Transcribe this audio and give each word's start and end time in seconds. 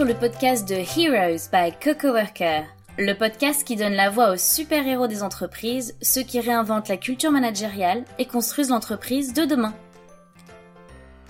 sur 0.00 0.06
le 0.06 0.14
podcast 0.14 0.66
de 0.66 0.76
Heroes 0.76 1.50
by 1.52 1.74
Coco 1.78 2.14
Worker, 2.14 2.64
le 2.96 3.12
podcast 3.12 3.64
qui 3.64 3.76
donne 3.76 3.92
la 3.92 4.08
voix 4.08 4.30
aux 4.30 4.38
super-héros 4.38 5.08
des 5.08 5.22
entreprises, 5.22 5.94
ceux 6.00 6.22
qui 6.22 6.40
réinventent 6.40 6.88
la 6.88 6.96
culture 6.96 7.30
managériale 7.30 8.06
et 8.18 8.24
construisent 8.24 8.70
l'entreprise 8.70 9.34
de 9.34 9.44
demain. 9.44 9.74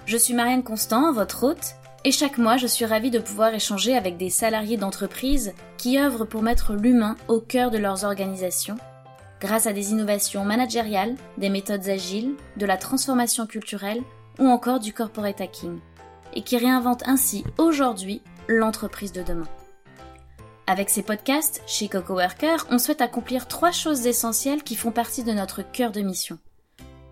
Je 0.06 0.16
suis 0.16 0.34
Marianne 0.34 0.62
Constant, 0.62 1.12
votre 1.12 1.42
hôte, 1.42 1.74
et 2.04 2.12
chaque 2.12 2.38
mois 2.38 2.59
je 2.59 2.68
suis 2.68 2.84
ravie 2.84 3.10
de 3.10 3.18
pouvoir 3.18 3.52
échanger 3.52 3.96
avec 3.96 4.16
des 4.16 4.30
salariés 4.30 4.77
d'entreprises 4.77 5.52
qui 5.77 5.98
œuvrent 5.98 6.28
pour 6.28 6.42
mettre 6.42 6.74
l'humain 6.74 7.16
au 7.27 7.41
cœur 7.41 7.73
de 7.73 7.78
leurs 7.78 8.05
organisations, 8.05 8.77
grâce 9.41 9.66
à 9.66 9.73
des 9.73 9.91
innovations 9.91 10.45
managériales, 10.45 11.16
des 11.38 11.48
méthodes 11.48 11.88
agiles, 11.88 12.37
de 12.56 12.66
la 12.66 12.77
transformation 12.77 13.48
culturelle 13.48 14.02
ou 14.38 14.46
encore 14.46 14.78
du 14.78 14.92
corporate 14.92 15.41
hacking 15.41 15.80
et 16.34 16.42
qui 16.42 16.56
réinvente 16.56 17.02
ainsi 17.06 17.45
aujourd'hui 17.59 18.23
l'entreprise 18.50 19.12
de 19.12 19.22
demain. 19.22 19.48
Avec 20.66 20.91
ces 20.91 21.02
podcasts, 21.02 21.62
chez 21.66 21.88
Coco 21.88 22.14
Worker, 22.14 22.66
on 22.70 22.78
souhaite 22.78 23.00
accomplir 23.00 23.48
trois 23.48 23.70
choses 23.70 24.06
essentielles 24.06 24.62
qui 24.62 24.77
font 24.77 24.91
partie 24.91 25.24
de 25.24 25.32
notre 25.32 25.62
cœur 25.62 25.92
de 25.92 26.00
mission. 26.00 26.38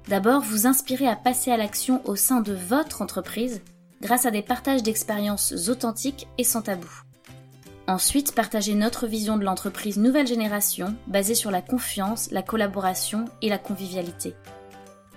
D'abord, 0.09 0.43
vous 0.43 0.67
inspirer 0.67 1.07
à 1.07 1.17
passer 1.17 1.51
à 1.51 1.57
l'action 1.57 2.03
au 2.07 2.17
sein 2.17 2.41
de 2.41 2.53
votre 2.53 3.03
entreprise 3.03 3.63
grâce 4.01 4.27
à 4.27 4.31
des 4.31 4.43
partages 4.43 4.83
d'expériences 4.83 5.69
authentiques 5.69 6.29
et 6.39 6.45
sans 6.45 6.63
tabou. 6.63 6.91
Ensuite, 7.87 8.35
partager 8.35 8.75
notre 8.75 9.07
vision 9.07 9.37
de 9.37 9.45
l'entreprise 9.45 9.97
nouvelle 9.97 10.27
génération 10.27 10.95
basée 11.07 11.35
sur 11.35 11.51
la 11.51 11.63
confiance, 11.63 12.31
la 12.31 12.43
collaboration 12.43 13.27
et 13.43 13.49
la 13.49 13.59
convivialité. 13.59 14.35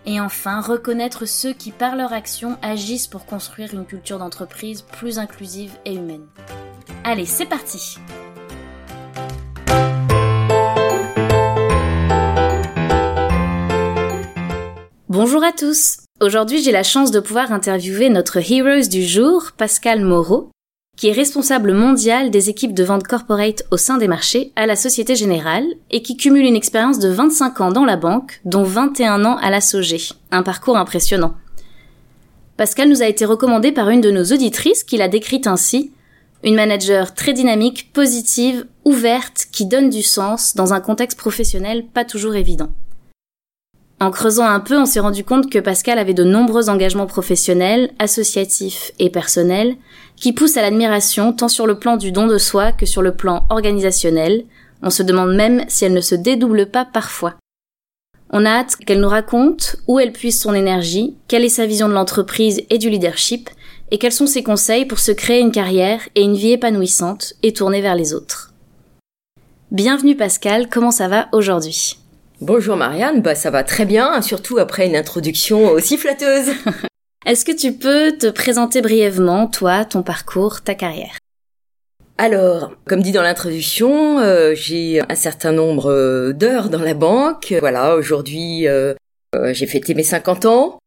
Et 0.05 0.19
enfin, 0.19 0.61
reconnaître 0.61 1.25
ceux 1.25 1.53
qui, 1.53 1.71
par 1.71 1.95
leur 1.95 2.11
action, 2.11 2.57
agissent 2.61 3.07
pour 3.07 3.25
construire 3.25 3.73
une 3.73 3.85
culture 3.85 4.17
d'entreprise 4.17 4.81
plus 4.81 5.19
inclusive 5.19 5.71
et 5.85 5.93
humaine. 5.93 6.25
Allez, 7.03 7.25
c'est 7.25 7.45
parti! 7.45 7.97
Bonjour 15.07 15.43
à 15.43 15.51
tous! 15.51 15.97
Aujourd'hui, 16.19 16.63
j'ai 16.63 16.71
la 16.71 16.83
chance 16.83 17.11
de 17.11 17.19
pouvoir 17.19 17.51
interviewer 17.51 18.09
notre 18.09 18.37
Heroes 18.37 18.87
du 18.89 19.03
jour, 19.03 19.51
Pascal 19.57 20.01
Moreau, 20.01 20.51
qui 21.01 21.07
est 21.07 21.13
responsable 21.13 21.73
mondial 21.73 22.29
des 22.29 22.51
équipes 22.51 22.75
de 22.75 22.83
vente 22.83 23.07
corporate 23.07 23.63
au 23.71 23.77
sein 23.77 23.97
des 23.97 24.07
marchés 24.07 24.51
à 24.55 24.67
la 24.67 24.75
Société 24.75 25.15
Générale 25.15 25.65
et 25.89 26.03
qui 26.03 26.15
cumule 26.15 26.45
une 26.45 26.55
expérience 26.55 26.99
de 26.99 27.09
25 27.09 27.59
ans 27.59 27.71
dans 27.71 27.85
la 27.85 27.97
banque, 27.97 28.39
dont 28.45 28.61
21 28.61 29.25
ans 29.25 29.35
à 29.37 29.49
la 29.49 29.61
SOG. 29.61 30.13
Un 30.29 30.43
parcours 30.43 30.77
impressionnant. 30.77 31.33
Pascal 32.55 32.87
nous 32.87 33.01
a 33.01 33.07
été 33.07 33.25
recommandé 33.25 33.71
par 33.71 33.89
une 33.89 34.01
de 34.01 34.11
nos 34.11 34.25
auditrices 34.25 34.83
qui 34.83 34.97
l'a 34.97 35.07
décrite 35.07 35.47
ainsi 35.47 35.91
une 36.43 36.53
manager 36.53 37.15
très 37.15 37.33
dynamique, 37.33 37.91
positive, 37.93 38.67
ouverte, 38.85 39.47
qui 39.51 39.65
donne 39.65 39.89
du 39.89 40.03
sens 40.03 40.55
dans 40.55 40.71
un 40.71 40.81
contexte 40.81 41.17
professionnel 41.17 41.83
pas 41.91 42.05
toujours 42.05 42.35
évident. 42.35 42.69
En 44.01 44.09
creusant 44.09 44.47
un 44.47 44.59
peu, 44.59 44.79
on 44.79 44.87
s'est 44.87 44.99
rendu 44.99 45.23
compte 45.23 45.51
que 45.51 45.59
Pascal 45.59 45.99
avait 45.99 46.15
de 46.15 46.23
nombreux 46.23 46.69
engagements 46.69 47.05
professionnels, 47.05 47.91
associatifs 47.99 48.91
et 48.97 49.11
personnels 49.11 49.75
qui 50.15 50.33
poussent 50.33 50.57
à 50.57 50.63
l'admiration 50.63 51.33
tant 51.33 51.47
sur 51.47 51.67
le 51.67 51.77
plan 51.77 51.97
du 51.97 52.11
don 52.11 52.25
de 52.25 52.39
soi 52.39 52.71
que 52.71 52.87
sur 52.87 53.03
le 53.03 53.13
plan 53.13 53.45
organisationnel. 53.51 54.45
On 54.81 54.89
se 54.89 55.03
demande 55.03 55.35
même 55.35 55.65
si 55.67 55.85
elle 55.85 55.93
ne 55.93 56.01
se 56.01 56.15
dédouble 56.15 56.65
pas 56.65 56.83
parfois. 56.83 57.35
On 58.31 58.43
a 58.43 58.49
hâte 58.49 58.75
qu'elle 58.75 59.01
nous 59.01 59.07
raconte 59.07 59.75
où 59.87 59.99
elle 59.99 60.13
puise 60.13 60.41
son 60.41 60.55
énergie, 60.55 61.15
quelle 61.27 61.45
est 61.45 61.49
sa 61.49 61.67
vision 61.67 61.87
de 61.87 61.93
l'entreprise 61.93 62.63
et 62.71 62.79
du 62.79 62.89
leadership, 62.89 63.51
et 63.91 63.99
quels 63.99 64.11
sont 64.11 64.25
ses 64.25 64.41
conseils 64.41 64.87
pour 64.87 64.97
se 64.97 65.11
créer 65.11 65.41
une 65.41 65.51
carrière 65.51 66.01
et 66.15 66.23
une 66.23 66.35
vie 66.35 66.53
épanouissante 66.53 67.35
et 67.43 67.53
tournée 67.53 67.81
vers 67.81 67.93
les 67.93 68.15
autres. 68.15 68.51
Bienvenue 69.69 70.17
Pascal, 70.17 70.71
comment 70.71 70.89
ça 70.89 71.07
va 71.07 71.27
aujourd'hui? 71.33 72.00
Bonjour 72.41 72.75
Marianne, 72.75 73.21
bah 73.21 73.35
ça 73.35 73.51
va 73.51 73.63
très 73.63 73.85
bien, 73.85 74.19
surtout 74.23 74.57
après 74.57 74.87
une 74.87 74.95
introduction 74.95 75.69
aussi 75.69 75.95
flatteuse. 75.95 76.55
Est-ce 77.27 77.45
que 77.45 77.51
tu 77.51 77.71
peux 77.71 78.17
te 78.17 78.25
présenter 78.31 78.81
brièvement, 78.81 79.45
toi, 79.45 79.85
ton 79.85 80.01
parcours, 80.01 80.61
ta 80.61 80.73
carrière? 80.73 81.19
Alors, 82.17 82.71
comme 82.87 83.03
dit 83.03 83.11
dans 83.11 83.21
l'introduction, 83.21 84.17
euh, 84.17 84.55
j'ai 84.55 85.03
un 85.07 85.13
certain 85.13 85.51
nombre 85.51 85.91
euh, 85.91 86.33
d'heures 86.33 86.69
dans 86.69 86.81
la 86.81 86.95
banque. 86.95 87.53
Voilà, 87.59 87.95
aujourd'hui, 87.95 88.67
euh, 88.67 88.95
j'ai 89.51 89.67
fêté 89.67 89.93
mes 89.93 90.01
50 90.01 90.45
ans. 90.47 90.79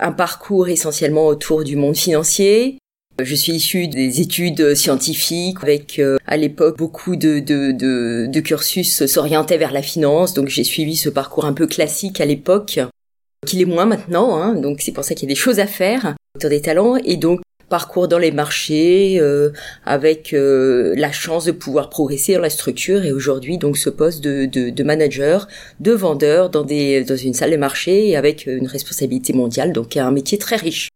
Un 0.00 0.12
parcours 0.12 0.70
essentiellement 0.70 1.26
autour 1.26 1.62
du 1.62 1.76
monde 1.76 1.94
financier, 1.94 2.78
je 3.20 3.34
suis 3.34 3.52
issue 3.52 3.88
des 3.88 4.20
études 4.20 4.74
scientifiques 4.74 5.58
avec 5.62 5.98
euh, 5.98 6.16
à 6.26 6.36
l'époque 6.36 6.78
beaucoup 6.78 7.16
de, 7.16 7.38
de, 7.38 7.72
de, 7.72 8.26
de 8.26 8.40
cursus 8.40 9.06
s'orientaient 9.06 9.58
vers 9.58 9.72
la 9.72 9.82
finance, 9.82 10.34
donc 10.34 10.48
j'ai 10.48 10.64
suivi 10.64 10.96
ce 10.96 11.08
parcours 11.08 11.44
un 11.44 11.52
peu 11.52 11.66
classique 11.66 12.20
à 12.20 12.24
l'époque, 12.24 12.80
qu'il 13.46 13.60
est 13.60 13.66
moins 13.66 13.86
maintenant, 13.86 14.36
hein, 14.36 14.54
donc 14.54 14.80
c'est 14.80 14.92
pour 14.92 15.04
ça 15.04 15.14
qu'il 15.14 15.28
y 15.28 15.32
a 15.32 15.34
des 15.34 15.40
choses 15.40 15.60
à 15.60 15.66
faire 15.66 16.14
autour 16.36 16.50
des 16.50 16.62
talents, 16.62 16.96
et 16.96 17.16
donc 17.16 17.40
parcours 17.68 18.06
dans 18.06 18.18
les 18.18 18.32
marchés 18.32 19.18
euh, 19.18 19.50
avec 19.86 20.34
euh, 20.34 20.92
la 20.94 21.10
chance 21.10 21.46
de 21.46 21.52
pouvoir 21.52 21.88
progresser 21.88 22.34
dans 22.34 22.42
la 22.42 22.50
structure. 22.50 23.02
Et 23.06 23.12
aujourd'hui 23.12 23.56
donc 23.56 23.78
ce 23.78 23.88
poste 23.88 24.22
de, 24.22 24.44
de, 24.44 24.68
de, 24.68 24.84
manager, 24.84 25.48
de 25.80 25.92
vendeur 25.92 26.50
dans 26.50 26.64
des 26.64 27.02
dans 27.02 27.16
une 27.16 27.32
salle 27.32 27.50
de 27.50 27.56
marché 27.56 28.14
avec 28.14 28.44
une 28.44 28.66
responsabilité 28.66 29.32
mondiale. 29.32 29.72
Donc 29.72 29.96
un 29.96 30.10
métier 30.10 30.36
très 30.36 30.56
riche. 30.56 30.90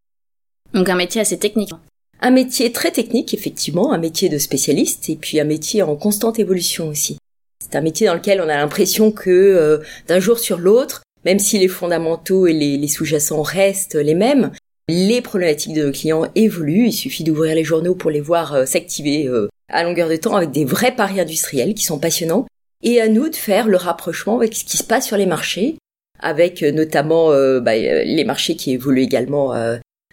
Donc 0.75 0.87
un 0.87 0.95
métier 0.95 1.19
assez 1.19 1.39
technique. 1.39 1.73
Un 2.19 2.31
métier 2.31 2.71
très 2.71 2.91
technique, 2.91 3.33
effectivement, 3.33 3.93
un 3.93 3.99
métier 3.99 4.27
de 4.27 4.39
spécialiste, 4.39 5.09
et 5.09 5.15
puis 5.15 5.39
un 5.39 5.43
métier 5.43 5.83
en 5.83 5.95
constante 5.95 6.39
évolution 6.39 6.87
aussi. 6.87 7.17
C'est 7.63 7.77
un 7.77 7.81
métier 7.81 8.07
dans 8.07 8.15
lequel 8.15 8.41
on 8.41 8.49
a 8.49 8.55
l'impression 8.55 9.11
que 9.11 9.29
euh, 9.29 9.79
d'un 10.07 10.19
jour 10.19 10.39
sur 10.39 10.57
l'autre, 10.57 11.03
même 11.25 11.37
si 11.37 11.59
les 11.59 11.67
fondamentaux 11.67 12.47
et 12.47 12.53
les, 12.53 12.87
sous-jacents 12.87 13.43
restent 13.43 13.95
les 13.95 14.15
mêmes, 14.15 14.51
les 14.89 15.21
problématiques 15.21 15.73
de 15.73 15.85
nos 15.85 15.91
clients 15.91 16.25
évoluent. 16.33 16.87
Il 16.87 16.93
suffit 16.93 17.23
d'ouvrir 17.23 17.53
les 17.53 17.63
journaux 17.63 17.93
pour 17.93 18.09
les 18.09 18.21
voir 18.21 18.53
euh, 18.53 18.65
s'activer 18.65 19.27
euh, 19.27 19.47
à 19.69 19.83
longueur 19.83 20.09
de 20.09 20.15
temps 20.15 20.35
avec 20.35 20.51
des 20.51 20.65
vrais 20.65 20.95
paris 20.95 21.19
industriels 21.19 21.75
qui 21.75 21.83
sont 21.83 21.99
passionnants. 21.99 22.47
Et 22.81 23.01
à 23.01 23.09
nous 23.09 23.29
de 23.29 23.35
faire 23.35 23.67
le 23.67 23.77
rapprochement 23.77 24.37
avec 24.37 24.55
ce 24.55 24.63
qui 24.63 24.77
se 24.77 24.83
passe 24.83 25.05
sur 25.05 25.17
les 25.17 25.25
marchés, 25.25 25.75
avec 26.19 26.61
notamment 26.61 27.31
bah, 27.59 27.75
les 27.75 28.23
marchés 28.23 28.55
qui 28.55 28.71
évoluent 28.71 29.01
également 29.01 29.51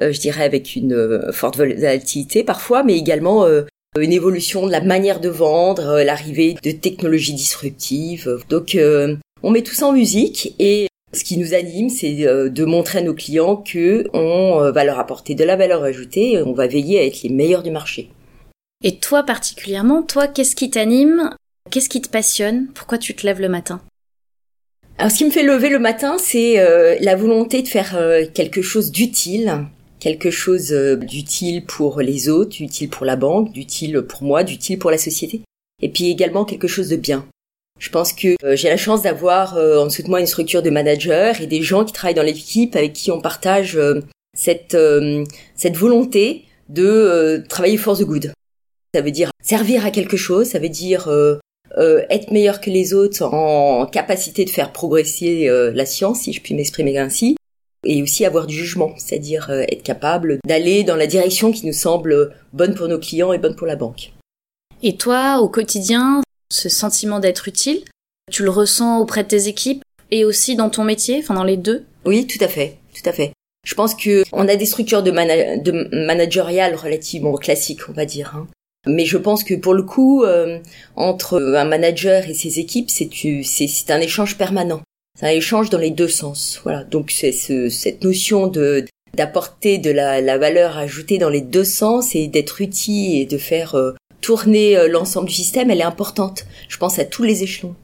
je 0.01 0.19
dirais 0.19 0.45
avec 0.45 0.77
une 0.77 0.93
euh, 0.93 1.33
forte 1.33 1.57
volatilité 1.57 2.45
parfois, 2.45 2.83
mais 2.83 2.97
également 2.97 3.45
euh, 3.47 3.63
une 3.99 4.13
évolution 4.13 4.67
de 4.67 4.73
la 4.73 4.81
manière 4.81 5.21
de 5.21 5.29
vendre, 5.29 6.03
l'arrivée 6.03 6.57
de 6.63 6.73
technologies 6.73 7.35
disruptives. 7.35 8.39
Donc 8.49 8.77
on 9.43 9.51
met 9.51 9.63
tout 9.63 9.75
ça 9.75 9.87
en 9.87 9.93
musique 9.93 10.53
et 10.59 10.89
ce 11.13 11.23
qui 11.23 11.39
nous 11.39 11.55
anime, 11.55 11.91
c'est 11.91 12.13
de 12.13 12.65
montrer 12.65 12.99
à 12.99 13.03
nos 13.03 13.15
clients 13.15 13.55
que 13.57 14.09
on 14.13 14.69
va 14.73 14.83
leur 14.83 14.99
apporter 14.99 15.37
de 15.37 15.45
la 15.45 15.55
valeur 15.55 15.85
ajoutée 15.85 16.33
et 16.33 16.43
on 16.43 16.55
va 16.55 16.67
veiller 16.67 16.99
à 16.99 17.05
être 17.05 17.23
les 17.23 17.29
meilleurs 17.29 17.63
du 17.63 17.71
marché. 17.71 18.11
Et 18.83 18.97
toi 18.97 19.23
particulièrement, 19.23 20.03
toi, 20.03 20.27
qu'est-ce 20.27 20.57
qui 20.57 20.71
t'anime? 20.71 21.31
Qu'est-ce 21.71 21.89
qui 21.89 22.01
te 22.01 22.09
passionne? 22.09 22.67
Pourquoi 22.75 22.99
tu 22.99 23.15
te 23.15 23.25
lèves 23.25 23.41
le 23.41 23.49
matin? 23.49 23.81
Alors 24.99 25.13
ce 25.13 25.19
qui 25.19 25.25
me 25.25 25.31
fait 25.31 25.45
lever 25.45 25.69
le 25.69 25.79
matin, 25.79 26.17
c'est 26.19 26.57
la 27.01 27.15
volonté 27.15 27.63
de 27.63 27.69
faire 27.69 27.97
quelque 28.35 28.61
chose 28.61 28.91
d'utile 28.91 29.69
quelque 30.05 30.31
chose 30.31 30.71
euh, 30.75 30.97
d'utile 30.97 31.65
pour 31.65 32.03
les 32.03 32.29
autres, 32.29 32.51
d'utile 32.51 32.91
pour 32.91 33.07
la 33.07 33.17
banque, 33.17 33.53
d'utile 33.53 34.03
pour 34.03 34.23
moi, 34.23 34.45
d'utile 34.45 34.79
pour 34.79 34.91
la 34.91 34.99
société. 34.99 35.41
Et 35.81 35.89
puis 35.89 36.11
également 36.11 36.45
quelque 36.45 36.69
chose 36.69 36.91
de 36.91 36.97
bien. 36.97 37.27
Je 37.81 37.89
pense 37.89 38.13
que 38.13 38.37
euh, 38.45 38.55
j'ai 38.55 38.69
la 38.69 38.77
chance 38.77 39.01
d'avoir 39.01 39.57
euh, 39.57 39.79
en 39.79 39.87
dessous 39.87 40.03
de 40.03 40.09
moi 40.09 40.21
une 40.21 40.27
structure 40.27 40.61
de 40.61 40.69
managers 40.69 41.33
et 41.41 41.47
des 41.47 41.63
gens 41.63 41.87
qui 41.87 41.95
travaillent 41.95 42.15
dans 42.15 42.23
l'équipe 42.23 42.77
avec 42.77 42.93
qui 42.93 43.11
on 43.11 43.23
partage 43.23 43.79
cette 44.37 44.77
cette 45.57 45.77
volonté 45.77 46.45
de 46.69 47.43
travailler 47.49 47.79
force 47.79 48.01
de 48.01 48.05
good. 48.05 48.33
Ça 48.95 49.01
veut 49.01 49.11
dire 49.11 49.31
servir 49.43 49.87
à 49.87 49.91
quelque 49.91 50.19
chose, 50.19 50.49
ça 50.49 50.59
veut 50.59 50.69
dire 50.69 51.09
être 51.79 52.31
meilleur 52.31 52.61
que 52.61 52.71
les 52.71 52.93
autres 52.93 53.23
en 53.23 53.87
capacité 53.87 54.45
de 54.45 54.51
faire 54.51 54.73
progresser 54.73 55.49
la 55.73 55.87
science, 55.87 56.21
si 56.23 56.33
je 56.33 56.41
puis 56.41 56.55
m'exprimer 56.55 56.99
ainsi, 56.99 57.37
et 57.85 58.03
aussi 58.03 58.25
avoir 58.25 58.47
du 58.47 58.55
jugement, 58.55 58.93
c'est-à-dire 58.97 59.51
euh, 59.51 59.63
être 59.69 59.83
capable 59.83 60.39
d'aller 60.47 60.85
dans 60.85 60.97
la 60.97 61.07
direction 61.07 61.53
qui 61.53 61.67
nous 61.67 61.73
semble 61.73 62.35
bonne 62.53 62.75
pour 62.75 62.89
nos 62.89 62.99
clients 62.99 63.33
et 63.33 63.39
bonne 63.39 63.57
pour 63.57 63.67
la 63.67 63.77
banque. 63.77 64.13
Et 64.83 64.97
toi, 64.97 65.41
au 65.41 65.49
quotidien, 65.49 66.23
ce 66.51 66.69
sentiment 66.69 67.21
d'être 67.21 67.49
utile, 67.49 67.83
tu 68.31 68.43
le 68.43 68.51
ressens 68.51 69.01
auprès 69.01 69.23
de 69.23 69.29
tes 69.29 69.49
équipes 69.49 69.83
et 70.11 70.25
aussi 70.25 70.57
dans 70.57 70.71
ton 70.71 70.85
métier, 70.85 71.19
enfin 71.19 71.35
dans 71.35 71.45
les 71.45 71.57
deux? 71.57 71.85
Oui, 72.05 72.27
tout 72.27 72.43
à 72.43 72.49
fait, 72.49 72.79
tout 72.95 73.09
à 73.09 73.13
fait. 73.13 73.33
Je 73.67 73.75
pense 73.75 73.95
que 73.95 74.25
on 74.33 74.47
a 74.49 74.57
des 74.57 74.67
structures 74.67 75.03
de, 75.03 75.11
de 75.11 76.05
managériales 76.07 76.75
relativement 76.75 77.33
classiques, 77.35 77.89
on 77.89 77.93
va 77.93 78.05
dire. 78.05 78.35
Hein. 78.37 78.47
Mais 78.87 79.07
je 79.07 79.17
pense 79.17 79.45
que 79.45 79.55
pour 79.55 79.75
le 79.75 79.83
coup, 79.83 80.25
euh, 80.25 80.59
entre 80.97 81.41
un 81.41 81.65
manager 81.65 82.29
et 82.29 82.35
ses 82.35 82.59
équipes, 82.59 82.91
c'est 82.91 83.91
un 83.91 84.01
échange 84.01 84.37
permanent. 84.37 84.83
C'est 85.19 85.27
un 85.27 85.31
échange 85.31 85.71
dans 85.71 85.79
les 85.79 85.91
deux 85.91 86.09
sens. 86.09 86.61
Voilà. 86.65 86.85
Donc 86.85 87.11
c'est 87.11 87.33
ce, 87.33 87.69
cette 87.69 88.03
notion 88.05 88.47
de 88.47 88.85
d'apporter 89.15 89.79
de 89.79 89.93
la, 89.93 90.21
la, 90.21 90.39
valeur 90.39 90.77
ajoutée 90.77 91.19
dans 91.19 91.29
les 91.31 91.41
deux 91.41 91.63
sens 91.63 92.17
et 92.17 92.27
d'être 92.27 92.61
utile 92.61 93.21
et 93.21 93.27
de 93.27 93.39
faire 93.39 93.77
tourner 94.21 94.89
l'ensemble 94.89 95.29
du 95.29 95.35
système, 95.35 95.71
elle 95.71 95.79
est 95.79 95.85
importante. 95.85 96.47
Je 96.69 96.79
pense 96.79 96.99
à 96.99 97.05
tous 97.05 97.23
les 97.23 97.45
échelons. 97.45 97.77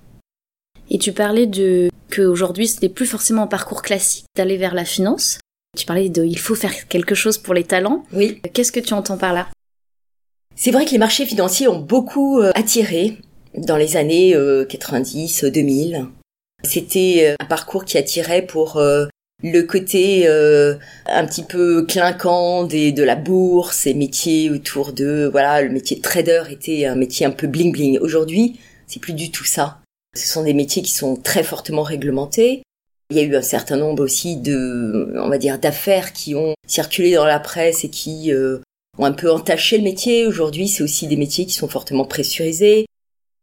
Et 0.91 0.99
tu 0.99 1.13
parlais 1.13 1.47
de 1.47 1.89
qu'aujourd'hui 2.11 2.67
ce 2.67 2.81
n'est 2.83 2.89
plus 2.89 3.07
forcément 3.07 3.43
un 3.43 3.47
parcours 3.47 3.83
classique 3.83 4.25
d'aller 4.37 4.57
vers 4.57 4.75
la 4.75 4.85
finance. 4.85 5.39
Tu 5.79 5.87
parlais 5.87 6.09
de 6.09 6.25
il 6.25 6.39
faut 6.39 6.57
faire 6.57 6.89
quelque 6.89 7.15
chose 7.15 7.39
pour 7.39 7.55
les 7.55 7.65
talents. 7.65 8.05
Oui. 8.13 8.41
Qu'est-ce 8.53 8.73
que 8.73 8.81
tu 8.81 8.93
entends 8.93 9.19
par 9.19 9.33
là? 9.33 9.47
C'est 10.57 10.73
vrai 10.73 10.85
que 10.85 10.91
les 10.91 10.99
marchés 10.99 11.27
financiers 11.27 11.69
ont 11.69 11.79
beaucoup 11.79 12.41
euh, 12.41 12.51
attiré 12.55 13.17
dans 13.57 13.77
les 13.77 13.97
années 13.97 14.37
90, 14.69 15.45
euh, 15.45 15.51
2000. 15.51 16.07
C'était 16.63 17.31
euh, 17.31 17.35
un 17.41 17.47
parcours 17.47 17.85
qui 17.85 17.99
attirait 17.99 18.43
pour 18.43 18.81
le 19.43 19.63
côté 19.63 20.27
un 20.29 21.27
petit 21.27 21.43
peu 21.43 21.85
clinquant 21.87 22.65
des, 22.65 22.93
de 22.93 23.03
la 23.03 23.17
bourse 23.17 23.87
et 23.87 23.95
métiers 23.95 24.51
autour 24.51 24.93
de 24.93 25.29
voilà 25.31 25.63
le 25.63 25.71
métier 25.71 25.97
de 25.97 26.03
trader 26.03 26.43
était 26.51 26.85
un 26.85 26.95
métier 26.95 27.25
un 27.25 27.31
peu 27.31 27.47
bling 27.47 27.73
bling. 27.73 27.99
Aujourd'hui, 28.01 28.61
c'est 28.87 29.01
plus 29.01 29.15
du 29.15 29.31
tout 29.31 29.45
ça. 29.45 29.81
Ce 30.15 30.27
sont 30.27 30.43
des 30.43 30.55
métiers 30.55 30.83
qui 30.83 30.93
sont 30.93 31.17
très 31.17 31.43
fortement 31.45 31.83
réglementés. 31.83 32.63
Il 33.11 33.17
y 33.17 33.21
a 33.21 33.23
eu 33.23 33.37
un 33.37 33.43
certain 33.43 33.77
nombre 33.77 34.03
aussi 34.05 34.37
de, 34.37 35.15
on 35.17 35.29
va 35.29 35.39
dire, 35.39 35.59
d'affaires 35.59 36.13
qui 36.13 36.35
ont 36.35 36.55
circulé 36.67 37.15
dans 37.15 37.25
la 37.25 37.41
presse 37.41 37.85
et 37.85 37.91
qui 37.91 38.33
euh, 38.33 38.59
ont 38.99 39.05
un 39.05 39.13
peu 39.13 39.31
entaché 39.31 39.79
le 39.79 39.85
métier. 39.85 40.27
Aujourd'hui, 40.27 40.69
c'est 40.69 40.83
aussi 40.83 41.07
des 41.07 41.17
métiers 41.17 41.47
qui 41.47 41.55
sont 41.55 41.69
fortement 41.69 42.05
pressurisés. 42.05 42.87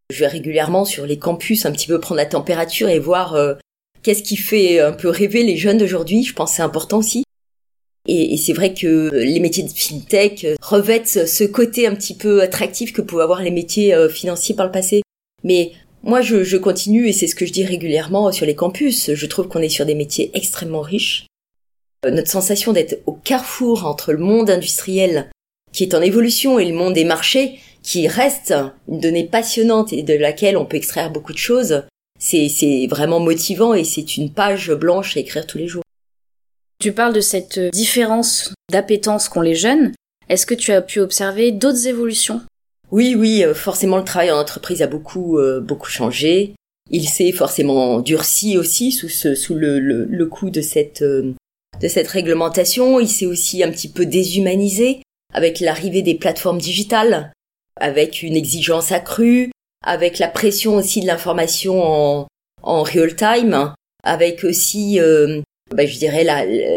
Je 0.09 0.19
vais 0.19 0.27
régulièrement 0.27 0.85
sur 0.85 1.05
les 1.05 1.19
campus 1.19 1.65
un 1.65 1.71
petit 1.71 1.87
peu 1.87 1.99
prendre 1.99 2.17
la 2.17 2.25
température 2.25 2.87
et 2.87 2.99
voir 2.99 3.35
euh, 3.35 3.55
qu'est-ce 4.03 4.23
qui 4.23 4.37
fait 4.37 4.79
un 4.79 4.93
peu 4.93 5.09
rêver 5.09 5.43
les 5.43 5.57
jeunes 5.57 5.77
d'aujourd'hui. 5.77 6.23
Je 6.23 6.33
pense 6.33 6.51
que 6.51 6.55
c'est 6.57 6.61
important 6.61 6.99
aussi. 6.99 7.23
Et, 8.07 8.37
c'est 8.37 8.53
vrai 8.53 8.73
que 8.73 9.11
les 9.13 9.41
métiers 9.41 9.63
de 9.63 9.69
fintech 9.69 10.47
revêtent 10.61 11.27
ce 11.27 11.43
côté 11.43 11.87
un 11.87 11.95
petit 11.95 12.15
peu 12.15 12.41
attractif 12.41 12.93
que 12.93 13.01
pouvaient 13.01 13.23
avoir 13.23 13.41
les 13.41 13.51
métiers 13.51 13.93
euh, 13.93 14.07
financiers 14.07 14.55
par 14.55 14.65
le 14.65 14.71
passé. 14.71 15.01
Mais 15.43 15.73
moi, 16.03 16.21
je, 16.21 16.43
je 16.43 16.55
continue, 16.55 17.09
et 17.09 17.13
c'est 17.13 17.27
ce 17.27 17.35
que 17.35 17.45
je 17.45 17.51
dis 17.51 17.65
régulièrement 17.65 18.31
sur 18.31 18.45
les 18.45 18.55
campus, 18.55 19.13
je 19.13 19.25
trouve 19.25 19.49
qu'on 19.49 19.61
est 19.61 19.67
sur 19.67 19.85
des 19.85 19.95
métiers 19.95 20.31
extrêmement 20.33 20.81
riches. 20.81 21.27
Euh, 22.05 22.11
notre 22.11 22.31
sensation 22.31 22.71
d'être 22.71 23.01
au 23.05 23.11
carrefour 23.13 23.85
entre 23.85 24.13
le 24.13 24.19
monde 24.19 24.49
industriel, 24.49 25.29
qui 25.73 25.83
est 25.83 25.93
en 25.93 26.01
évolution, 26.01 26.59
et 26.59 26.65
le 26.65 26.75
monde 26.75 26.93
des 26.93 27.03
marchés, 27.03 27.59
qui 27.87 28.09
reste 28.09 28.53
une 28.89 28.99
donnée 28.99 29.23
passionnante 29.23 29.93
et 29.93 30.03
de 30.03 30.13
laquelle 30.13 30.57
on 30.57 30.65
peut 30.65 30.75
extraire 30.75 31.09
beaucoup 31.09 31.31
de 31.31 31.37
choses, 31.37 31.83
c'est 32.19 32.87
vraiment 32.89 33.21
motivant 33.21 33.73
et 33.73 33.85
c'est 33.85 34.17
une 34.17 34.33
page 34.33 34.71
blanche 34.73 35.15
à 35.15 35.21
écrire 35.21 35.47
tous 35.47 35.57
les 35.57 35.67
jours. 35.67 35.83
Tu 36.79 36.91
parles 36.91 37.13
de 37.13 37.21
cette 37.21 37.59
différence 37.71 38.53
d'appétence 38.69 39.29
qu'ont 39.29 39.41
les 39.41 39.55
jeunes. 39.55 39.93
Est-ce 40.27 40.45
que 40.45 40.53
tu 40.53 40.73
as 40.73 40.81
pu 40.81 40.99
observer 40.99 41.51
d'autres 41.51 41.87
évolutions? 41.87 42.41
Oui, 42.91 43.15
oui, 43.17 43.43
euh, 43.45 43.53
forcément 43.53 43.97
le 43.97 44.03
travail 44.03 44.31
en 44.31 44.39
entreprise 44.39 44.81
a 44.81 44.87
beaucoup, 44.87 45.39
euh, 45.39 45.61
beaucoup 45.61 45.89
changé. 45.89 46.55
Il 46.89 47.07
s'est 47.07 47.31
forcément 47.31 47.99
durci 47.99 48.57
aussi 48.57 48.91
sous, 48.91 49.09
ce, 49.09 49.33
sous 49.33 49.55
le, 49.55 49.79
le, 49.79 50.25
coup 50.25 50.49
de 50.49 50.61
cette, 50.61 51.01
euh, 51.01 51.33
de 51.81 51.87
cette 51.87 52.07
réglementation. 52.07 52.99
Il 52.99 53.09
s'est 53.09 53.25
aussi 53.25 53.63
un 53.63 53.71
petit 53.71 53.89
peu 53.89 54.05
déshumanisé 54.05 55.01
avec 55.33 55.61
l'arrivée 55.61 56.01
des 56.01 56.15
plateformes 56.15 56.59
digitales, 56.59 57.31
avec 57.79 58.23
une 58.23 58.35
exigence 58.35 58.91
accrue, 58.91 59.51
avec 59.85 60.19
la 60.19 60.27
pression 60.27 60.75
aussi 60.75 61.01
de 61.01 61.07
l'information 61.07 61.83
en, 61.83 62.27
en 62.63 62.83
real 62.83 63.15
time, 63.15 63.73
avec 64.03 64.43
aussi 64.43 64.99
bah, 65.75 65.85
je 65.85 65.97
dirais 65.97 66.25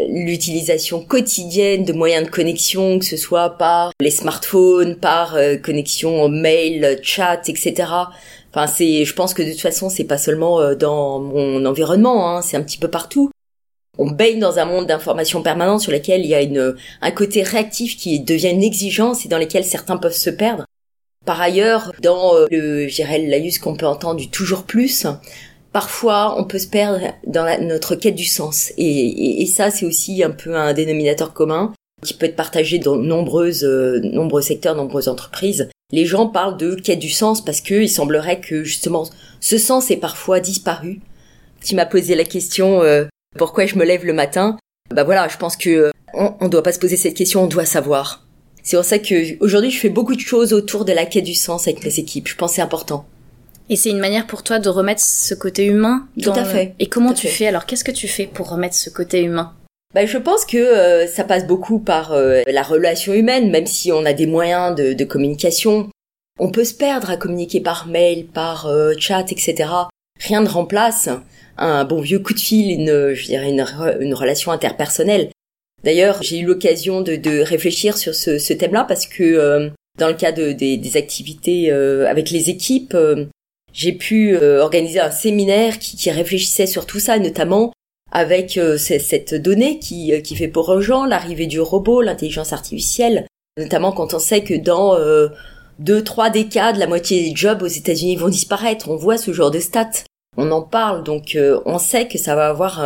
l'utilisation 0.09 1.05
quotidienne 1.05 1.85
de 1.85 1.93
moyens 1.93 2.25
de 2.27 2.31
connexion, 2.31 2.99
que 2.99 3.05
ce 3.05 3.17
soit 3.17 3.51
par 3.51 3.93
les 4.01 4.11
smartphones, 4.11 4.97
par 4.97 5.37
euh, 5.37 5.57
connexion 5.57 6.29
mail, 6.29 6.99
chat, 7.03 7.49
etc. 7.49 7.89
Enfin, 8.53 8.67
c'est, 8.67 9.05
je 9.05 9.15
pense 9.15 9.33
que 9.33 9.43
de 9.43 9.51
toute 9.53 9.61
façon, 9.61 9.91
c'est 9.91 10.05
pas 10.05 10.19
seulement 10.19 10.61
euh, 10.61 10.75
dans 10.75 11.21
mon 11.21 11.65
environnement, 11.67 12.29
hein, 12.29 12.43
c'est 12.43 12.57
un 12.57 12.63
petit 12.63 12.79
peu 12.79 12.89
partout. 12.89 13.31
On 13.97 14.11
baigne 14.11 14.41
dans 14.41 14.59
un 14.59 14.65
monde 14.65 14.87
d'information 14.87 15.43
permanente 15.43 15.83
sur 15.83 15.93
lequel 15.93 16.23
il 16.23 16.29
y 16.29 16.35
a 16.35 16.43
une, 16.43 16.75
un 17.01 17.11
côté 17.13 17.43
réactif 17.43 17.97
qui 17.97 18.19
devient 18.19 18.51
une 18.51 18.65
exigence 18.65 19.25
et 19.25 19.29
dans 19.29 19.39
lequel 19.39 19.65
certains 19.65 19.99
peuvent 19.99 20.13
se 20.13 20.31
perdre. 20.31 20.65
Par 21.27 21.41
ailleurs, 21.41 21.93
dans 22.03 22.35
euh, 22.35 22.47
le, 22.51 22.87
dirais, 22.87 23.19
laïus 23.19 23.59
qu'on 23.59 23.77
peut 23.77 23.87
entendre 23.87 24.19
du 24.19 24.31
toujours 24.31 24.65
plus, 24.65 25.07
parfois 25.73 26.35
on 26.39 26.45
peut 26.45 26.59
se 26.59 26.67
perdre 26.67 27.01
dans 27.27 27.47
notre 27.61 27.95
quête 27.95 28.15
du 28.15 28.25
sens. 28.25 28.73
Et, 28.79 29.47
ça, 29.47 29.71
c'est 29.71 29.85
aussi 29.85 30.23
un 30.23 30.31
peu 30.31 30.57
un 30.57 30.73
dénominateur 30.73 31.33
commun 31.33 31.73
qui 32.03 32.15
peut 32.15 32.27
être 32.27 32.37
partagé 32.37 32.79
dans 32.79 32.97
nombreuses, 32.97 33.65
euh, 33.65 34.01
nombreux 34.03 34.41
secteurs, 34.41 34.75
nombreuses 34.75 35.09
entreprises. 35.09 35.69
Les 35.93 36.07
gens 36.07 36.27
parlent 36.27 36.57
de 36.57 36.75
quête 36.75 36.99
du 36.99 37.11
sens 37.11 37.45
parce 37.45 37.61
que 37.61 37.75
il 37.75 37.89
semblerait 37.89 38.41
que 38.41 38.65
justement 38.65 39.09
ce 39.41 39.59
sens 39.59 39.91
est 39.91 39.97
parfois 39.97 40.41
disparu. 40.41 41.01
Tu 41.63 41.75
m'as 41.75 41.85
posé 41.85 42.15
la 42.15 42.25
question 42.25 42.83
euh, 42.83 43.05
pourquoi 43.37 43.67
je 43.67 43.77
me 43.77 43.85
lève 43.85 44.07
le 44.07 44.15
matin? 44.15 44.57
Bah 44.91 45.05
voilà, 45.05 45.29
je 45.29 45.37
pense 45.37 45.57
que 45.57 45.69
euh, 45.69 45.91
on, 46.15 46.35
on 46.41 46.49
doit 46.49 46.63
pas 46.63 46.73
se 46.73 46.79
poser 46.79 46.97
cette 46.97 47.15
question, 47.15 47.45
on 47.45 47.49
doit 47.49 47.67
savoir. 47.67 48.25
C'est 48.63 48.77
pour 48.77 48.85
ça 48.85 48.99
que 48.99 49.43
aujourd'hui 49.43 49.71
je 49.71 49.79
fais 49.79 49.89
beaucoup 49.89 50.15
de 50.15 50.21
choses 50.21 50.53
autour 50.53 50.85
de 50.85 50.93
la 50.93 51.07
quête 51.07 51.25
du 51.25 51.35
sens 51.35 51.67
avec 51.67 51.85
mes 51.85 51.99
équipes. 51.99 52.29
Je 52.29 52.37
pense 52.37 52.55
c'est 52.55 52.63
important. 52.63 53.07
Et 53.71 53.77
c'est 53.77 53.91
une 53.91 53.99
manière 54.01 54.27
pour 54.27 54.43
toi 54.43 54.59
de 54.59 54.69
remettre 54.69 55.01
ce 55.01 55.33
côté 55.33 55.65
humain 55.65 56.09
Tout 56.21 56.31
à 56.31 56.45
fait. 56.45 56.75
Et 56.81 56.87
comment 56.87 57.15
tu 57.15 57.29
fais? 57.29 57.47
Alors 57.47 57.67
Qu'est-ce 57.67 57.85
que 57.85 57.93
tu 57.93 58.09
fais 58.09 58.27
pour 58.27 58.51
remettre 58.51 58.75
ce 58.75 58.91
côté 58.91 59.23
humain? 59.23 59.55
Bah, 59.95 60.07
je 60.07 60.19
pense 60.19 60.45
que 60.45 60.57
euh, 60.57 61.07
ça 61.07 61.25
passe 61.25 61.47
beaucoup 61.47 61.79
par 61.79 62.13
euh, 62.13 62.43
la 62.47 62.63
relation 62.63 63.13
humaine, 63.13 63.51
même 63.51 63.67
si 63.67 63.91
on 63.91 64.05
a 64.05 64.13
des 64.13 64.27
moyens 64.27 64.75
de, 64.75 64.93
de, 64.93 65.05
communication. 65.05 65.89
On 66.39 66.51
peut 66.51 66.65
se 66.65 66.75
perdre 66.75 67.11
à 67.11 67.17
communiquer 67.17 67.61
par 67.61 67.87
mail, 67.89 68.27
par 68.27 68.67
euh, 68.67 68.93
chat, 68.99 69.33
etc. 69.33 69.69
Rien 70.21 70.43
ne 70.43 70.49
remplace 70.49 71.09
un 71.57 71.85
bon 71.85 72.01
vieux 72.01 72.21
coup 72.21 72.35
de 72.35 72.41
fil, 72.41 72.71
une, 72.71 73.15
je 73.15 73.25
dirais 73.25 73.51
une, 73.51 73.65
une 74.01 74.15
relation 74.15 74.53
interpersonnelle. 74.53 75.31
D'ailleurs, 75.85 76.23
j'ai 76.23 76.39
eu 76.41 76.47
l'occasion 76.47 77.01
de, 77.01 77.43
réfléchir 77.43 77.97
sur 77.97 78.15
ce, 78.15 78.53
thème-là 78.53 78.85
parce 78.85 79.07
que 79.07 79.71
dans 79.99 80.09
le 80.09 80.15
cas 80.15 80.33
de, 80.33 80.53
des, 80.53 80.77
des 80.77 80.97
activités 80.97 81.71
avec 81.71 82.31
les 82.31 82.51
équipes, 82.51 82.95
j'ai 83.73 83.93
pu 83.93 84.37
euh, 84.37 84.63
organiser 84.63 85.01
un 85.01 85.11
séminaire 85.11 85.79
qui, 85.79 86.11
réfléchissait 86.11 86.67
sur 86.67 86.87
tout 86.87 87.01
ça, 87.01 87.19
notamment 87.19 87.73
avec 88.13 88.57
euh, 88.57 88.77
cette 88.77 89.35
donnée 89.35 89.79
qui, 89.79 90.13
euh, 90.13 90.21
qui 90.21 90.35
fait 90.35 90.49
pour 90.49 90.69
aux 90.69 90.81
gens 90.81 91.05
l'arrivée 91.05 91.47
du 91.47 91.61
robot, 91.61 92.03
l'intelligence 92.03 92.53
artificielle, 92.53 93.27
notamment 93.59 93.93
quand 93.93 94.15
on 94.15 94.19
sait 94.19 94.43
que 94.43 94.55
dans 94.55 94.97
deux, 95.79 96.03
trois 96.03 96.31
décades, 96.31 96.77
la 96.77 96.87
moitié 96.87 97.29
des 97.29 97.37
jobs 97.37 97.63
aux 97.63 97.67
États-Unis 97.67 98.17
vont 98.17 98.29
disparaître. 98.29 98.89
On 98.89 98.97
voit 98.97 99.19
ce 99.19 99.33
genre 99.33 99.51
de 99.51 99.61
stats, 99.61 100.05
on 100.37 100.51
en 100.51 100.63
parle, 100.63 101.05
donc 101.05 101.37
on 101.67 101.79
sait 101.79 102.09
que 102.09 102.19
ça 102.19 102.35
va 102.35 102.49
avoir 102.49 102.85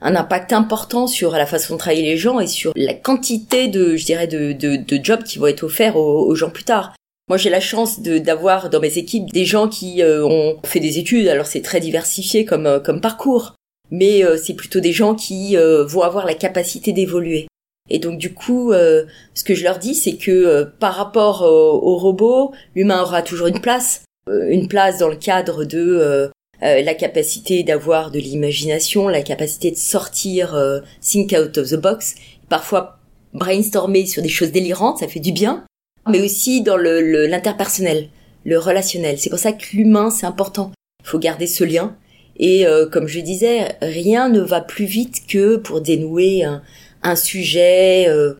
un 0.00 0.16
impact 0.16 0.52
important 0.52 1.06
sur 1.06 1.32
la 1.32 1.46
façon 1.46 1.74
de 1.74 1.78
travailler 1.78 2.02
les 2.02 2.16
gens 2.16 2.40
et 2.40 2.46
sur 2.46 2.72
la 2.76 2.94
quantité 2.94 3.68
de, 3.68 3.96
je 3.96 4.04
dirais, 4.04 4.26
de, 4.26 4.52
de, 4.52 4.76
de 4.76 5.04
jobs 5.04 5.22
qui 5.22 5.38
vont 5.38 5.46
être 5.46 5.64
offerts 5.64 5.96
aux, 5.96 6.26
aux 6.26 6.34
gens 6.34 6.50
plus 6.50 6.64
tard. 6.64 6.94
Moi, 7.28 7.36
j'ai 7.36 7.50
la 7.50 7.60
chance 7.60 8.00
d'avoir 8.00 8.70
dans 8.70 8.80
mes 8.80 8.98
équipes 8.98 9.30
des 9.32 9.44
gens 9.44 9.68
qui 9.68 10.02
euh, 10.02 10.24
ont 10.24 10.58
fait 10.64 10.80
des 10.80 10.98
études. 10.98 11.28
Alors, 11.28 11.46
c'est 11.46 11.62
très 11.62 11.78
diversifié 11.78 12.44
comme, 12.44 12.66
euh, 12.66 12.80
comme 12.80 13.00
parcours, 13.00 13.54
mais 13.92 14.24
euh, 14.24 14.36
c'est 14.36 14.54
plutôt 14.54 14.80
des 14.80 14.92
gens 14.92 15.14
qui 15.14 15.54
vont 15.56 16.02
avoir 16.02 16.26
la 16.26 16.34
capacité 16.34 16.92
d'évoluer. 16.92 17.46
Et 17.88 17.98
donc, 17.98 18.18
du 18.18 18.34
coup, 18.34 18.72
ce 18.72 19.44
que 19.44 19.54
je 19.54 19.64
leur 19.64 19.78
dis, 19.78 19.96
c'est 19.96 20.16
que 20.16 20.64
par 20.78 20.94
rapport 20.94 21.42
au 21.42 21.96
robot, 21.96 22.52
l'humain 22.76 23.02
aura 23.02 23.22
toujours 23.22 23.48
une 23.48 23.60
place, 23.60 24.04
une 24.28 24.68
place 24.68 24.98
dans 24.98 25.08
le 25.08 25.16
cadre 25.16 25.64
de 25.64 26.30
la 26.62 26.94
capacité 26.94 27.62
d'avoir 27.62 28.10
de 28.10 28.18
l'imagination, 28.18 29.08
la 29.08 29.22
capacité 29.22 29.70
de 29.70 29.76
sortir, 29.76 30.54
think 31.00 31.32
out 31.32 31.56
of 31.56 31.70
the 31.70 31.76
box, 31.76 32.16
parfois 32.48 32.98
brainstormer 33.32 34.06
sur 34.06 34.22
des 34.22 34.28
choses 34.28 34.52
délirantes, 34.52 34.98
ça 34.98 35.08
fait 35.08 35.20
du 35.20 35.32
bien 35.32 35.64
mais 36.08 36.20
aussi 36.20 36.62
dans 36.62 36.76
le 36.76 37.26
l'interpersonnel, 37.26 38.08
le, 38.44 38.58
relationnel. 38.58 39.18
C'est 39.18 39.30
pour 39.30 39.38
ça 39.38 39.52
que 39.52 39.64
l'humain, 39.72 40.10
c'est 40.10 40.26
important. 40.26 40.72
Il 41.04 41.08
faut 41.08 41.18
garder 41.18 41.46
ce 41.46 41.64
lien. 41.64 41.96
Et 42.36 42.66
euh, 42.66 42.88
comme 42.88 43.06
je 43.06 43.20
disais, 43.20 43.76
rien 43.82 44.28
ne 44.28 44.40
va 44.40 44.60
plus 44.60 44.86
vite 44.86 45.26
que 45.28 45.56
pour 45.56 45.80
dénouer 45.80 46.44
un, 46.44 46.62
un 47.02 47.16
sujet, 47.16 48.08
euh, 48.08 48.34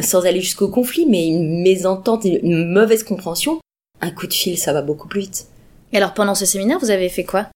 sans 0.00 0.26
aller 0.26 0.40
jusqu'au 0.40 0.68
conflit, 0.68 1.06
mais 1.06 1.28
une 1.28 1.62
mésentente, 1.62 2.24
une 2.24 2.72
mauvaise 2.72 3.04
compréhension. 3.04 3.60
Un 4.00 4.10
coup 4.10 4.26
de 4.26 4.34
fil, 4.34 4.58
ça 4.58 4.72
va 4.72 4.82
beaucoup 4.82 5.06
plus 5.06 5.20
vite. 5.20 5.46
Et 5.92 5.96
alors 5.96 6.14
pendant 6.14 6.34
ce 6.34 6.46
séminaire, 6.46 6.78
vous 6.78 6.90
avez 6.90 7.08
fait 7.08 7.24
quoi? 7.24 7.48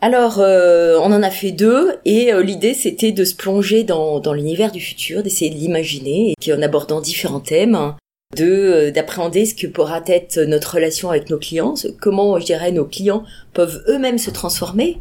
Alors, 0.00 0.38
euh, 0.38 0.96
on 1.02 1.12
en 1.12 1.24
a 1.24 1.30
fait 1.30 1.50
deux, 1.50 1.96
et 2.04 2.30
l'idée 2.44 2.72
c'était 2.72 3.10
de 3.10 3.24
se 3.24 3.34
plonger 3.34 3.82
dans, 3.82 4.20
dans 4.20 4.32
l'univers 4.32 4.70
du 4.70 4.80
futur, 4.80 5.24
d'essayer 5.24 5.50
de 5.50 5.56
l'imaginer, 5.56 6.34
et 6.40 6.52
en 6.52 6.62
abordant 6.62 7.00
différents 7.00 7.40
thèmes 7.40 7.94
de 8.36 8.44
euh, 8.44 8.90
d'appréhender 8.90 9.46
ce 9.46 9.54
que 9.54 9.66
pourra 9.66 10.02
être 10.06 10.38
notre 10.38 10.74
relation 10.74 11.10
avec 11.10 11.30
nos 11.30 11.38
clients, 11.38 11.74
comment 12.00 12.38
je 12.38 12.44
dirais 12.44 12.72
nos 12.72 12.84
clients 12.84 13.24
peuvent 13.54 13.82
eux-mêmes 13.88 14.18
se 14.18 14.30
transformer 14.30 14.98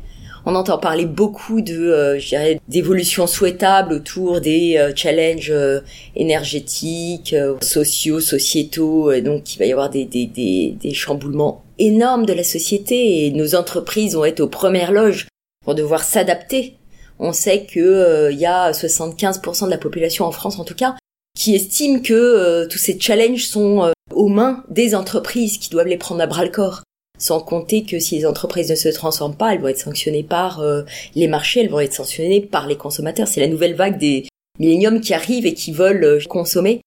On 0.50 0.56
entend 0.56 0.78
parler 0.78 1.06
beaucoup 1.06 1.60
de, 1.60 1.76
euh, 1.78 2.56
d'évolutions 2.70 3.28
souhaitables 3.28 3.92
autour 3.92 4.40
des 4.40 4.78
euh, 4.78 4.94
challenges 4.96 5.52
euh, 5.52 5.82
énergétiques, 6.16 7.36
sociaux, 7.62 8.22
sociétaux. 8.22 9.12
Et 9.12 9.22
donc, 9.22 9.54
il 9.54 9.60
va 9.60 9.66
y 9.66 9.74
avoir 9.74 9.90
des, 9.90 10.06
des, 10.06 10.26
des, 10.26 10.74
des 10.80 10.94
chamboulements 10.94 11.66
énormes 11.80 12.26
de 12.26 12.32
la 12.32 12.46
société 12.46 13.26
et 13.26 13.32
nos 13.32 13.56
entreprises 13.56 14.16
vont 14.16 14.24
être 14.24 14.40
aux 14.40 14.48
premières 14.48 14.94
loges 14.94 15.28
pour 15.66 15.76
devoir 15.76 16.06
s'adapter. 16.06 16.78
On 17.20 17.34
sait 17.34 17.66
que 17.66 18.32
il 18.32 18.40
y 18.40 18.46
a 18.46 18.72
75% 18.72 19.66
de 19.66 19.70
la 19.70 19.78
population 19.78 20.24
en 20.24 20.32
France, 20.32 20.60
en 20.60 20.64
tout 20.64 20.76
cas, 20.76 20.96
qui 21.38 21.56
estime 21.56 22.02
que 22.02 22.66
tous 22.68 22.78
ces 22.78 22.98
challenges 22.98 23.48
sont 23.48 23.92
aux 24.14 24.30
mains 24.30 24.64
des 24.70 24.96
entreprises 24.96 25.58
qui 25.58 25.70
doivent 25.70 25.88
les 25.88 25.98
prendre 25.98 26.22
à 26.22 26.28
bras 26.28 26.46
le 26.46 26.52
corps. 26.52 26.84
Sans 27.18 27.40
compter 27.40 27.84
que 27.84 28.00
si 28.00 28.18
les 28.18 28.26
entreprises 28.26 28.70
ne 28.70 28.76
se 28.76 28.90
transforment 28.90 29.36
pas, 29.36 29.54
elles 29.54 29.62
vont 29.62 29.70
être 29.70 29.80
sanctionnées 29.80 30.24
par 30.24 30.60
euh, 30.60 30.84
les 31.16 31.28
marchés, 31.28 31.62
elles 31.62 31.70
vont 31.70 31.80
être 31.80 31.94
sanctionnées 31.94 32.42
par 32.42 32.68
les 32.68 32.76
consommateurs. 32.76 33.28
C'est 33.28 33.40
la 33.40 33.48
nouvelle 33.48 33.76
vague 33.76 33.98
des 33.98 34.28
milléniums 34.60 35.02
qui 35.02 35.14
arrivent 35.14 35.46
et 35.46 35.54
qui 35.54 35.72
veulent 35.72 36.04
euh, 36.04 36.20
consommer 36.30 36.82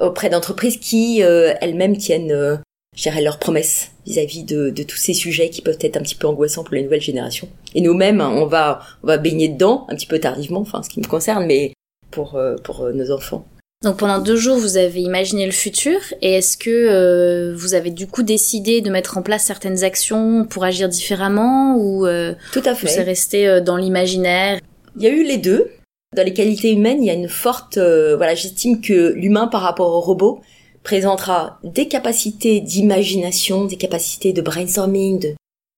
auprès 0.00 0.28
d'entreprises 0.28 0.78
qui 0.78 1.22
euh, 1.22 1.54
elles-mêmes 1.60 1.96
tiennent, 1.96 2.60
je 2.96 3.02
dirais, 3.02 3.22
leurs 3.22 3.38
promesses 3.38 3.92
vis-à-vis 4.06 4.42
de, 4.42 4.70
de, 4.70 4.82
tous 4.82 4.98
ces 4.98 5.14
sujets 5.14 5.48
qui 5.50 5.62
peuvent 5.62 5.78
être 5.80 5.96
un 5.96 6.02
petit 6.02 6.14
peu 6.14 6.26
angoissants 6.26 6.64
pour 6.64 6.74
les 6.74 6.82
nouvelles 6.82 7.00
générations. 7.00 7.48
Et 7.74 7.80
nous-mêmes, 7.80 8.20
on 8.20 8.46
va, 8.46 8.80
on 9.02 9.06
va 9.06 9.16
baigner 9.16 9.48
dedans 9.48 9.86
un 9.88 9.94
petit 9.94 10.06
peu 10.06 10.18
tardivement, 10.18 10.60
enfin 10.60 10.82
ce 10.82 10.90
qui 10.90 11.00
me 11.00 11.06
concerne, 11.06 11.46
mais 11.46 11.72
pour, 12.10 12.38
pour 12.62 12.92
nos 12.92 13.10
enfants. 13.10 13.46
Donc 13.86 13.98
pendant 13.98 14.18
deux 14.18 14.34
jours, 14.34 14.58
vous 14.58 14.78
avez 14.78 15.00
imaginé 15.00 15.46
le 15.46 15.52
futur 15.52 16.00
et 16.20 16.32
est-ce 16.32 16.58
que 16.58 16.70
euh, 16.70 17.54
vous 17.56 17.74
avez 17.74 17.90
du 17.92 18.08
coup 18.08 18.24
décidé 18.24 18.80
de 18.80 18.90
mettre 18.90 19.16
en 19.16 19.22
place 19.22 19.44
certaines 19.44 19.84
actions 19.84 20.44
pour 20.44 20.64
agir 20.64 20.88
différemment 20.88 21.76
ou 21.76 22.04
euh, 22.04 22.34
tout 22.50 22.62
à 22.64 22.74
fait. 22.74 22.92
Êtes 22.92 23.06
resté 23.06 23.46
euh, 23.46 23.60
dans 23.60 23.76
l'imaginaire? 23.76 24.58
Il 24.96 25.04
y 25.04 25.06
a 25.06 25.10
eu 25.10 25.22
les 25.22 25.36
deux. 25.36 25.70
Dans 26.16 26.24
les 26.24 26.34
qualités 26.34 26.72
humaines, 26.72 27.00
il 27.00 27.06
y 27.06 27.10
a 27.10 27.12
une 27.12 27.28
forte 27.28 27.78
voilà, 27.78 28.34
j'estime 28.34 28.80
que 28.80 29.12
l'humain 29.14 29.46
par 29.46 29.60
rapport 29.60 29.92
au 29.92 30.00
robot 30.00 30.40
présentera 30.82 31.60
des 31.62 31.86
capacités 31.86 32.60
d'imagination, 32.60 33.66
des 33.66 33.76
capacités 33.76 34.32
de 34.32 34.42
brainstorming, 34.42 35.20
de 35.20 35.34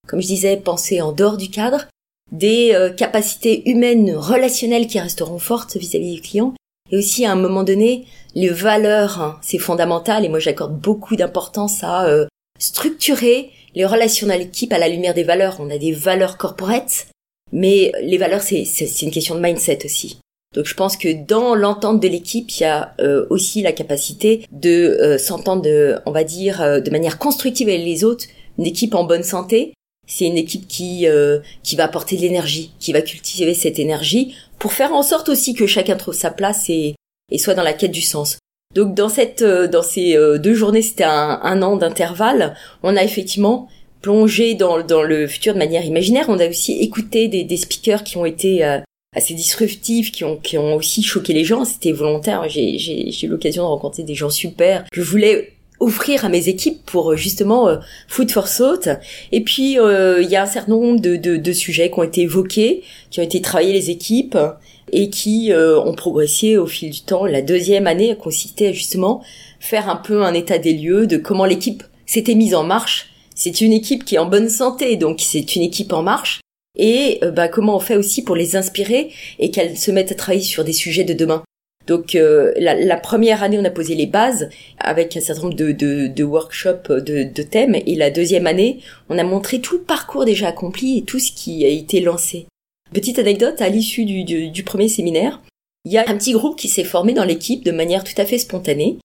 comme 0.07 0.23
je 0.23 0.29
disais, 0.29 0.57
penser 0.57 1.03
en 1.03 1.12
dehors 1.12 1.37
du 1.37 1.50
cadre, 1.50 1.88
des 2.33 2.75
capacités 2.97 3.69
humaines 3.69 4.15
relationnelles 4.17 4.87
qui 4.87 4.99
resteront 4.99 5.38
fortes 5.38 5.77
vis-à-vis 5.77 6.15
du 6.15 6.21
client 6.23 6.55
et 6.90 6.97
aussi 6.97 7.25
à 7.25 7.33
un 7.33 7.37
moment 7.37 7.64
donné, 7.64 8.07
les 8.35 8.49
valeurs, 8.49 9.21
hein, 9.21 9.38
c'est 9.42 9.59
fondamental 9.59 10.25
et 10.25 10.28
moi 10.28 10.38
j'accorde 10.38 10.78
beaucoup 10.78 11.16
d'importance 11.16 11.83
à 11.83 12.07
euh, 12.07 12.26
structurer 12.59 13.50
les 13.75 13.85
relations 13.85 14.26
dans 14.26 14.38
l'équipe 14.38 14.73
à 14.73 14.78
la 14.78 14.88
lumière 14.88 15.14
des 15.14 15.25
valeurs. 15.25 15.57
On 15.61 15.71
a 15.71 15.78
des 15.78 15.92
valeurs 15.92 16.37
corporates, 16.37 17.09
mais 17.52 17.92
les 18.02 18.18
valeurs 18.18 18.42
c'est 18.42 19.02
une 19.02 19.11
question 19.11 19.35
de 19.35 19.40
mindset 19.40 19.85
aussi. 19.85 20.18
Donc 20.54 20.64
je 20.64 20.75
pense 20.75 20.97
que 20.97 21.26
dans 21.26 21.54
l'entente 21.54 22.00
de 22.00 22.09
l'équipe, 22.09 22.50
il 22.50 22.62
y 22.62 22.64
a 22.64 22.95
euh, 23.00 23.26
aussi 23.28 23.61
la 23.62 23.73
capacité 23.73 24.47
de 24.50 24.71
euh, 25.00 25.18
s'entendre, 25.18 26.00
on 26.07 26.11
va 26.11 26.25
dire, 26.25 26.83
de 26.83 26.90
manière 26.90 27.18
constructive 27.18 27.68
avec 27.68 27.85
les 27.85 28.04
autres. 28.04 28.25
Une 28.59 28.66
équipe 28.66 28.95
en 28.95 29.04
bonne 29.04 29.23
santé, 29.23 29.75
c'est 30.09 30.25
une 30.25 30.38
équipe 30.38 30.67
qui 30.67 31.07
qui 31.62 31.77
va 31.77 31.85
apporter 31.85 32.17
de 32.17 32.23
l'énergie, 32.23 32.73
qui 32.81 32.93
va 32.93 33.03
cultiver 33.03 33.55
cette 33.55 33.79
énergie 33.79 34.35
pour 34.59 34.73
faire 34.73 34.93
en 34.93 35.03
sorte 35.03 35.29
aussi 35.29 35.55
que 35.55 35.67
chacun 35.67 35.97
trouve 35.97 36.15
sa 36.15 36.31
place 36.31 36.69
et, 36.69 36.95
et 37.31 37.38
soit 37.38 37.55
dans 37.55 37.62
la 37.62 37.73
quête 37.73 37.93
du 37.93 38.03
sens. 38.03 38.38
Donc 38.75 38.95
dans 38.95 39.09
cette 39.09 39.43
euh, 39.43 39.67
dans 39.67 39.83
ces 39.83 40.17
euh, 40.17 40.38
deux 40.38 40.55
journées, 40.55 40.83
c'était 40.83 41.05
un, 41.05 41.41
un, 41.43 41.62
an 41.62 41.77
d'intervalle, 41.77 42.55
on 42.83 42.97
a 42.97 43.03
effectivement 43.03 43.69
plongé 44.03 44.55
dans, 44.55 44.83
dans 44.83 45.03
le 45.03 45.27
futur 45.27 45.55
de 45.55 45.59
manière 45.59 45.85
imaginaire. 45.85 46.27
On 46.29 46.38
a 46.38 46.49
aussi 46.49 46.73
écouté 46.81 47.29
des, 47.29 47.45
des 47.45 47.57
speakers 47.57 48.05
qui 48.05 48.17
ont 48.19 48.27
été 48.27 48.65
euh, 48.65 48.79
assez 49.17 49.35
disruptifs, 49.35 50.12
qui 50.12 50.25
ont 50.25 50.37
qui 50.37 50.59
ont 50.59 50.75
aussi 50.75 51.03
choqué 51.03 51.33
les 51.33 51.45
gens. 51.45 51.65
C'était 51.65 51.93
volontaire. 51.93 52.47
J'ai 52.49 52.79
j'ai 52.79 53.27
eu 53.27 53.31
l'occasion 53.31 53.62
de 53.62 53.69
rencontrer 53.69 54.03
des 54.03 54.15
gens 54.15 54.31
super. 54.31 54.85
Je 54.93 55.00
voulais 55.00 55.55
offrir 55.81 56.25
à 56.25 56.29
mes 56.29 56.49
équipes 56.49 56.85
pour 56.87 57.17
justement 57.17 57.69
foot 58.09 58.31
for 58.31 58.49
thought. 58.49 58.89
Et 59.33 59.43
puis 59.43 59.73
il 59.73 60.29
y 60.29 60.37
a 60.37 60.43
un 60.43 60.47
certain 60.47 60.73
nombre 60.73 61.01
de, 61.01 61.17
de, 61.17 61.37
de, 61.37 61.53
sujets 61.53 61.91
qui 61.91 61.99
ont 61.99 62.03
été 62.03 62.23
évoqués, 62.23 62.83
qui 63.11 63.21
ont 63.21 63.23
été 63.23 63.41
travaillés 63.41 63.73
les 63.73 63.91
équipes 63.91 64.37
et 64.93 65.11
qui 65.11 65.53
euh, 65.53 65.81
ont 65.81 65.95
progressé 65.95 66.57
au 66.57 66.67
fil 66.67 66.91
du 66.91 67.03
temps. 67.03 67.27
La 67.27 67.43
deuxième 67.43 67.87
année 67.87 68.17
à 68.61 68.73
justement 68.73 69.23
faire 69.61 69.89
un 69.89 69.97
peu 69.97 70.23
un 70.23 70.35
état 70.35 70.59
des 70.59 70.73
lieux 70.73 71.07
de 71.07 71.17
comment 71.17 71.45
l'équipe 71.45 71.83
s'était 72.07 72.35
mise 72.35 72.55
en 72.55 72.65
marche. 72.65 73.11
C'est 73.35 73.61
une 73.61 73.73
équipe 73.73 74.05
qui 74.05 74.17
est 74.17 74.19
en 74.19 74.27
bonne 74.27 74.49
santé, 74.49 74.97
donc 74.97 75.21
c'est 75.21 75.55
une 75.57 75.63
équipe 75.63 75.93
en 75.93 76.03
marche. 76.03 76.41
Et 76.77 77.19
euh, 77.23 77.31
bah, 77.31 77.49
comment 77.49 77.77
on 77.77 77.81
fait 77.81 77.97
aussi 77.97 78.23
pour 78.23 78.37
les 78.37 78.57
inspirer 78.57 79.11
et 79.39 79.51
qu'elles 79.51 79.77
se 79.77 79.91
mettent 79.91 80.13
à 80.13 80.15
travailler 80.15 80.45
sur 80.45 80.65
des 80.65 80.73
sujets 80.73 81.05
de 81.05 81.15
demain. 81.15 81.43
Donc 81.88 82.14
euh, 82.14 82.52
la, 82.59 82.97
première 82.99 83.42
année, 83.42 83.59
on 83.59 83.64
a 83.64 83.71
posé 83.71 83.95
les 83.95 84.07
bases 84.07 84.50
avec 84.78 85.16
un 85.16 85.21
certain 85.21 85.42
nombre 85.42 85.54
de, 85.54 86.23
workshops 86.23 86.90
de, 86.90 87.25
de, 87.25 87.42
thèmes, 87.42 87.75
et 87.75 87.95
la 87.97 88.11
deuxième 88.11 88.47
année, 88.47 88.80
on 89.09 89.18
a 89.18 89.25
montré 89.25 89.61
tout 89.61 89.78
le 89.78 89.83
parcours 89.83 90.26
déjà 90.26 90.49
accompli 90.49 90.99
et 90.99 91.02
tout 91.02 91.18
ce 91.18 91.33
qui 91.33 91.64
a 91.64 91.68
été 91.68 92.00
lancé. 92.00 92.47
Petite 92.92 93.18
anecdote, 93.18 93.61
à 93.62 93.71
l'issue 93.71 94.04
du, 94.04 94.62
premier 94.64 94.88
séminaire, 94.88 95.40
il 95.87 95.92
y 95.92 95.99
a 95.99 96.04
un 96.07 96.16
petit 96.16 96.33
groupe 96.33 96.59
qui 96.59 96.68
s'est 96.68 96.85
formé 96.85 97.14
dans 97.14 97.25
l'équipe 97.25 97.64
de 97.64 97.73
manière 97.73 98.04
tout 98.04 98.18
à 98.18 98.26
fait 98.26 98.38
spontanée 98.38 98.99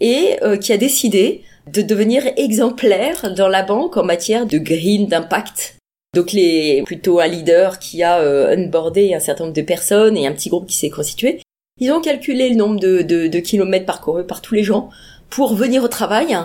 et 0.00 0.36
euh, 0.42 0.58
qui 0.58 0.74
a 0.74 0.76
décidé 0.76 1.42
de 1.72 1.80
devenir 1.80 2.22
exemplaire 2.36 3.32
dans 3.34 3.48
la 3.48 3.62
banque 3.62 3.96
en 3.96 4.04
matière 4.04 4.44
de 4.44 4.58
green, 4.58 5.06
d'impact. 5.06 5.76
Donc 6.14 6.32
les 6.32 6.82
plutôt 6.84 7.20
un 7.20 7.26
leader 7.26 7.78
qui 7.78 8.02
a 8.02 8.20
euh, 8.20 8.54
unboardé 8.54 9.14
un 9.14 9.20
certain 9.20 9.44
nombre 9.44 9.56
de 9.56 9.62
personnes 9.62 10.16
et 10.18 10.26
un 10.26 10.32
petit 10.32 10.50
groupe 10.50 10.66
qui 10.66 10.76
s'est 10.76 10.90
constitué. 10.90 11.40
Ils 11.78 11.92
ont 11.92 12.00
calculé 12.00 12.48
le 12.48 12.56
nombre 12.56 12.80
de, 12.80 13.38
kilomètres 13.40 13.86
parcourus 13.86 14.26
par 14.26 14.40
tous 14.40 14.54
les 14.54 14.64
gens 14.64 14.88
pour 15.30 15.54
venir 15.54 15.84
au 15.84 15.88
travail 15.88 16.36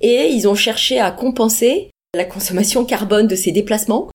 et 0.00 0.28
ils 0.28 0.46
ont 0.46 0.54
cherché 0.54 1.00
à 1.00 1.10
compenser 1.10 1.90
la 2.14 2.24
consommation 2.24 2.84
carbone 2.84 3.26
de 3.26 3.34
ces 3.34 3.50
déplacements 3.52 4.08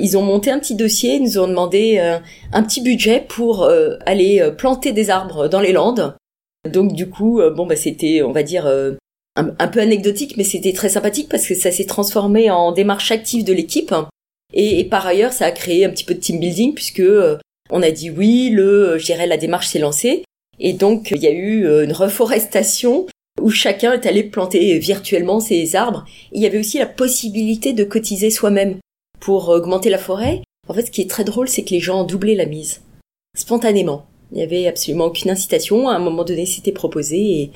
ils 0.00 0.16
ont 0.16 0.22
monté 0.22 0.50
un 0.50 0.58
petit 0.58 0.74
dossier, 0.74 1.14
ils 1.14 1.22
nous 1.22 1.38
ont 1.38 1.46
demandé 1.46 1.98
euh, 1.98 2.18
un 2.52 2.62
petit 2.64 2.82
budget 2.82 3.24
pour 3.28 3.62
euh, 3.62 3.96
aller 4.06 4.40
euh, 4.40 4.50
planter 4.50 4.92
des 4.92 5.08
arbres 5.08 5.48
dans 5.48 5.60
les 5.60 5.72
Landes. 5.72 6.16
Donc 6.68 6.94
du 6.94 7.08
coup, 7.08 7.42
bon 7.54 7.66
bah 7.66 7.76
c'était, 7.76 8.22
on 8.22 8.32
va 8.32 8.42
dire, 8.42 8.66
un, 9.36 9.68
peu 9.68 9.80
anecdotique, 9.80 10.38
mais 10.38 10.44
c'était 10.44 10.72
très 10.72 10.88
sympathique 10.88 11.28
parce 11.28 11.46
que 11.46 11.54
ça 11.54 11.70
s'est 11.70 11.84
transformé 11.84 12.50
en 12.50 12.72
démarche 12.72 13.10
active 13.10 13.44
de 13.44 13.52
l'équipe. 13.52 13.94
Et, 14.54 14.84
par 14.84 15.06
ailleurs, 15.06 15.34
ça 15.34 15.44
a 15.44 15.50
créé 15.50 15.84
un 15.84 15.90
petit 15.90 16.04
peu 16.04 16.14
de 16.14 16.20
team 16.20 16.40
building 16.40 16.72
puisque 16.72 17.02
on 17.70 17.82
a 17.82 17.90
dit 17.90 18.10
oui, 18.10 18.50
le, 18.50 18.98
je 18.98 19.04
dirais, 19.04 19.26
la 19.26 19.36
démarche 19.36 19.68
s'est 19.68 19.78
lancée. 19.78 20.24
Et 20.58 20.72
donc 20.72 21.10
il 21.10 21.22
y 21.22 21.26
a 21.26 21.32
eu 21.32 21.66
une 21.84 21.92
reforestation 21.92 23.06
où 23.40 23.50
chacun 23.50 23.92
est 23.92 24.06
allé 24.06 24.22
planter 24.22 24.78
virtuellement 24.78 25.40
ses 25.40 25.74
arbres. 25.74 26.04
il 26.32 26.40
y 26.40 26.46
avait 26.46 26.58
aussi 26.58 26.78
la 26.78 26.86
possibilité 26.86 27.72
de 27.72 27.84
cotiser 27.84 28.30
soi-même 28.30 28.78
pour 29.20 29.48
augmenter 29.48 29.90
la 29.90 29.98
forêt. 29.98 30.42
En 30.68 30.74
fait, 30.74 30.86
ce 30.86 30.90
qui 30.90 31.00
est 31.00 31.10
très 31.10 31.24
drôle, 31.24 31.48
c'est 31.48 31.64
que 31.64 31.70
les 31.70 31.80
gens 31.80 32.02
ont 32.02 32.04
doublé 32.04 32.34
la 32.34 32.46
mise. 32.46 32.82
Spontanément. 33.36 34.06
Il 34.32 34.38
n'y 34.38 34.42
avait 34.42 34.66
absolument 34.66 35.06
aucune 35.06 35.30
incitation. 35.30 35.88
À 35.88 35.94
un 35.94 35.98
moment 35.98 36.24
donné, 36.24 36.46
c'était 36.46 36.72
proposé 36.72 37.16
et 37.16 37.50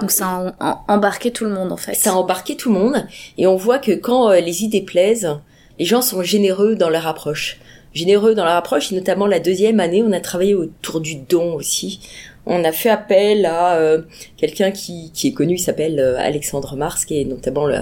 Donc 0.00 0.10
ça 0.10 0.54
a 0.60 0.84
embarqué 0.88 1.30
tout 1.30 1.44
le 1.44 1.50
monde 1.50 1.72
en 1.72 1.76
fait. 1.76 1.94
Ça 1.94 2.12
a 2.12 2.14
embarqué 2.14 2.56
tout 2.56 2.72
le 2.72 2.78
monde 2.78 3.06
et 3.36 3.46
on 3.46 3.56
voit 3.56 3.78
que 3.78 3.92
quand 3.92 4.30
euh, 4.30 4.40
les 4.40 4.64
idées 4.64 4.82
plaisent, 4.82 5.38
les 5.78 5.84
gens 5.84 6.02
sont 6.02 6.22
généreux 6.22 6.74
dans 6.74 6.90
leur 6.90 7.06
approche. 7.06 7.58
Généreux 7.94 8.34
dans 8.34 8.44
leur 8.44 8.54
approche 8.54 8.92
et 8.92 8.94
notamment 8.94 9.26
la 9.26 9.40
deuxième 9.40 9.80
année, 9.80 10.02
on 10.02 10.12
a 10.12 10.20
travaillé 10.20 10.54
autour 10.54 11.00
du 11.00 11.16
don 11.16 11.54
aussi. 11.54 12.00
On 12.46 12.64
a 12.64 12.72
fait 12.72 12.90
appel 12.90 13.46
à 13.46 13.76
euh, 13.76 14.02
quelqu'un 14.36 14.70
qui, 14.70 15.10
qui 15.12 15.28
est 15.28 15.32
connu, 15.32 15.54
il 15.54 15.58
s'appelle 15.58 15.98
euh, 15.98 16.18
Alexandre 16.18 16.76
Mars, 16.76 17.04
qui 17.04 17.20
est 17.20 17.24
notamment 17.24 17.66
le 17.66 17.78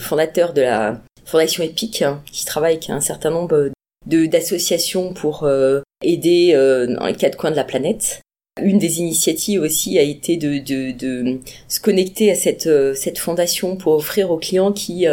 fondateur 0.00 0.52
de 0.52 0.62
la 0.62 1.00
Fondation 1.24 1.62
EPIC, 1.62 2.02
hein, 2.02 2.22
qui 2.30 2.44
travaille 2.44 2.74
avec 2.74 2.90
un 2.90 3.00
certain 3.00 3.30
nombre 3.30 3.70
d'associations 4.06 5.12
pour 5.12 5.44
euh, 5.44 5.80
aider 6.02 6.52
dans 6.54 7.06
les 7.06 7.14
quatre 7.14 7.36
coins 7.36 7.50
de 7.50 7.56
la 7.56 7.64
planète. 7.64 8.20
Une 8.60 8.78
des 8.78 8.98
initiatives 8.98 9.60
aussi 9.60 9.98
a 9.98 10.02
été 10.02 10.36
de, 10.36 10.58
de, 10.58 10.92
de 10.92 11.38
se 11.68 11.80
connecter 11.80 12.30
à 12.30 12.34
cette, 12.34 12.68
cette 12.94 13.18
fondation 13.18 13.76
pour 13.76 13.94
offrir 13.94 14.30
aux 14.30 14.38
clients 14.38 14.72
qui 14.72 15.06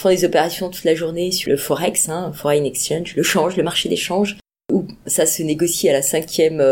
font 0.00 0.08
des 0.08 0.24
opérations 0.24 0.70
toute 0.70 0.84
la 0.84 0.94
journée 0.94 1.30
sur 1.30 1.50
le 1.50 1.56
forex, 1.56 2.08
hein, 2.08 2.32
foreign 2.34 2.64
exchange, 2.64 3.14
le 3.16 3.22
change, 3.22 3.56
le 3.56 3.62
marché 3.62 3.88
d'échange, 3.88 4.36
où 4.72 4.86
ça 5.06 5.26
se 5.26 5.42
négocie 5.42 5.88
à 5.88 5.92
la 5.92 6.02
cinquième 6.02 6.64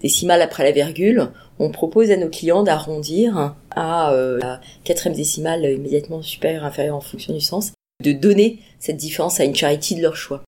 décimale 0.00 0.42
après 0.42 0.64
la 0.64 0.72
virgule. 0.72 1.30
On 1.58 1.70
propose 1.70 2.10
à 2.10 2.16
nos 2.16 2.28
clients 2.28 2.62
d'arrondir 2.62 3.54
à 3.74 4.12
la 4.40 4.60
quatrième 4.82 5.16
décimale 5.16 5.64
immédiatement 5.64 6.22
supérieure 6.22 6.64
inférieure 6.64 6.96
en 6.96 7.00
fonction 7.00 7.32
du 7.32 7.40
sens 7.40 7.72
de 8.02 8.12
donner 8.12 8.58
cette 8.78 8.96
différence 8.96 9.40
à 9.40 9.44
une 9.44 9.54
charity 9.54 9.94
de 9.94 10.02
leur 10.02 10.16
choix. 10.16 10.42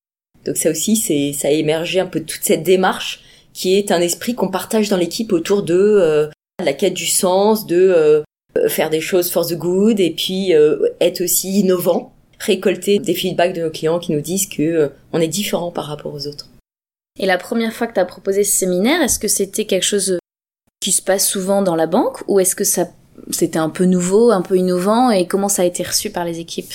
Donc 0.44 0.56
ça 0.56 0.70
aussi, 0.70 0.96
c'est 0.96 1.32
ça 1.32 1.48
a 1.48 1.50
émergé 1.50 2.00
un 2.00 2.06
peu 2.06 2.20
toute 2.20 2.42
cette 2.42 2.62
démarche 2.62 3.20
qui 3.52 3.76
est 3.76 3.90
un 3.90 4.00
esprit 4.00 4.34
qu'on 4.34 4.50
partage 4.50 4.88
dans 4.88 4.96
l'équipe 4.96 5.32
autour 5.32 5.62
de 5.62 5.74
euh, 5.74 6.28
la 6.62 6.72
quête 6.72 6.94
du 6.94 7.06
sens, 7.06 7.66
de 7.66 7.76
euh, 7.76 8.68
faire 8.68 8.90
des 8.90 9.00
choses 9.00 9.30
for 9.30 9.46
the 9.46 9.54
good 9.54 9.98
et 9.98 10.10
puis 10.10 10.54
euh, 10.54 10.90
être 11.00 11.22
aussi 11.22 11.60
innovant. 11.60 12.12
Récolter 12.38 12.98
des 12.98 13.14
feedbacks 13.14 13.54
de 13.54 13.62
nos 13.62 13.70
clients 13.70 13.98
qui 13.98 14.12
nous 14.12 14.20
disent 14.20 14.48
que 14.48 14.90
on 15.12 15.20
est 15.20 15.28
différent 15.28 15.70
par 15.70 15.86
rapport 15.86 16.14
aux 16.14 16.26
autres. 16.26 16.48
Et 17.18 17.26
la 17.26 17.38
première 17.38 17.72
fois 17.72 17.86
que 17.86 17.94
tu 17.94 18.00
as 18.00 18.04
proposé 18.04 18.44
ce 18.44 18.56
séminaire, 18.56 19.02
est-ce 19.02 19.18
que 19.18 19.28
c'était 19.28 19.64
quelque 19.64 19.82
chose 19.82 20.18
qui 20.80 20.92
se 20.92 21.02
passe 21.02 21.26
souvent 21.26 21.62
dans 21.62 21.76
la 21.76 21.86
banque 21.86 22.22
ou 22.28 22.40
est-ce 22.40 22.54
que 22.54 22.64
ça 22.64 22.88
c'était 23.30 23.58
un 23.58 23.70
peu 23.70 23.84
nouveau, 23.84 24.30
un 24.30 24.42
peu 24.42 24.56
innovant 24.56 25.10
et 25.10 25.26
comment 25.26 25.48
ça 25.48 25.62
a 25.62 25.64
été 25.64 25.82
reçu 25.82 26.10
par 26.10 26.24
les 26.24 26.38
équipes? 26.38 26.74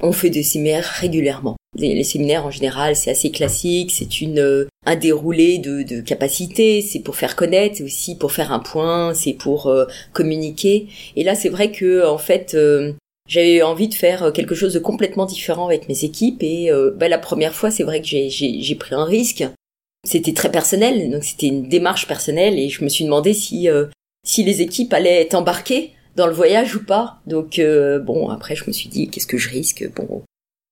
On 0.00 0.12
fait 0.12 0.30
des 0.30 0.42
séminaires 0.42 0.84
régulièrement. 0.84 1.56
Les, 1.76 2.02
séminaires 2.04 2.46
en 2.46 2.50
général, 2.50 2.96
c'est 2.96 3.10
assez 3.10 3.30
classique, 3.30 3.92
c'est 3.92 4.20
une 4.20 4.38
euh, 4.38 4.68
un 4.86 4.96
déroulé 4.96 5.58
de, 5.58 5.82
de 5.82 6.00
capacités, 6.00 6.82
c'est 6.82 7.00
pour 7.00 7.16
faire 7.16 7.36
connaître, 7.36 7.76
c'est 7.76 7.84
aussi 7.84 8.16
pour 8.16 8.32
faire 8.32 8.52
un 8.52 8.58
point, 8.58 9.12
c'est 9.14 9.34
pour 9.34 9.66
euh, 9.66 9.86
communiquer. 10.12 10.88
Et 11.14 11.24
là, 11.24 11.34
c'est 11.34 11.48
vrai 11.48 11.70
que 11.70 12.06
en 12.06 12.18
fait, 12.18 12.54
euh, 12.54 12.92
j'avais 13.28 13.62
envie 13.62 13.88
de 13.88 13.94
faire 13.94 14.32
quelque 14.32 14.54
chose 14.54 14.72
de 14.72 14.78
complètement 14.80 15.26
différent 15.26 15.66
avec 15.66 15.88
mes 15.88 16.04
équipes. 16.04 16.42
Et 16.42 16.70
bah, 16.96 17.08
la 17.08 17.18
première 17.18 17.54
fois, 17.54 17.70
c'est 17.70 17.84
vrai 17.84 18.00
que 18.00 18.06
j'ai 18.08 18.74
pris 18.74 18.94
un 18.94 19.04
risque 19.04 19.44
c'était 20.04 20.32
très 20.32 20.50
personnel, 20.50 21.10
donc 21.10 21.24
c'était 21.24 21.48
une 21.48 21.68
démarche 21.68 22.06
personnelle 22.06 22.58
et 22.58 22.68
je 22.68 22.84
me 22.84 22.88
suis 22.88 23.04
demandé 23.04 23.34
si 23.34 23.68
euh, 23.68 23.86
si 24.26 24.42
les 24.42 24.62
équipes 24.62 24.92
allaient 24.92 25.22
être 25.22 25.34
embarquées 25.34 25.92
dans 26.16 26.26
le 26.26 26.32
voyage 26.32 26.74
ou 26.76 26.84
pas. 26.84 27.20
Donc 27.26 27.58
euh, 27.58 27.98
bon, 27.98 28.28
après 28.28 28.56
je 28.56 28.64
me 28.66 28.72
suis 28.72 28.88
dit 28.88 29.08
qu'est-ce 29.08 29.26
que 29.26 29.38
je 29.38 29.50
risque? 29.50 29.90
Bon, 29.94 30.22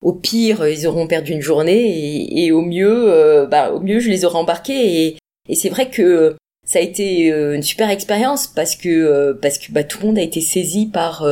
au 0.01 0.13
pire 0.13 0.67
ils 0.67 0.87
auront 0.87 1.07
perdu 1.07 1.33
une 1.33 1.41
journée 1.41 2.45
et, 2.45 2.51
au 2.51 2.61
mieux, 2.61 3.11
euh, 3.11 3.45
bah 3.45 3.71
au 3.71 3.79
mieux 3.79 3.99
je 3.99 4.09
les 4.09 4.25
aurai 4.25 4.37
embarqués 4.37 5.05
et, 5.05 5.17
et 5.49 5.55
c'est 5.55 5.69
vrai 5.69 5.89
que 5.89 6.35
ça 6.65 6.79
a 6.79 6.81
été 6.81 7.27
une 7.27 7.63
super 7.63 7.89
expérience 7.89 8.47
parce 8.47 8.75
que 8.75 9.33
parce 9.41 9.57
que 9.57 9.71
bah 9.71 9.83
tout 9.83 9.99
le 10.01 10.07
monde 10.07 10.19
a 10.19 10.23
été 10.23 10.41
saisi 10.41 10.87
par 10.87 11.25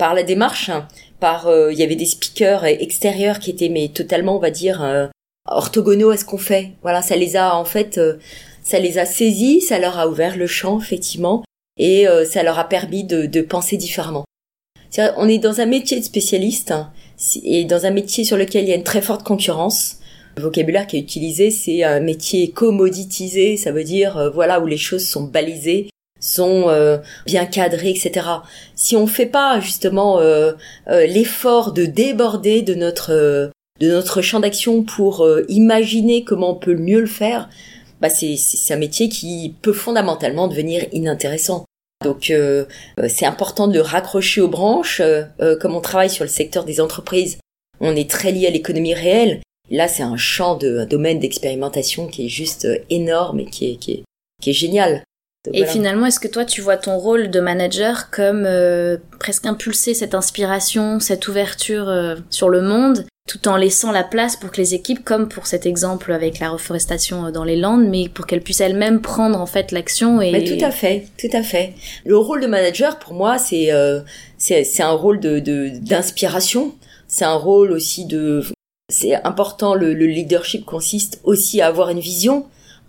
par 0.00 0.14
la 0.14 0.24
démarche. 0.24 0.68
Hein. 0.68 0.88
par 1.20 1.48
il 1.70 1.78
y 1.78 1.84
avait 1.84 1.94
des 1.94 2.06
speakers 2.06 2.64
extérieurs 2.64 3.38
qui 3.38 3.50
étaient 3.50 3.68
mais 3.68 3.88
totalement 3.88 4.36
on 4.36 4.40
va 4.40 4.50
dire 4.50 5.10
orthogonaux 5.50 6.10
à 6.10 6.16
ce 6.16 6.24
qu'on 6.24 6.38
fait. 6.38 6.72
Voilà, 6.82 7.02
ça 7.02 7.16
les 7.16 7.36
a 7.36 7.54
en 7.54 7.64
fait, 7.64 7.98
euh, 7.98 8.18
ça 8.62 8.78
les 8.78 8.98
a 8.98 9.04
saisis, 9.04 9.60
ça 9.60 9.78
leur 9.78 9.98
a 9.98 10.08
ouvert 10.08 10.36
le 10.36 10.46
champ 10.46 10.80
effectivement, 10.80 11.44
et 11.76 12.08
euh, 12.08 12.24
ça 12.24 12.42
leur 12.42 12.58
a 12.58 12.68
permis 12.68 13.04
de, 13.04 13.26
de 13.26 13.40
penser 13.42 13.76
différemment. 13.76 14.24
On 15.16 15.28
est 15.28 15.38
dans 15.38 15.60
un 15.60 15.66
métier 15.66 16.00
de 16.00 16.04
spécialiste 16.04 16.72
hein, 16.72 16.92
et 17.44 17.64
dans 17.64 17.86
un 17.86 17.90
métier 17.90 18.24
sur 18.24 18.36
lequel 18.36 18.64
il 18.64 18.70
y 18.70 18.72
a 18.72 18.76
une 18.76 18.82
très 18.82 19.02
forte 19.02 19.22
concurrence. 19.22 19.98
Le 20.36 20.42
vocabulaire 20.42 20.86
qui 20.86 20.96
est 20.96 21.00
utilisé, 21.00 21.50
c'est 21.50 21.84
un 21.84 22.00
métier 22.00 22.50
commoditisé, 22.50 23.56
ça 23.56 23.72
veut 23.72 23.84
dire 23.84 24.16
euh, 24.16 24.30
voilà 24.30 24.60
où 24.60 24.66
les 24.66 24.76
choses 24.76 25.06
sont 25.06 25.24
balisées, 25.24 25.89
sont 26.20 26.66
bien 27.26 27.46
cadrées, 27.46 27.90
etc. 27.90 28.26
Si 28.74 28.94
on 28.96 29.06
fait 29.06 29.26
pas 29.26 29.58
justement 29.60 30.20
l'effort 30.86 31.72
de 31.72 31.86
déborder 31.86 32.62
de 32.62 32.74
notre 32.74 33.50
de 33.80 33.88
notre 33.88 34.20
champ 34.22 34.40
d'action 34.40 34.82
pour 34.82 35.24
euh, 35.24 35.44
imaginer 35.48 36.22
comment 36.22 36.50
on 36.50 36.54
peut 36.54 36.76
mieux 36.76 37.00
le 37.00 37.06
faire, 37.06 37.48
bah 38.00 38.10
c'est 38.10 38.36
c'est 38.36 38.74
un 38.74 38.78
métier 38.78 39.08
qui 39.08 39.54
peut 39.62 39.72
fondamentalement 39.72 40.48
devenir 40.48 40.84
inintéressant. 40.92 41.64
Donc 42.04 42.30
euh, 42.30 42.66
euh, 42.98 43.08
c'est 43.08 43.26
important 43.26 43.68
de 43.68 43.80
raccrocher 43.80 44.40
aux 44.40 44.48
branches. 44.48 45.02
comme 45.60 45.74
on 45.74 45.80
travaille 45.80 46.10
sur 46.10 46.24
le 46.24 46.30
secteur 46.30 46.64
des 46.64 46.80
entreprises, 46.80 47.38
on 47.80 47.96
est 47.96 48.08
très 48.08 48.32
lié 48.32 48.46
à 48.46 48.50
l'économie 48.50 48.94
réelle. 48.94 49.40
Là, 49.70 49.86
c'est 49.88 50.02
un 50.02 50.16
champ 50.16 50.56
de 50.56 50.78
un 50.78 50.86
domaine 50.86 51.20
d'expérimentation 51.20 52.08
qui 52.08 52.26
est 52.26 52.28
juste 52.28 52.66
énorme 52.90 53.40
et 53.40 53.46
qui 53.46 53.72
est 53.72 53.76
qui 53.76 53.92
est, 53.92 54.04
qui 54.42 54.50
est 54.50 54.54
génial. 54.54 55.02
Et 55.52 55.64
finalement, 55.64 56.06
est-ce 56.06 56.20
que 56.20 56.28
toi, 56.28 56.44
tu 56.44 56.60
vois 56.60 56.76
ton 56.76 56.98
rôle 56.98 57.30
de 57.30 57.40
manager 57.40 58.10
comme 58.10 58.46
presque 59.18 59.46
impulser 59.46 59.94
cette 59.94 60.14
inspiration, 60.14 61.00
cette 61.00 61.28
ouverture 61.28 62.16
sur 62.30 62.48
le 62.48 62.60
monde 62.62 63.06
tout 63.30 63.46
en 63.46 63.56
laissant 63.56 63.92
la 63.92 64.02
place 64.02 64.34
pour 64.34 64.50
que 64.50 64.56
les 64.56 64.74
équipes, 64.74 65.04
comme 65.04 65.28
pour 65.28 65.46
cet 65.46 65.64
exemple 65.64 66.12
avec 66.12 66.40
la 66.40 66.50
reforestation 66.50 67.26
euh, 67.26 67.30
dans 67.30 67.44
les 67.44 67.54
Landes, 67.54 67.86
mais 67.86 68.08
pour 68.08 68.26
qu'elles 68.26 68.42
puissent 68.42 68.60
elles-mêmes 68.60 69.00
prendre 69.00 69.40
en 69.40 69.46
fait 69.46 69.70
l'action 69.70 70.20
et. 70.20 70.44
tout 70.44 70.64
à 70.64 70.72
fait, 70.72 71.06
tout 71.16 71.28
à 71.32 71.44
fait. 71.44 71.74
Le 72.04 72.16
rôle 72.16 72.40
de 72.40 72.48
manager 72.48 72.98
pour 72.98 73.14
moi, 73.14 73.38
c'est 73.38 73.72
euh, 73.72 74.00
c'est 74.36 74.82
un 74.82 74.90
rôle 74.90 75.20
de 75.20 75.38
d'inspiration. 75.78 76.74
c'est 77.06 77.24
un 77.24 77.36
rôle 77.36 77.70
aussi 77.70 78.04
de. 78.04 78.42
C'est 78.92 79.14
important. 79.24 79.74
Le, 79.76 79.94
le 79.94 80.06
leadership 80.06 80.64
consiste 80.64 81.20
aussi 81.22 81.60
à 81.60 81.68
avoir 81.68 81.90
une 81.90 82.00
vision 82.00 82.46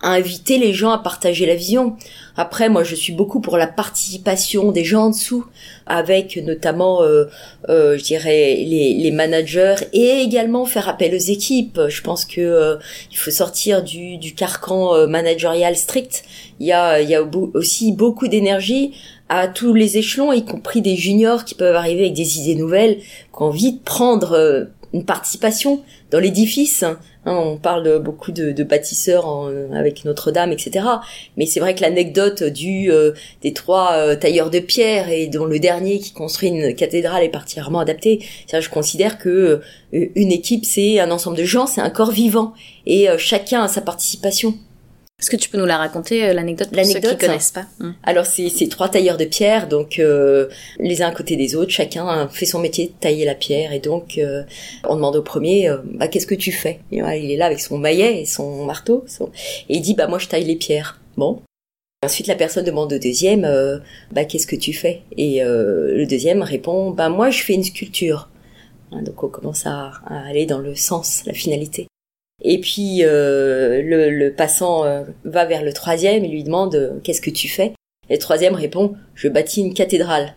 inviter 0.09 0.57
les 0.57 0.73
gens 0.73 0.91
à 0.91 0.97
partager 0.97 1.45
la 1.45 1.55
vision. 1.55 1.95
Après, 2.35 2.69
moi, 2.69 2.83
je 2.83 2.95
suis 2.95 3.13
beaucoup 3.13 3.41
pour 3.41 3.57
la 3.57 3.67
participation 3.67 4.71
des 4.71 4.83
gens 4.83 5.03
en 5.03 5.09
dessous, 5.09 5.45
avec 5.85 6.37
notamment, 6.37 7.03
euh, 7.03 7.25
euh, 7.69 7.97
je 7.97 8.03
dirais, 8.03 8.55
les, 8.55 8.93
les, 8.93 9.11
managers 9.11 9.75
et 9.93 10.21
également 10.21 10.65
faire 10.65 10.87
appel 10.89 11.13
aux 11.13 11.17
équipes. 11.17 11.79
Je 11.89 12.01
pense 12.01 12.25
que 12.25 12.41
euh, 12.41 12.77
il 13.11 13.17
faut 13.17 13.31
sortir 13.31 13.83
du, 13.83 14.17
du 14.17 14.33
carcan 14.33 14.95
euh, 14.95 15.07
managérial 15.07 15.75
strict. 15.75 16.23
Il 16.59 16.67
y 16.67 16.71
a, 16.71 17.01
il 17.01 17.09
y 17.09 17.15
a 17.15 17.21
aussi 17.53 17.91
beaucoup 17.91 18.27
d'énergie 18.27 18.93
à 19.31 19.47
tous 19.47 19.73
les 19.73 19.97
échelons, 19.97 20.33
y 20.33 20.43
compris 20.43 20.81
des 20.81 20.97
juniors 20.97 21.45
qui 21.45 21.55
peuvent 21.55 21.77
arriver 21.77 22.01
avec 22.01 22.13
des 22.13 22.39
idées 22.39 22.55
nouvelles, 22.55 22.97
qui 22.97 23.05
ont 23.41 23.45
envie 23.45 23.71
de 23.71 23.79
prendre 23.79 24.33
euh, 24.33 24.65
une 24.93 25.05
participation 25.05 25.81
dans 26.11 26.19
l'édifice. 26.19 26.83
Hein, 27.25 27.35
on 27.35 27.57
parle 27.57 27.99
beaucoup 27.99 28.31
de, 28.31 28.63
bâtisseurs 28.63 29.51
avec 29.73 30.05
Notre-Dame, 30.05 30.51
etc. 30.51 30.85
Mais 31.37 31.45
c'est 31.45 31.59
vrai 31.59 31.75
que 31.75 31.81
l'anecdote 31.81 32.43
du 32.43 32.91
euh, 32.91 33.11
des 33.41 33.53
trois 33.53 33.93
euh, 33.93 34.15
tailleurs 34.15 34.49
de 34.49 34.59
pierre 34.59 35.09
et 35.09 35.27
dont 35.27 35.45
le 35.45 35.59
dernier 35.59 35.99
qui 35.99 36.13
construit 36.13 36.49
une 36.49 36.73
cathédrale 36.73 37.23
est 37.23 37.29
particulièrement 37.29 37.79
adapté. 37.79 38.25
Je 38.51 38.69
considère 38.69 39.19
que 39.19 39.61
euh, 39.93 40.09
une 40.15 40.31
équipe, 40.31 40.65
c'est 40.65 40.99
un 40.99 41.11
ensemble 41.11 41.37
de 41.37 41.43
gens, 41.43 41.67
c'est 41.67 41.81
un 41.81 41.89
corps 41.89 42.11
vivant 42.11 42.53
et 42.85 43.07
chacun 43.17 43.63
a 43.63 43.67
sa 43.67 43.81
participation. 43.81 44.55
Est-ce 45.21 45.29
que 45.29 45.35
tu 45.35 45.49
peux 45.49 45.59
nous 45.59 45.67
la 45.67 45.77
raconter, 45.77 46.25
euh, 46.25 46.33
l'anecdote 46.33 46.69
pour 46.71 46.83
ceux 46.83 46.99
qui 46.99 47.17
connaissent 47.17 47.51
pas? 47.51 47.67
hum. 47.79 47.93
Alors 48.01 48.25
c'est 48.25 48.49
trois 48.69 48.89
tailleurs 48.89 49.17
de 49.17 49.25
pierre, 49.25 49.67
donc 49.67 49.99
euh, 49.99 50.47
les 50.79 51.03
uns 51.03 51.09
à 51.09 51.11
côté 51.11 51.35
des 51.35 51.55
autres, 51.55 51.69
chacun 51.69 52.27
fait 52.29 52.47
son 52.47 52.57
métier 52.57 52.87
de 52.87 52.93
tailler 52.99 53.23
la 53.23 53.35
pierre, 53.35 53.71
et 53.71 53.79
donc 53.79 54.17
euh, 54.17 54.41
on 54.89 54.95
demande 54.95 55.15
au 55.15 55.21
premier, 55.21 55.69
bah 55.83 56.07
qu'est-ce 56.07 56.25
que 56.25 56.33
tu 56.33 56.51
fais? 56.51 56.79
Il 56.91 57.03
est 57.03 57.37
là 57.37 57.45
avec 57.45 57.59
son 57.59 57.77
maillet 57.77 58.21
et 58.21 58.25
son 58.25 58.65
marteau, 58.65 59.05
et 59.69 59.75
il 59.75 59.81
dit 59.81 59.93
bah 59.93 60.07
moi 60.07 60.17
je 60.17 60.27
taille 60.27 60.45
les 60.45 60.55
pierres. 60.55 60.99
Bon. 61.17 61.41
Ensuite 62.03 62.25
la 62.25 62.35
personne 62.35 62.65
demande 62.65 62.91
au 62.91 62.97
deuxième, 62.97 63.47
bah 64.11 64.25
qu'est-ce 64.25 64.47
que 64.47 64.55
tu 64.55 64.73
fais? 64.73 65.03
Et 65.17 65.41
le 65.43 66.05
deuxième 66.07 66.41
répond, 66.41 66.89
bah 66.89 67.09
moi 67.09 67.29
je 67.29 67.43
fais 67.43 67.53
une 67.53 67.63
sculpture. 67.63 68.27
Hein, 68.91 69.03
donc 69.03 69.23
on 69.23 69.27
commence 69.27 69.67
à 69.67 69.91
aller 70.09 70.47
dans 70.47 70.57
le 70.57 70.73
sens, 70.73 71.21
la 71.27 71.33
finalité. 71.33 71.85
Et 72.43 72.59
puis 72.59 73.03
euh, 73.03 73.81
le, 73.81 74.09
le, 74.09 74.33
passant 74.33 74.85
euh, 74.85 75.03
va 75.23 75.45
vers 75.45 75.63
le 75.63 75.73
troisième 75.73 76.23
et 76.23 76.27
lui 76.27 76.43
demande 76.43 76.75
euh, 76.75 76.99
qu'est-ce 77.03 77.21
que 77.21 77.29
tu 77.29 77.47
fais? 77.47 77.73
Et 78.09 78.13
le 78.13 78.19
troisième 78.19 78.55
répond 78.55 78.95
je 79.15 79.27
bâtis 79.27 79.61
une 79.61 79.73
cathédrale. 79.73 80.35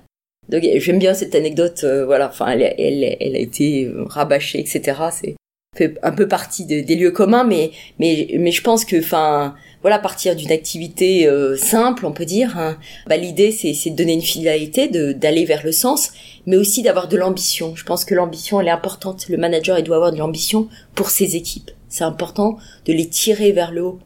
Donc 0.51 0.63
j'aime 0.77 0.99
bien 0.99 1.15
cette 1.15 1.35
anecdote, 1.35 1.87
voilà, 2.05 2.29
enfin 2.29 2.49
elle, 2.49 2.75
elle, 2.77 3.17
elle, 3.19 3.35
a 3.35 3.39
été 3.39 3.91
rabâchée, 4.09 4.61
etc. 4.61 5.01
C'est 5.11 5.37
fait 5.75 5.99
un 6.03 6.13
peu 6.13 6.29
partie 6.29 6.67
de, 6.67 6.81
des 6.81 6.97
lieux 6.97 7.11
communs, 7.11 7.45
mais 7.45 7.71
mais 7.99 8.29
mais 8.39 8.53
je 8.53 8.63
pense 8.63 8.85
que, 8.85 8.99
enfin 8.99 9.55
voilà, 9.81 9.99
partir 9.99 10.37
d'une 10.37 10.53
activité 10.53 11.27
simple, 11.57 12.05
on 12.05 12.13
peut 12.13 12.27
dire, 12.27 12.59
hein, 12.59 12.77
bah, 13.07 13.17
l'idée 13.17 13.53
c'est 13.53 13.73
c'est 13.73 13.89
de 13.89 13.97
donner 13.97 14.13
une 14.13 14.21
finalité, 14.21 14.89
de 14.89 15.13
d'aller 15.13 15.47
vers 15.47 15.65
le 15.65 15.73
sens, 15.73 16.13
mais 16.45 16.59
aussi 16.59 16.83
d'avoir 16.83 17.09
de 17.09 17.17
l'ambition. 17.17 17.75
Je 17.75 17.85
pense 17.85 18.05
que 18.05 18.15
l'ambition 18.15 18.61
elle 18.61 18.69
est 18.69 18.71
importante. 18.71 19.27
Le 19.31 19.39
manager 19.39 19.79
il 19.79 19.85
doit 19.85 19.97
avoir 19.97 20.13
de 20.13 20.19
l'ambition 20.19 20.69
pour 20.95 21.09
ses 21.09 21.37
équipes. 21.37 21.71
C'est 21.95 22.03
important 22.03 22.57
de 22.87 22.93
les 22.93 23.09
tirer 23.09 23.53
vers 23.53 23.71
le 23.71 23.85
haut, 23.85 24.01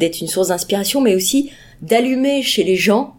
d'être 0.00 0.22
une 0.22 0.26
source 0.26 0.48
d'inspiration, 0.48 1.02
mais 1.02 1.14
aussi 1.14 1.50
d'allumer 1.82 2.40
chez 2.40 2.64
les 2.64 2.76
gens. 2.76 3.16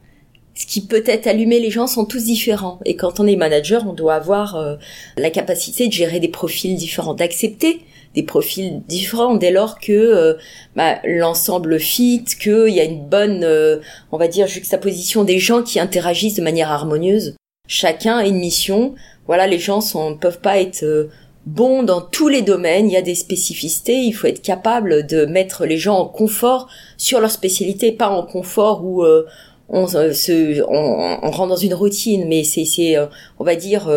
Ce 0.56 0.66
qui 0.66 0.82
peut 0.82 1.04
être 1.06 1.28
allumé, 1.28 1.60
les 1.60 1.70
gens 1.70 1.86
sont 1.86 2.04
tous 2.04 2.24
différents. 2.24 2.80
Et 2.86 2.96
quand 2.96 3.20
on 3.20 3.28
est 3.28 3.36
manager, 3.36 3.86
on 3.88 3.94
doit 3.94 4.16
avoir 4.16 4.56
euh, 4.56 4.76
la 5.18 5.30
capacité 5.30 5.88
de 5.88 5.94
gérer 5.94 6.20
des 6.20 6.30
profils 6.30 6.76
différents, 6.76 7.14
d'accepter 7.14 7.82
des 8.16 8.24
profils 8.24 8.82
différents 8.88 9.36
dès 9.36 9.52
lors 9.52 9.80
que 9.80 9.92
euh, 9.92 10.34
bah, 10.76 10.98
l'ensemble 11.04 11.80
fit, 11.80 12.26
qu'il 12.26 12.70
y 12.70 12.80
a 12.80 12.86
une 12.86 13.08
bonne, 13.08 13.44
euh, 13.44 13.78
on 14.12 14.18
va 14.18 14.28
dire, 14.28 14.48
juxtaposition 14.48 15.26
des 15.26 15.38
gens 15.38 15.62
qui 15.62 15.80
interagissent 15.80 16.34
de 16.34 16.42
manière 16.42 16.72
harmonieuse. 16.72 17.36
Chacun 17.68 18.18
a 18.18 18.26
une 18.26 18.40
mission. 18.40 18.96
Voilà, 19.28 19.46
les 19.46 19.60
gens 19.60 19.78
ne 19.94 20.16
peuvent 20.16 20.42
pas 20.42 20.60
être 20.60 21.08
bon 21.48 21.82
dans 21.82 22.02
tous 22.02 22.28
les 22.28 22.42
domaines, 22.42 22.90
il 22.90 22.94
y 22.94 22.98
a 22.98 23.02
des 23.02 23.16
spécificités, 23.16 24.02
il 24.02 24.12
faut 24.12 24.28
être 24.28 24.42
capable 24.42 25.08
de 25.08 25.26
mettre 25.26 25.66
les 25.66 25.78
gens 25.78 25.98
en 25.98 26.06
confort 26.06 26.68
sur 26.98 27.22
leur 27.22 27.32
spécialité, 27.32 27.92
pas 27.94 28.10
en 28.10 28.24
confort 28.24 28.84
où 28.84 29.04
euh, 29.04 29.26
on, 29.70 29.84
euh, 29.96 30.12
se, 30.12 30.62
on, 30.68 31.32
rentre 31.32 31.48
dans 31.48 31.56
une 31.56 31.74
routine, 31.74 32.28
mais 32.28 32.44
c'est, 32.44 32.98
euh, 32.98 33.06
on 33.40 33.46
va 33.46 33.56
dire, 33.56 33.90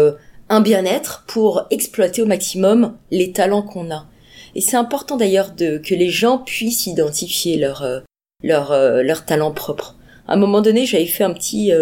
un 0.48 0.60
bien-être 0.60 1.24
pour 1.26 1.66
exploiter 1.70 2.22
au 2.22 2.26
maximum 2.26 2.96
les 3.10 3.32
talents 3.32 3.62
qu'on 3.62 3.90
a. 3.90 4.06
Et 4.54 4.60
c'est 4.60 4.76
important 4.76 5.16
d'ailleurs 5.16 5.50
de 5.50 5.78
que 5.78 5.94
les 5.94 6.08
gens 6.08 6.38
puissent 6.38 6.86
identifier 6.86 7.56
leur 7.56 7.84
leur 8.42 8.72
leur 9.02 9.24
talent 9.24 9.52
propre. 9.52 9.96
À 10.26 10.34
un 10.34 10.36
moment 10.36 10.60
donné, 10.60 10.86
j'avais 10.86 11.06
fait 11.06 11.22
un 11.24 11.32
petit 11.32 11.72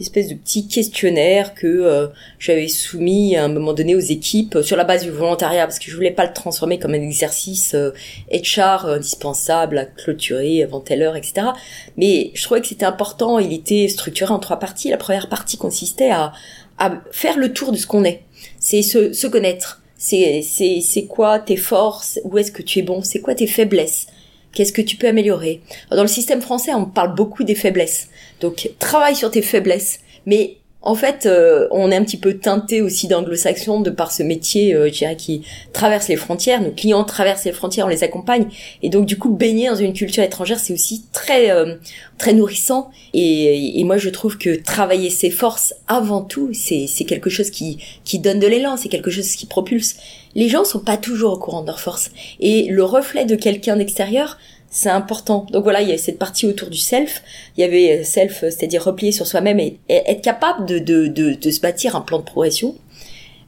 espèce 0.00 0.28
de 0.28 0.34
petit 0.34 0.66
questionnaire 0.66 1.54
que 1.54 1.66
euh, 1.66 2.08
j'avais 2.38 2.68
soumis 2.68 3.36
à 3.36 3.44
un 3.44 3.48
moment 3.48 3.72
donné 3.72 3.94
aux 3.94 4.00
équipes 4.00 4.58
sur 4.62 4.76
la 4.76 4.84
base 4.84 5.02
du 5.02 5.10
volontariat 5.10 5.66
parce 5.66 5.78
que 5.78 5.90
je 5.90 5.94
voulais 5.94 6.10
pas 6.10 6.26
le 6.26 6.32
transformer 6.32 6.78
comme 6.78 6.94
un 6.94 7.02
exercice 7.02 7.74
euh, 7.74 7.92
HR 8.32 8.86
indispensable 8.86 9.78
à 9.78 9.84
clôturer 9.84 10.62
avant 10.62 10.80
telle 10.80 11.02
heure, 11.02 11.16
etc. 11.16 11.48
Mais 11.96 12.30
je 12.34 12.42
trouvais 12.42 12.60
que 12.60 12.68
c'était 12.68 12.86
important. 12.86 13.38
Il 13.38 13.52
était 13.52 13.88
structuré 13.88 14.32
en 14.32 14.38
trois 14.38 14.58
parties. 14.58 14.90
La 14.90 14.96
première 14.96 15.28
partie 15.28 15.56
consistait 15.56 16.10
à, 16.10 16.32
à 16.78 17.00
faire 17.10 17.38
le 17.38 17.52
tour 17.52 17.72
de 17.72 17.76
ce 17.76 17.86
qu'on 17.86 18.04
est. 18.04 18.22
C'est 18.58 18.82
se, 18.82 19.12
se 19.12 19.26
connaître. 19.26 19.82
C'est, 19.96 20.40
c'est, 20.42 20.80
c'est 20.80 21.04
quoi 21.04 21.38
tes 21.38 21.56
forces? 21.56 22.18
Où 22.24 22.38
est-ce 22.38 22.50
que 22.52 22.62
tu 22.62 22.78
es 22.78 22.82
bon? 22.82 23.02
C'est 23.02 23.20
quoi 23.20 23.34
tes 23.34 23.46
faiblesses? 23.46 24.06
Qu'est-ce 24.52 24.72
que 24.72 24.82
tu 24.82 24.96
peux 24.96 25.08
améliorer? 25.08 25.60
Dans 25.90 26.02
le 26.02 26.08
système 26.08 26.40
français, 26.42 26.74
on 26.74 26.86
parle 26.86 27.14
beaucoup 27.14 27.44
des 27.44 27.54
faiblesses. 27.54 28.08
Donc, 28.40 28.70
travaille 28.78 29.16
sur 29.16 29.30
tes 29.30 29.42
faiblesses. 29.42 30.00
Mais 30.26 30.56
en 30.82 30.94
fait, 30.94 31.26
euh, 31.26 31.68
on 31.70 31.90
est 31.90 31.96
un 31.96 32.04
petit 32.04 32.16
peu 32.16 32.34
teinté 32.34 32.80
aussi 32.80 33.06
d'anglo-saxon 33.06 33.80
de 33.80 33.90
par 33.90 34.10
ce 34.12 34.22
métier, 34.22 34.74
euh, 34.74 34.86
je 34.86 34.98
dirais, 34.98 35.16
qui 35.16 35.42
traverse 35.74 36.08
les 36.08 36.16
frontières. 36.16 36.62
Nos 36.62 36.70
clients 36.70 37.04
traversent 37.04 37.44
les 37.44 37.52
frontières, 37.52 37.84
on 37.84 37.90
les 37.90 38.02
accompagne. 38.02 38.46
Et 38.82 38.88
donc, 38.88 39.04
du 39.04 39.18
coup, 39.18 39.28
baigner 39.28 39.68
dans 39.68 39.76
une 39.76 39.92
culture 39.92 40.22
étrangère, 40.22 40.58
c'est 40.58 40.72
aussi 40.72 41.04
très 41.12 41.50
euh, 41.50 41.74
très 42.16 42.32
nourrissant. 42.32 42.90
Et, 43.12 43.78
et, 43.78 43.84
moi, 43.84 43.98
je 43.98 44.08
trouve 44.08 44.38
que 44.38 44.54
travailler 44.54 45.10
ses 45.10 45.30
forces 45.30 45.74
avant 45.86 46.22
tout, 46.22 46.50
c'est 46.54 46.86
quelque 47.04 47.28
chose 47.28 47.50
qui 47.50 47.78
qui 48.04 48.18
donne 48.18 48.38
de 48.38 48.46
l'élan, 48.46 48.78
c'est 48.78 48.88
quelque 48.88 49.10
chose 49.10 49.28
qui 49.32 49.44
propulse. 49.44 49.96
Les 50.34 50.48
gens 50.48 50.64
sont 50.64 50.80
pas 50.80 50.96
toujours 50.96 51.34
au 51.34 51.38
courant 51.38 51.60
de 51.60 51.66
leurs 51.66 51.80
forces. 51.80 52.10
Et 52.38 52.68
le 52.70 52.84
reflet 52.84 53.26
de 53.26 53.34
quelqu'un 53.34 53.76
d'extérieur, 53.76 54.38
c'est 54.70 54.88
important. 54.88 55.46
Donc 55.50 55.64
voilà, 55.64 55.82
il 55.82 55.88
y 55.88 55.92
a 55.92 55.98
cette 55.98 56.18
partie 56.18 56.46
autour 56.46 56.70
du 56.70 56.78
self. 56.78 57.22
Il 57.56 57.60
y 57.60 57.64
avait 57.64 58.04
self, 58.04 58.40
c'est-à-dire 58.40 58.84
replier 58.84 59.10
sur 59.10 59.26
soi-même 59.26 59.58
et, 59.58 59.78
être 59.88 60.22
capable 60.22 60.64
de, 60.64 60.78
de, 60.78 61.08
de, 61.08 61.34
de, 61.34 61.50
se 61.50 61.60
bâtir 61.60 61.96
un 61.96 62.00
plan 62.00 62.20
de 62.20 62.24
progression. 62.24 62.76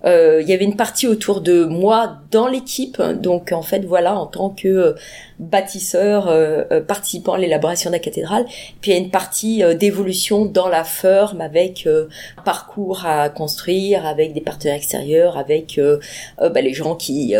Euh, 0.05 0.41
il 0.43 0.49
y 0.49 0.53
avait 0.53 0.65
une 0.65 0.77
partie 0.77 1.07
autour 1.07 1.41
de 1.41 1.65
moi 1.65 2.19
dans 2.31 2.49
l'équipe. 2.49 3.01
Donc 3.01 3.53
en 3.53 3.63
fait, 3.63 3.85
voilà, 3.85 4.19
en 4.19 4.27
tant 4.27 4.51
que 4.51 4.69
euh, 4.69 4.93
bâtisseur, 5.39 6.29
euh, 6.29 6.65
euh, 6.71 6.81
participant 6.81 7.35
à 7.35 7.39
l'élaboration 7.39 7.91
de 7.91 7.95
la 7.95 8.01
cathédrale. 8.01 8.45
Puis 8.81 8.91
il 8.91 8.95
y 8.95 8.97
a 8.97 9.01
une 9.01 9.11
partie 9.11 9.63
d'évolution 9.77 10.45
dans 10.45 10.69
la 10.69 10.85
firme 10.85 11.41
avec 11.41 11.87
un 11.87 12.43
parcours 12.45 13.05
à 13.07 13.29
construire, 13.29 14.07
avec 14.07 14.33
des 14.33 14.41
partenaires 14.41 14.77
extérieurs, 14.77 15.37
avec 15.37 15.81
bah, 16.39 16.61
les 16.61 16.73
gens 16.73 16.95
qui 16.95 17.35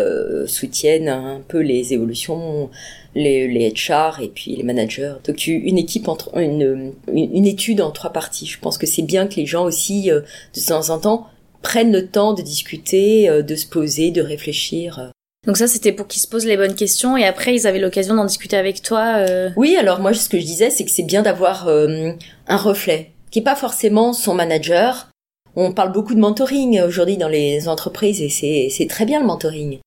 soutiennent 0.47 1.09
un 1.09 1.41
peu 1.47 1.59
les 1.59 1.93
évolutions 1.93 2.69
les, 3.15 3.47
les 3.47 3.71
HR 3.71 4.21
et 4.21 4.27
puis 4.27 4.55
les 4.55 4.63
managers. 4.63 5.13
Donc 5.25 5.45
une 5.47 5.77
équipe 5.77 6.07
entre 6.07 6.37
une, 6.37 6.93
une, 7.13 7.45
étude 7.45 7.81
en 7.81 7.91
trois 7.91 8.11
parties. 8.11 8.45
Je 8.45 8.59
pense 8.59 8.77
que 8.77 8.87
c'est 8.87 9.01
bien 9.01 9.27
que 9.27 9.35
les 9.35 9.45
gens 9.45 9.65
aussi 9.65 10.09
euh, 10.11 10.21
de 10.55 10.65
temps 10.65 10.89
en 10.89 10.99
temps 10.99 11.27
prennent 11.63 11.91
le 11.91 12.07
temps 12.07 12.33
de 12.33 12.43
discuter, 12.43 13.27
euh, 13.27 13.41
de 13.41 13.55
se 13.55 13.65
poser, 13.65 14.11
de 14.11 14.21
réfléchir. 14.21 15.11
Donc 15.47 15.57
ça, 15.57 15.67
c'était 15.67 15.91
pour 15.91 16.07
qu'ils 16.07 16.21
se 16.21 16.27
posent 16.27 16.45
les 16.45 16.55
bonnes 16.55 16.75
questions 16.75 17.17
et 17.17 17.25
après, 17.25 17.55
ils 17.55 17.65
avaient 17.65 17.79
l'occasion 17.79 18.13
d'en 18.13 18.25
discuter 18.25 18.55
avec 18.55 18.81
toi. 18.83 19.15
Euh... 19.17 19.49
Oui, 19.57 19.75
alors 19.75 19.99
moi, 19.99 20.13
ce 20.13 20.29
que 20.29 20.39
je 20.39 20.45
disais, 20.45 20.69
c'est 20.69 20.85
que 20.85 20.91
c'est 20.91 21.03
bien 21.03 21.23
d'avoir 21.23 21.67
euh, 21.67 22.11
un 22.47 22.57
reflet, 22.57 23.11
qui 23.31 23.39
est 23.39 23.43
pas 23.43 23.55
forcément 23.55 24.13
son 24.13 24.35
manager. 24.35 25.09
On 25.55 25.71
parle 25.71 25.91
beaucoup 25.91 26.13
de 26.13 26.19
mentoring 26.19 26.81
aujourd'hui 26.81 27.17
dans 27.17 27.27
les 27.27 27.67
entreprises 27.67 28.21
et 28.21 28.69
c'est 28.69 28.87
très 28.87 29.05
bien 29.05 29.19
le 29.19 29.25
mentoring 29.25 29.79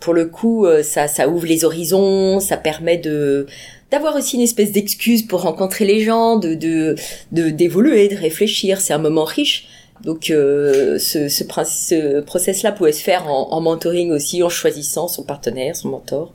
pour 0.00 0.14
le 0.14 0.26
coup, 0.26 0.64
ça, 0.84 1.08
ça 1.08 1.28
ouvre 1.28 1.44
les 1.44 1.64
horizons, 1.64 2.38
ça 2.38 2.56
permet 2.56 2.98
de 2.98 3.46
d'avoir 3.90 4.16
aussi 4.16 4.36
une 4.36 4.42
espèce 4.42 4.70
d'excuse 4.70 5.22
pour 5.22 5.42
rencontrer 5.42 5.84
les 5.84 6.04
gens, 6.04 6.36
de 6.36 6.54
de 6.54 6.94
d'évoluer, 7.32 8.08
de, 8.08 8.16
réfléchir. 8.16 8.80
C'est 8.80 8.92
un 8.92 8.98
moment 8.98 9.24
riche. 9.24 9.66
Donc 10.02 10.30
euh, 10.30 10.98
ce, 10.98 11.28
ce, 11.28 11.44
ce 11.44 12.20
process-là 12.20 12.72
pouvait 12.72 12.92
se 12.92 13.02
faire 13.02 13.26
en, 13.26 13.52
en 13.52 13.60
mentoring 13.60 14.12
aussi, 14.12 14.42
en 14.42 14.48
choisissant 14.48 15.08
son 15.08 15.24
partenaire, 15.24 15.76
son 15.76 15.88
mentor. 15.88 16.32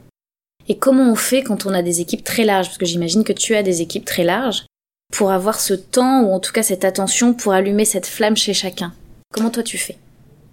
Et 0.68 0.78
comment 0.78 1.12
on 1.12 1.16
fait 1.16 1.44
quand 1.44 1.66
on 1.66 1.74
a 1.74 1.82
des 1.82 2.02
équipes 2.02 2.24
très 2.24 2.46
larges? 2.46 2.68
Parce 2.68 2.78
que 2.78 2.86
j'imagine 2.86 3.24
que 3.24 3.34
tu 3.34 3.56
as 3.56 3.64
des 3.64 3.82
équipes 3.82 4.06
très 4.06 4.24
larges 4.24 4.66
pour 5.12 5.32
avoir 5.32 5.60
ce 5.60 5.74
temps 5.74 6.24
ou 6.24 6.32
en 6.32 6.40
tout 6.40 6.54
cas 6.54 6.64
cette 6.64 6.86
attention 6.86 7.34
pour 7.34 7.54
allumer 7.54 7.86
cette 7.86 8.08
flamme 8.08 8.38
chez 8.38 8.54
chacun. 8.54 8.94
Comment 9.34 9.50
toi 9.50 9.64
tu 9.64 9.78
fais? 9.78 9.98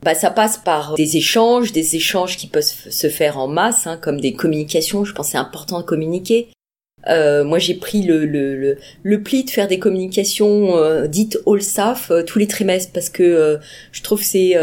Bah, 0.03 0.15
ça 0.15 0.31
passe 0.31 0.59
par 0.59 0.95
des 0.95 1.17
échanges, 1.17 1.73
des 1.73 1.97
échanges 1.97 2.37
qui 2.37 2.47
peuvent 2.47 2.63
se 2.63 3.09
faire 3.09 3.39
en 3.39 3.49
masse, 3.49 3.87
hein, 3.87 3.99
comme 4.01 4.21
des 4.21 4.33
communications. 4.33 5.05
Je 5.05 5.13
pense 5.13 5.29
c'est 5.29 5.39
important 5.39 5.79
de 5.79 5.85
communiquer. 5.85 6.49
Euh, 7.09 7.45
moi, 7.45 7.59
j'ai 7.59 7.75
pris 7.75 8.03
le, 8.03 8.27
le, 8.27 8.57
le, 8.57 8.79
le, 9.03 9.23
pli 9.23 9.45
de 9.45 9.51
faire 9.51 9.69
des 9.69 9.79
communications 9.79 10.77
euh, 10.77 11.07
dites 11.07 11.39
all 11.47 11.63
staff 11.63 12.11
euh, 12.11 12.23
tous 12.23 12.39
les 12.39 12.47
trimestres 12.47 12.93
parce 12.93 13.09
que 13.09 13.23
euh, 13.23 13.57
je 13.93 14.03
trouve 14.03 14.23
c'est 14.23 14.57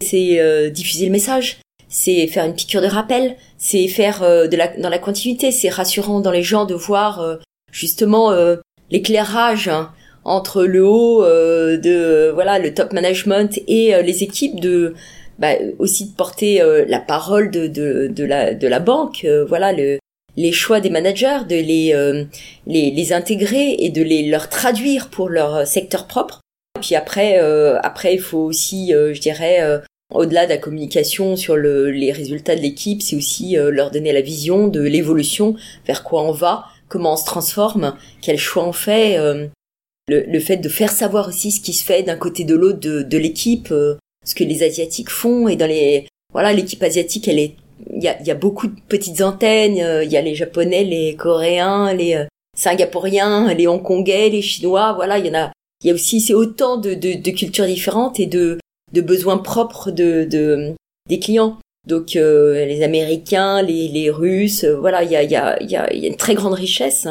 c'est 0.00 0.70
diffuser 0.70 1.06
le 1.06 1.12
message, 1.12 1.58
c'est 1.88 2.26
faire 2.26 2.46
une 2.46 2.54
piqûre 2.54 2.82
de 2.82 2.86
rappel, 2.86 3.36
c'est 3.58 3.88
faire 3.88 4.20
de 4.20 4.56
la 4.56 4.68
dans 4.68 4.88
la 4.88 4.98
continuité, 4.98 5.50
c'est 5.50 5.68
rassurant 5.68 6.20
dans 6.20 6.30
les 6.30 6.42
gens 6.42 6.64
de 6.64 6.74
voir 6.74 7.38
justement 7.70 8.32
l'éclairage. 8.90 9.68
Hein, 9.68 9.92
entre 10.24 10.64
le 10.64 10.84
haut 10.86 11.24
euh, 11.24 11.76
de 11.76 12.30
voilà 12.32 12.58
le 12.58 12.72
top 12.74 12.92
management 12.92 13.58
et 13.66 13.94
euh, 13.94 14.02
les 14.02 14.22
équipes 14.22 14.60
de 14.60 14.94
bah, 15.38 15.54
aussi 15.78 16.06
de 16.06 16.14
porter 16.14 16.62
euh, 16.62 16.84
la 16.86 17.00
parole 17.00 17.50
de, 17.50 17.66
de, 17.66 18.08
de, 18.08 18.24
la 18.24 18.54
de 18.54 18.68
la 18.68 18.78
banque 18.78 19.26
voilà 19.48 19.72
le 19.72 19.98
les 20.36 20.52
choix 20.52 20.80
des 20.80 20.90
managers 20.90 21.40
de 21.48 21.56
les 21.56 22.24
les, 22.66 22.90
les 22.90 23.12
intégrer 23.12 23.76
et 23.78 23.90
de 23.90 24.02
les 24.02 24.28
leur 24.28 24.48
traduire 24.48 25.08
pour 25.10 25.28
leur 25.28 25.66
secteur 25.66 26.06
propre. 26.06 26.40
Et 26.76 26.80
puis 26.80 26.94
après 26.94 27.38
après 27.82 28.14
il 28.14 28.20
faut 28.20 28.38
aussi 28.38 28.92
je 28.92 29.20
dirais 29.20 29.60
au-delà 30.12 30.44
de 30.44 30.50
la 30.50 30.58
communication 30.58 31.36
sur 31.36 31.56
le, 31.56 31.90
les 31.90 32.12
résultats 32.12 32.54
de 32.56 32.60
l'équipe, 32.60 33.02
c'est 33.02 33.16
aussi 33.16 33.56
leur 33.56 33.90
donner 33.90 34.12
la 34.12 34.20
vision 34.20 34.68
de 34.68 34.80
l'évolution, 34.80 35.54
vers 35.86 36.04
quoi 36.04 36.22
on 36.22 36.32
va, 36.32 36.66
comment 36.88 37.14
on 37.14 37.16
se 37.16 37.24
transforme, 37.24 37.94
quel 38.20 38.38
choix 38.38 38.66
on 38.66 38.72
fait, 38.72 39.18
le, 40.08 40.24
le, 40.26 40.40
fait 40.40 40.56
de 40.56 40.68
faire 40.68 40.90
savoir 40.90 41.28
aussi 41.28 41.50
ce 41.50 41.60
qui 41.60 41.72
se 41.72 41.84
fait 41.84 42.02
d'un 42.02 42.16
côté 42.16 42.44
de 42.44 42.54
l'autre 42.54 42.80
de, 42.80 43.02
de 43.02 43.18
l'équipe, 43.18 43.70
euh, 43.70 43.96
ce 44.24 44.34
que 44.34 44.44
les 44.44 44.62
asiatiques 44.62 45.10
font 45.10 45.48
et 45.48 45.56
dans 45.56 45.66
les 45.66 46.06
voilà 46.32 46.52
l'équipe 46.52 46.82
asiatique 46.82 47.28
elle 47.28 47.38
est 47.38 47.56
il 47.90 48.02
y 48.02 48.08
a, 48.08 48.20
y 48.22 48.30
a 48.30 48.34
beaucoup 48.34 48.66
de 48.68 48.80
petites 48.88 49.20
antennes, 49.20 49.80
euh, 49.80 50.04
il 50.04 50.10
y 50.10 50.16
a 50.16 50.22
les 50.22 50.34
japonais, 50.34 50.84
les 50.84 51.16
coréens, 51.16 51.92
les 51.92 52.16
euh, 52.16 52.26
singapouriens, 52.56 53.52
les 53.54 53.66
hongkongais, 53.66 54.28
les 54.28 54.42
chinois, 54.42 54.92
voilà, 54.92 55.18
il 55.18 55.26
y 55.26 55.30
en 55.30 55.34
a 55.34 55.52
il 55.82 55.88
y 55.88 55.90
a 55.90 55.94
aussi 55.94 56.20
c'est 56.20 56.34
autant 56.34 56.76
de, 56.76 56.94
de, 56.94 57.14
de, 57.14 57.30
cultures 57.32 57.66
différentes 57.66 58.20
et 58.20 58.26
de, 58.26 58.58
de 58.92 59.00
besoins 59.00 59.38
propres 59.38 59.90
de, 59.90 60.24
de 60.30 60.74
des 61.08 61.18
clients. 61.18 61.58
Donc 61.88 62.12
les 62.14 62.84
Américains, 62.84 63.62
les, 63.62 63.88
les 63.88 64.08
Russes, 64.08 64.64
voilà, 64.64 65.02
il 65.02 65.10
y 65.10 65.16
a, 65.16 65.24
y, 65.24 65.34
a, 65.34 65.60
y 65.60 65.74
a 65.74 65.92
une 65.92 66.16
très 66.16 66.34
grande 66.34 66.52
richesse. 66.52 67.08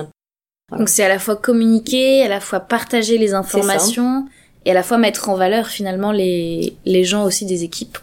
Donc 0.78 0.88
c'est 0.88 1.04
à 1.04 1.10
la 1.10 1.20
fois 1.20 1.36
communiquer, 1.36 2.24
à 2.24 2.30
la 2.30 2.40
fois 2.40 2.62
partager 2.62 3.18
les 3.18 3.34
informations 3.34 4.26
et 4.66 4.72
à 4.72 4.74
la 4.74 4.84
fois 4.84 4.98
mettre 4.98 5.28
en 5.28 5.36
valeur 5.36 5.68
finalement 5.68 6.12
les, 6.12 6.74
les 6.86 7.04
gens 7.04 7.26
aussi 7.26 7.46
des 7.46 7.64
équipes. 7.64 7.98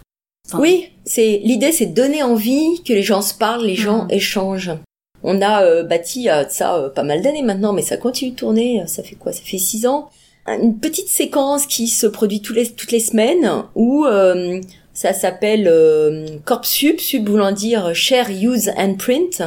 Oui, 0.53 0.89
c'est 1.05 1.41
l'idée 1.43 1.71
c'est 1.71 1.87
de 1.87 1.93
donner 1.93 2.23
envie 2.23 2.81
que 2.83 2.93
les 2.93 3.03
gens 3.03 3.21
se 3.21 3.33
parlent, 3.33 3.65
les 3.65 3.75
gens 3.75 4.03
mhm. 4.03 4.11
échangent. 4.11 4.71
On 5.21 5.41
a 5.41 5.63
euh, 5.63 5.83
bâti 5.83 6.29
euh, 6.29 6.45
ça 6.47 6.77
euh, 6.77 6.89
pas 6.89 7.03
mal 7.03 7.21
d'années 7.21 7.41
maintenant, 7.41 7.73
mais 7.73 7.81
ça 7.81 7.97
continue 7.97 8.31
de 8.31 8.35
tourner. 8.35 8.83
Ça 8.87 9.03
fait 9.03 9.15
quoi? 9.15 9.31
Ça 9.31 9.41
fait 9.43 9.57
six 9.57 9.85
ans. 9.85 10.09
Une 10.47 10.79
petite 10.79 11.09
séquence 11.09 11.67
qui 11.67 11.87
se 11.87 12.07
produit 12.07 12.41
toutes 12.41 12.55
les, 12.55 12.69
toutes 12.69 12.91
les 12.91 13.01
semaines 13.01 13.65
où 13.75 14.07
ça 14.93 15.13
s'appelle 15.13 15.71
Corp 16.43 16.65
Sub, 16.65 16.97
sub 16.97 17.29
voulant 17.29 17.51
dire 17.51 17.93
Share, 17.93 18.31
Use 18.31 18.71
and 18.75 18.95
Print. 18.95 19.43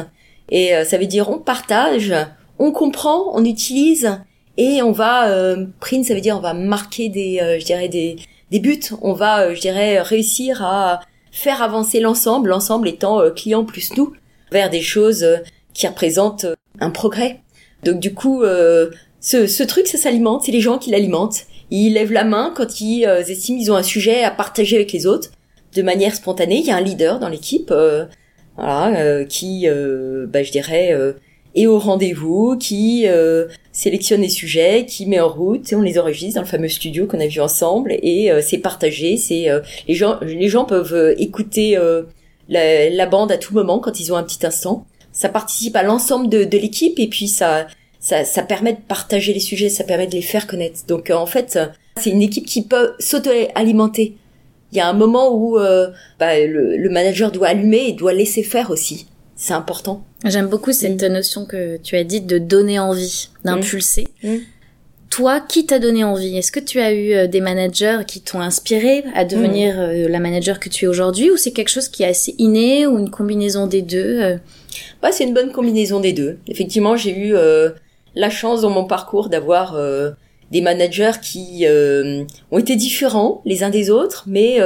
Et 0.49 0.71
ça 0.85 0.97
veut 0.97 1.07
dire 1.07 1.29
on 1.29 1.39
partage, 1.39 2.13
on 2.57 2.71
comprend, 2.71 3.31
on 3.33 3.43
utilise 3.43 4.17
et 4.57 4.81
on 4.81 4.91
va 4.91 5.29
euh, 5.29 5.65
print, 5.79 6.05
ça 6.05 6.13
veut 6.13 6.21
dire 6.21 6.37
on 6.37 6.41
va 6.41 6.53
marquer 6.53 7.09
des, 7.09 7.39
euh, 7.41 7.59
je 7.59 7.65
dirais 7.65 7.89
des, 7.89 8.17
des. 8.59 8.93
On 9.01 9.13
va, 9.13 9.41
euh, 9.41 9.55
je 9.55 9.61
dirais, 9.61 10.01
réussir 10.01 10.63
à 10.63 11.01
faire 11.31 11.61
avancer 11.61 11.99
l'ensemble, 11.99 12.49
l'ensemble 12.49 12.87
étant 12.87 13.19
euh, 13.19 13.31
client 13.31 13.65
plus 13.65 13.95
nous, 13.97 14.13
vers 14.51 14.69
des 14.69 14.81
choses 14.81 15.25
qui 15.73 15.87
représentent 15.87 16.45
un 16.79 16.89
progrès. 16.91 17.39
Donc 17.83 17.99
du 17.99 18.13
coup, 18.13 18.43
ce, 19.19 19.47
ce 19.47 19.63
truc, 19.63 19.87
ça 19.87 19.97
s'alimente, 19.97 20.43
c'est 20.45 20.51
les 20.51 20.61
gens 20.61 20.77
qui 20.77 20.91
l'alimentent. 20.91 21.45
Ils 21.71 21.93
lèvent 21.93 22.13
la 22.13 22.23
main 22.23 22.53
quand 22.55 22.79
ils 22.79 23.03
estiment 23.03 23.57
qu'ils 23.57 23.71
ont 23.71 23.75
un 23.75 23.83
sujet 23.83 24.23
à 24.23 24.29
partager 24.29 24.75
avec 24.75 24.91
les 24.91 25.07
autres 25.07 25.31
de 25.75 25.81
manière 25.81 26.15
spontanée. 26.15 26.59
Il 26.59 26.65
y 26.65 26.71
a 26.71 26.75
un 26.75 26.81
leader 26.81 27.19
dans 27.19 27.29
l'équipe, 27.29 27.73
voilà, 28.55 29.25
qui, 29.25 29.67
bah, 30.27 30.43
je 30.43 30.51
dirais 30.51 30.95
et 31.55 31.67
au 31.67 31.77
rendez-vous, 31.77 32.57
qui 32.57 33.03
euh, 33.07 33.47
sélectionne 33.71 34.21
les 34.21 34.29
sujets, 34.29 34.85
qui 34.85 35.05
met 35.05 35.19
en 35.19 35.29
route, 35.29 35.71
et 35.71 35.75
on 35.75 35.81
les 35.81 35.99
enregistre 35.99 36.35
dans 36.35 36.41
le 36.41 36.47
fameux 36.47 36.69
studio 36.69 37.05
qu'on 37.05 37.19
a 37.19 37.27
vu 37.27 37.41
ensemble, 37.41 37.93
et 38.01 38.31
euh, 38.31 38.41
c'est 38.41 38.57
partagé. 38.57 39.17
C'est 39.17 39.49
euh, 39.49 39.59
les 39.87 39.93
gens, 39.93 40.17
les 40.21 40.49
gens 40.49 40.65
peuvent 40.65 41.15
écouter 41.17 41.77
la, 42.49 43.05
bande 43.05 43.31
à 43.31 43.37
tout 43.37 43.53
moment 43.53 43.79
quand 43.79 43.99
ils 43.99 44.11
ont 44.11 44.15
un 44.15 44.23
petit 44.23 44.45
instant. 44.45 44.85
Ça 45.11 45.29
participe 45.29 45.75
à 45.75 45.83
l'ensemble 45.83 46.27
de, 46.27 46.43
de 46.43 46.57
l'équipe, 46.57 46.99
et 46.99 47.07
puis 47.07 47.27
ça 47.27 47.67
ça, 47.99 48.25
ça 48.25 48.41
permet 48.41 48.73
de 48.73 48.81
partager 48.85 49.31
les 49.31 49.39
sujets, 49.39 49.69
ça 49.69 49.85
permet 49.85 50.07
de 50.07 50.11
les 50.11 50.21
faire 50.21 50.45
connaître. 50.45 50.79
Donc 50.89 51.09
en 51.09 51.25
fait, 51.25 51.57
c'est 51.95 52.09
une 52.09 52.21
équipe 52.21 52.45
qui 52.45 52.63
peut 52.63 52.95
s'auto-alimenter. 52.99 54.17
Il 54.73 54.77
y 54.77 54.81
a 54.81 54.89
un 54.89 54.93
moment 54.93 55.33
où 55.33 55.57
bah, 56.19 56.37
le, 56.45 56.89
manager 56.89 57.31
doit 57.31 57.47
allumer 57.47 57.87
et 57.87 57.93
doit 57.93 58.11
laisser 58.11 58.43
faire 58.43 58.71
aussi. 58.71 59.07
C'est 59.43 59.53
important. 59.53 60.05
J'aime 60.23 60.47
beaucoup 60.47 60.71
cette 60.71 61.03
mm. 61.03 61.07
notion 61.07 61.45
que 61.45 61.75
tu 61.75 61.97
as 61.97 62.05
dite 62.05 62.27
de 62.27 62.37
donner 62.37 62.79
envie, 62.79 63.27
d'impulser. 63.43 64.07
Mm. 64.23 64.35
Mm. 64.35 64.39
Toi, 65.09 65.41
qui 65.41 65.65
t'a 65.65 65.79
donné 65.79 66.05
envie? 66.05 66.37
Est-ce 66.37 66.49
que 66.49 66.61
tu 66.61 66.79
as 66.79 66.93
eu 66.93 67.11
euh, 67.11 67.27
des 67.27 67.41
managers 67.41 68.03
qui 68.07 68.21
t'ont 68.21 68.39
inspiré 68.39 69.03
à 69.13 69.25
devenir 69.25 69.77
euh, 69.77 70.07
la 70.07 70.19
manager 70.21 70.61
que 70.61 70.69
tu 70.69 70.85
es 70.85 70.87
aujourd'hui 70.87 71.29
ou 71.29 71.35
c'est 71.35 71.51
quelque 71.51 71.67
chose 71.67 71.89
qui 71.89 72.03
est 72.03 72.07
assez 72.07 72.33
inné 72.37 72.87
ou 72.87 72.97
une 72.97 73.09
combinaison 73.09 73.67
des 73.67 73.81
deux 73.81 74.39
bah, 75.01 75.11
C'est 75.11 75.25
une 75.25 75.33
bonne 75.33 75.51
combinaison 75.51 75.99
des 75.99 76.13
deux. 76.13 76.37
Effectivement, 76.47 76.95
j'ai 76.95 77.13
eu 77.13 77.35
la 78.15 78.29
chance 78.29 78.61
dans 78.61 78.69
mon 78.69 78.85
parcours 78.85 79.27
d'avoir 79.27 79.77
des 80.51 80.61
managers 80.61 81.19
qui 81.21 81.65
ont 81.67 82.57
été 82.57 82.77
différents 82.77 83.41
les 83.43 83.63
uns 83.63 83.69
des 83.69 83.89
autres, 83.89 84.23
mais 84.25 84.59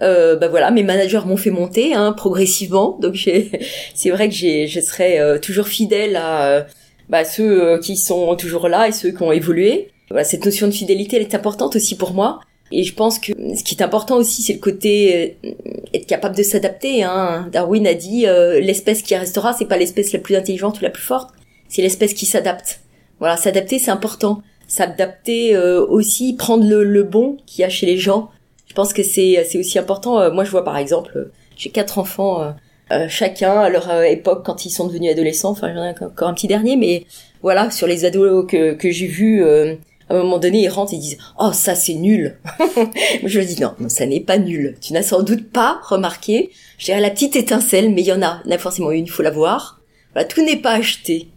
bah 0.00 0.48
voilà, 0.48 0.70
mes 0.70 0.82
managers 0.82 1.22
m'ont 1.26 1.36
fait 1.36 1.50
monter 1.50 1.94
hein, 1.94 2.12
progressivement. 2.12 2.98
Donc 3.00 3.16
c'est 3.94 4.10
vrai 4.10 4.28
que 4.28 4.34
je 4.34 4.80
serai 4.80 5.40
toujours 5.40 5.66
fidèle 5.68 6.16
à 6.16 6.66
bah, 7.08 7.24
ceux 7.24 7.62
euh, 7.62 7.78
qui 7.78 7.96
sont 7.96 8.34
toujours 8.36 8.68
là 8.68 8.88
et 8.88 8.92
ceux 8.92 9.10
qui 9.10 9.22
ont 9.22 9.32
évolué. 9.32 9.90
Voilà, 10.10 10.24
cette 10.24 10.44
notion 10.44 10.66
de 10.66 10.72
fidélité, 10.72 11.16
elle 11.16 11.22
est 11.22 11.34
importante 11.34 11.76
aussi 11.76 11.96
pour 11.96 12.12
moi. 12.12 12.40
Et 12.72 12.82
je 12.82 12.94
pense 12.94 13.20
que 13.20 13.32
ce 13.56 13.62
qui 13.62 13.76
est 13.76 13.82
important 13.82 14.16
aussi, 14.16 14.42
c'est 14.42 14.54
le 14.54 14.58
côté 14.58 15.36
euh, 15.44 15.50
être 15.94 16.06
capable 16.06 16.36
de 16.36 16.42
s'adapter. 16.42 17.04
Hein. 17.04 17.48
Darwin 17.52 17.86
a 17.86 17.94
dit 17.94 18.26
euh, 18.26 18.60
l'espèce 18.60 19.02
qui 19.02 19.14
restera, 19.14 19.52
c'est 19.52 19.66
pas 19.66 19.76
l'espèce 19.76 20.12
la 20.12 20.18
plus 20.18 20.34
intelligente 20.34 20.80
ou 20.80 20.82
la 20.82 20.90
plus 20.90 21.02
forte, 21.02 21.30
c'est 21.68 21.82
l'espèce 21.82 22.14
qui 22.14 22.26
s'adapte. 22.26 22.80
Voilà, 23.20 23.36
s'adapter, 23.36 23.78
c'est 23.78 23.90
important. 23.90 24.42
S'adapter 24.68 25.56
aussi, 25.56 26.34
prendre 26.34 26.68
le, 26.68 26.82
le 26.82 27.04
bon 27.04 27.36
qu'il 27.46 27.62
y 27.62 27.64
a 27.64 27.68
chez 27.68 27.86
les 27.86 27.98
gens. 27.98 28.30
Pense 28.76 28.92
que 28.92 29.02
c'est 29.02 29.44
c'est 29.50 29.58
aussi 29.58 29.80
important. 29.80 30.32
moi, 30.32 30.44
je 30.44 30.50
vois 30.52 30.64
par 30.64 30.76
exemple, 30.76 31.30
j'ai 31.56 31.70
quatre 31.70 31.98
enfants 31.98 32.54
euh, 32.92 33.06
chacun 33.08 33.58
à 33.58 33.68
leur 33.68 33.90
euh, 33.90 34.02
époque 34.02 34.44
quand 34.44 34.64
ils 34.64 34.70
sont 34.70 34.86
devenus 34.86 35.10
adolescents. 35.10 35.50
Enfin, 35.50 35.72
j'en 35.74 35.84
ai 35.84 36.04
encore 36.04 36.28
un 36.28 36.34
petit 36.34 36.46
dernier, 36.46 36.76
mais 36.76 37.04
voilà, 37.42 37.70
sur 37.70 37.86
les 37.86 38.04
ados 38.04 38.46
que, 38.48 38.76
j'ai 38.80 39.06
vus, 39.06 39.42
euh, 39.42 39.74
à 40.08 40.14
un 40.14 40.18
moment 40.18 40.38
donné, 40.38 40.62
ils 40.62 40.68
rentrent 40.68 40.94
et 40.94 40.98
disent 40.98 41.18
«Oh, 41.40 41.50
ça, 41.52 41.74
c'est 41.74 41.94
nul!» 41.94 42.38
Je 43.24 43.40
dis 43.40 43.60
«Non, 43.60 43.74
ça 43.88 44.06
n'est 44.06 44.20
pas 44.20 44.38
nul. 44.38 44.76
Tu 44.80 44.92
n'as 44.92 45.02
sans 45.02 45.22
doute 45.22 45.50
pas 45.50 45.80
remarqué. 45.82 46.50
Je 46.78 46.84
dirais 46.84 47.00
la 47.00 47.10
petite 47.10 47.34
étincelle, 47.34 47.90
mais 47.92 48.02
il 48.02 48.06
y 48.06 48.12
en 48.12 48.22
a. 48.22 48.40
Il 48.44 48.50
y 48.50 48.54
en 48.54 48.56
a 48.56 48.58
forcément 48.58 48.92
une, 48.92 49.06
il 49.06 49.10
faut 49.10 49.24
la 49.24 49.32
voir. 49.32 49.80
Voilà, 50.12 50.28
tout 50.28 50.44
n'est 50.44 50.56
pas 50.56 50.72
acheté. 50.72 51.28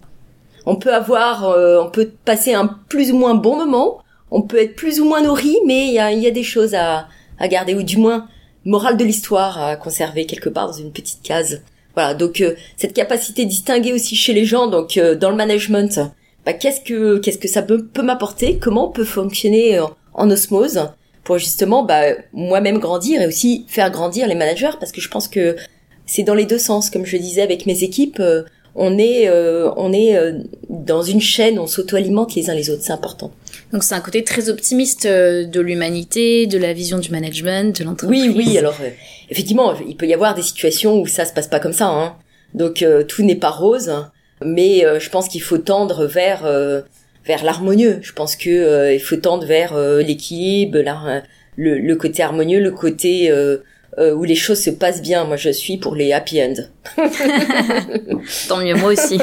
On 0.68 0.76
peut 0.76 0.94
avoir, 0.94 1.48
on 1.84 1.90
peut 1.90 2.12
passer 2.26 2.54
un 2.54 2.68
plus 2.68 3.12
ou 3.12 3.18
moins 3.18 3.34
bon 3.34 3.58
moment. 3.58 4.04
On 4.30 4.44
peut 4.44 4.62
être 4.62 4.76
plus 4.76 5.00
ou 5.00 5.06
moins 5.06 5.24
nourri, 5.24 5.58
mais 5.66 5.88
il 5.88 5.94
y 5.94 6.28
a 6.28 6.32
des 6.32 6.44
choses 6.44 6.76
à, 6.76 7.08
à 7.40 7.48
garder, 7.48 7.76
ou 7.76 7.84
du 7.84 7.98
moins 7.98 8.28
morale 8.66 8.98
de 8.98 9.06
l'histoire 9.06 9.62
à 9.62 9.76
conserver 9.76 10.26
quelque 10.26 10.50
part 10.50 10.68
dans 10.68 10.78
une 10.78 10.92
petite 10.92 11.22
case. 11.24 11.62
Voilà, 11.96 12.14
donc 12.14 12.42
euh, 12.42 12.56
cette 12.78 12.94
capacité 12.94 13.46
de 13.46 13.50
distinguer 13.50 13.94
aussi 13.94 14.16
chez 14.16 14.34
les 14.34 14.46
gens, 14.46 14.68
donc 14.68 14.98
euh, 14.98 15.16
dans 15.16 15.30
le 15.30 15.36
management, 15.36 16.00
bah, 16.46 16.54
qu'est-ce 16.54 16.82
que 16.82 17.18
qu'est-ce 17.18 17.38
que 17.38 17.48
ça 17.48 17.62
peut, 17.62 17.86
peut 17.86 18.04
m'apporter? 18.04 18.58
Comment 18.58 18.90
on 18.90 18.92
peut 18.92 19.04
fonctionner 19.04 19.78
euh, 19.78 19.86
en 20.14 20.30
osmose 20.30 20.92
pour 21.24 21.38
justement 21.38 21.84
bah, 21.84 22.04
moi-même 22.32 22.78
grandir 22.78 23.22
et 23.22 23.28
aussi 23.28 23.66
faire 23.68 23.90
grandir 23.92 24.28
les 24.28 24.36
managers? 24.36 24.78
Parce 24.80 24.92
que 24.92 25.02
je 25.02 25.10
pense 25.10 25.28
que 25.28 25.56
c'est 26.06 26.24
dans 26.24 26.36
les 26.36 26.46
deux 26.46 26.58
sens, 26.58 26.90
comme 26.90 27.06
je 27.06 27.18
disais 27.18 27.42
avec 27.42 27.66
mes 27.66 27.84
équipes. 27.84 28.22
On 28.76 28.98
est 28.98 29.30
on 29.30 29.94
est 29.94 30.18
dans 30.70 31.02
une 31.02 31.22
chaîne, 31.22 31.60
on 31.60 31.68
s'auto-alimente 31.68 32.36
les 32.36 32.50
uns 32.50 32.56
les 32.56 32.70
autres, 32.70 32.84
c'est 32.84 32.94
important. 32.94 33.32
Donc 33.72 33.84
c'est 33.84 33.94
un 33.94 34.02
côté 34.02 34.24
très 34.24 34.50
optimiste 34.50 35.06
euh, 35.06 35.46
de 35.46 35.62
l'humanité, 35.62 36.48
de 36.48 36.58
la 36.58 36.74
vision 36.74 36.98
du 36.98 37.12
management, 37.12 37.78
de 37.78 37.84
l'entreprise. 37.84 38.28
Oui, 38.28 38.34
oui. 38.36 38.58
Alors 38.58 38.78
euh, 38.82 38.90
effectivement, 39.30 39.74
il 39.88 39.96
peut 39.96 40.08
y 40.08 40.14
avoir 40.14 40.34
des 40.34 40.42
situations 40.42 41.00
où 41.00 41.08
ça 41.08 41.26
se 41.26 41.34
passe 41.34 41.48
pas 41.48 41.60
comme 41.60 41.74
ça. 41.74 41.88
Hein. 41.88 42.16
Donc 42.56 42.82
euh, 42.82 43.04
tout 43.04 43.24
n'est 43.24 43.36
pas 43.36 43.52
rose, 43.52 43.92
mais 44.44 44.84
je 45.00 45.10
pense 45.10 45.28
qu'il 45.28 45.42
faut 45.42 45.58
tendre 45.58 46.06
vers 46.06 46.44
vers 47.26 47.44
l'harmonieux. 47.44 48.00
Je 48.02 48.14
pense 48.14 48.36
que 48.36 48.94
il 48.94 49.02
faut 49.02 49.18
tendre 49.18 49.46
vers 49.46 49.78
l'équilibre, 50.00 50.80
le, 51.58 51.78
le, 51.78 51.96
côté 51.98 52.24
harmonieux, 52.24 52.62
le 52.62 52.72
côté 52.72 53.32
où 54.00 54.24
les 54.24 54.36
choses 54.36 54.62
se 54.62 54.70
passent 54.70 55.02
bien. 55.02 55.26
Moi, 55.26 55.36
je 55.36 55.50
suis 55.50 55.78
pour 55.78 55.96
les 55.96 56.14
happy 56.14 56.42
end. 56.42 56.54
Tant 58.48 58.58
mieux, 58.58 58.76
moi 58.76 58.94
aussi. 58.94 59.20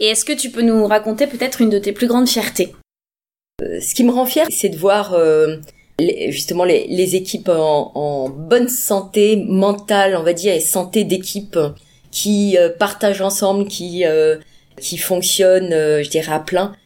Et 0.00 0.06
est-ce 0.06 0.24
que 0.24 0.32
tu 0.32 0.50
peux 0.50 0.62
nous 0.62 0.86
raconter 0.86 1.26
peut-être 1.26 1.60
une 1.60 1.70
de 1.70 1.78
tes 1.78 1.92
plus 1.92 2.06
grandes 2.06 2.28
fiertés? 2.28 2.74
Euh, 3.62 3.80
ce 3.80 3.94
qui 3.94 4.04
me 4.04 4.12
rend 4.12 4.26
fière, 4.26 4.46
c'est 4.50 4.68
de 4.68 4.76
voir 4.76 5.14
euh, 5.14 5.56
justement 5.98 6.64
les, 6.64 7.16
équipes 7.16 7.48
en, 7.48 8.28
bonne 8.28 8.68
santé 8.68 9.36
mentale, 9.36 10.16
on 10.16 10.22
va 10.22 10.32
dire, 10.32 10.52
et 10.52 10.60
santé 10.60 11.04
d'équipe 11.04 11.58
qui 12.10 12.56
euh, 12.58 12.68
partagent 12.68 13.22
ensemble, 13.22 13.66
qui 13.66 14.04
qui 14.78 14.98
fonctionnent, 14.98 15.70
je 15.70 16.08
dirais 16.10 16.32
à 16.32 16.38
plein. 16.38 16.76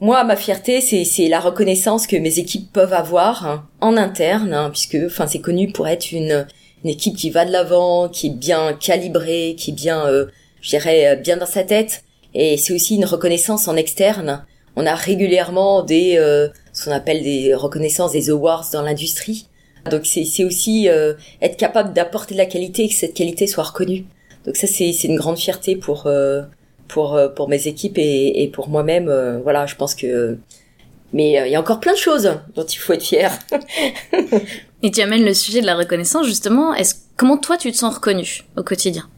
Moi, 0.00 0.24
ma 0.24 0.36
fierté, 0.36 0.80
c'est 0.80 1.28
la 1.28 1.40
reconnaissance 1.40 2.06
que 2.06 2.16
mes 2.16 2.38
équipes 2.38 2.72
peuvent 2.72 2.94
avoir 2.94 3.46
hein, 3.46 3.68
en 3.80 3.96
interne, 3.96 4.54
hein, 4.54 4.70
puisque, 4.70 4.96
enfin, 5.06 5.26
c'est 5.26 5.40
connu 5.40 5.70
pour 5.72 5.88
être 5.88 6.12
une, 6.12 6.46
une 6.84 6.90
équipe 6.90 7.16
qui 7.16 7.30
va 7.30 7.44
de 7.44 7.52
l'avant, 7.52 8.08
qui 8.08 8.28
est 8.28 8.34
bien 8.34 8.72
calibrée, 8.72 9.54
qui 9.58 9.72
est 9.72 9.74
bien, 9.74 10.06
je 10.62 10.70
dirais, 10.70 11.16
bien 11.16 11.36
dans 11.36 11.46
sa 11.46 11.64
tête. 11.64 12.04
Et 12.32 12.56
c'est 12.56 12.72
aussi 12.72 12.94
une 12.96 13.04
reconnaissance 13.04 13.68
en 13.68 13.76
externe 13.76 14.44
on 14.76 14.86
a 14.86 14.94
régulièrement 14.94 15.82
des 15.82 16.16
euh, 16.16 16.48
ce 16.72 16.84
qu'on 16.84 16.92
appelle 16.92 17.22
des 17.22 17.54
reconnaissances, 17.54 18.12
des 18.12 18.30
awards 18.30 18.68
dans 18.72 18.82
l'industrie. 18.82 19.46
Donc 19.90 20.04
c'est 20.04 20.44
aussi 20.44 20.88
euh, 20.88 21.14
être 21.40 21.56
capable 21.56 21.92
d'apporter 21.92 22.34
de 22.34 22.38
la 22.38 22.46
qualité 22.46 22.84
et 22.84 22.88
que 22.88 22.94
cette 22.94 23.14
qualité 23.14 23.46
soit 23.46 23.64
reconnue. 23.64 24.04
Donc 24.44 24.56
ça 24.56 24.66
c'est 24.66 24.90
une 25.04 25.16
grande 25.16 25.38
fierté 25.38 25.76
pour 25.76 26.06
euh, 26.06 26.42
pour 26.90 27.18
pour 27.34 27.48
mes 27.48 27.66
équipes 27.66 27.98
et, 27.98 28.42
et 28.42 28.48
pour 28.48 28.68
moi-même. 28.68 29.10
voilà, 29.42 29.66
je 29.66 29.76
pense 29.76 29.94
que 29.94 30.38
mais 31.12 31.32
il 31.46 31.50
y 31.50 31.56
a 31.56 31.60
encore 31.60 31.80
plein 31.80 31.92
de 31.92 31.98
choses 31.98 32.38
dont 32.54 32.64
il 32.64 32.76
faut 32.76 32.92
être 32.92 33.02
fier. 33.02 33.36
et 34.82 34.90
tu 34.90 35.00
amènes 35.00 35.24
le 35.24 35.34
sujet 35.34 35.60
de 35.60 35.66
la 35.66 35.76
reconnaissance 35.76 36.26
justement. 36.26 36.72
Est-ce 36.74 36.94
comment 37.16 37.36
toi 37.36 37.56
tu 37.56 37.72
te 37.72 37.76
sens 37.76 37.96
reconnu 37.96 38.44
au 38.56 38.62
quotidien? 38.62 39.08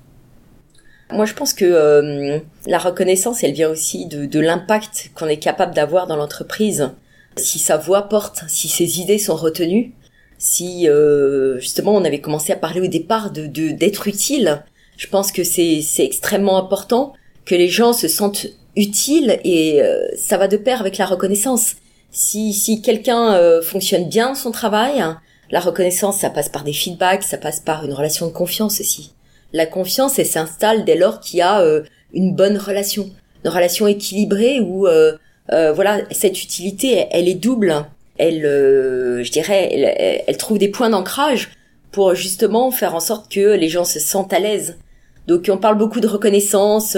Moi, 1.12 1.26
je 1.26 1.35
pense 1.35 1.52
que 1.52 1.66
euh, 1.66 2.38
la 2.66 2.78
reconnaissance, 2.78 3.44
elle 3.44 3.52
vient 3.52 3.68
aussi 3.68 4.06
de, 4.06 4.24
de 4.24 4.40
l'impact 4.40 5.11
qu'on 5.14 5.28
est 5.28 5.38
capable 5.38 5.74
d'avoir 5.74 6.06
dans 6.06 6.16
l'entreprise. 6.16 6.90
Si 7.37 7.58
sa 7.58 7.76
voix 7.76 8.08
porte, 8.08 8.44
si 8.48 8.68
ses 8.68 9.00
idées 9.00 9.18
sont 9.18 9.37
retenues, 9.37 9.92
si 10.38 10.88
euh, 10.88 11.58
justement 11.61 11.94
on 11.94 12.04
avait 12.04 12.20
commencé 12.20 12.52
à 12.52 12.56
parler 12.56 12.80
au 12.80 12.87
départ 12.87 13.30
de 13.30 13.46
d'être 13.46 14.08
utile, 14.08 14.64
je 14.96 15.06
pense 15.06 15.32
que 15.32 15.44
c'est 15.44 15.82
c'est 15.82 16.04
extrêmement 16.04 16.58
important 16.58 17.12
que 17.44 17.55
les 17.55 17.68
gens 17.68 17.92
se 17.92 18.09
sentent 18.09 18.46
utiles 18.76 19.38
et 19.44 19.83
euh, 19.83 20.07
ça 20.16 20.38
va 20.38 20.48
de 20.48 20.57
pair 20.57 20.81
avec 20.81 20.98
la 20.98 21.07
reconnaissance. 21.07 21.74
Si 22.11 22.52
si 22.52 22.83
quelqu'un 22.83 23.61
fonctionne 23.62 24.07
bien 24.09 24.35
son 24.35 24.50
travail, 24.50 25.02
la 25.50 25.61
reconnaissance 25.61 26.18
ça 26.18 26.28
passe 26.28 26.50
par 26.50 26.62
des 26.62 26.74
feedbacks, 26.74 27.22
ça 27.22 27.38
passe 27.38 27.61
par 27.61 27.87
une 27.87 27.94
relation 27.94 28.26
de 28.26 28.33
confiance 28.33 28.81
aussi. 28.81 29.14
La 29.52 29.66
confiance, 29.66 30.18
elle 30.18 30.26
s'installe 30.26 30.85
dès 30.85 30.96
lors 30.96 31.20
qu'il 31.20 31.38
y 31.38 31.42
a 31.42 31.61
euh, 31.61 31.83
une 32.14 32.35
bonne 32.35 32.57
relation, 32.57 33.11
une 33.44 33.50
relation 33.50 33.87
équilibrée 33.87 34.61
où 34.61 34.87
euh, 34.87 35.16
euh, 35.52 35.72
voilà 35.72 36.00
cette 36.11 36.42
utilité, 36.42 37.07
elle, 37.11 37.28
est 37.28 37.35
double. 37.35 37.85
Elle, 38.16 38.42
je 38.42 39.31
dirais, 39.31 40.22
elle, 40.26 40.37
trouve 40.37 40.59
des 40.59 40.68
points 40.68 40.90
d'ancrage 40.90 41.50
pour 41.90 42.14
justement 42.14 42.70
faire 42.70 42.94
en 42.94 43.00
sorte 43.00 43.31
que 43.31 43.55
les 43.55 43.68
gens 43.68 43.85
se 43.85 43.98
sentent 44.00 44.33
à 44.33 44.38
l'aise. 44.38 44.78
Donc 45.26 45.50
on 45.52 45.59
parle 45.59 45.76
beaucoup 45.76 46.00
de 46.00 46.07
reconnaissance 46.07 46.96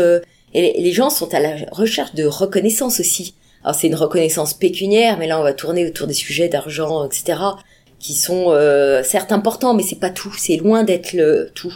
et 0.54 0.80
les 0.80 0.92
gens 0.92 1.10
sont 1.10 1.34
à 1.34 1.40
la 1.40 1.56
recherche 1.72 2.14
de 2.14 2.24
reconnaissance 2.24 3.00
aussi. 3.00 3.34
Alors 3.62 3.74
c'est 3.74 3.86
une 3.86 3.94
reconnaissance 3.94 4.54
pécuniaire, 4.54 5.18
mais 5.18 5.26
là 5.26 5.40
on 5.40 5.42
va 5.42 5.52
tourner 5.52 5.86
autour 5.86 6.06
des 6.06 6.14
sujets 6.14 6.48
d'argent, 6.48 7.04
etc., 7.04 7.38
qui 7.98 8.14
sont 8.14 8.54
certes 9.02 9.32
importants, 9.32 9.72
mais 9.72 9.82
c'est 9.82 9.98
pas 9.98 10.10
tout. 10.10 10.34
C'est 10.36 10.56
loin 10.56 10.84
d'être 10.84 11.14
le 11.14 11.50
tout. 11.54 11.72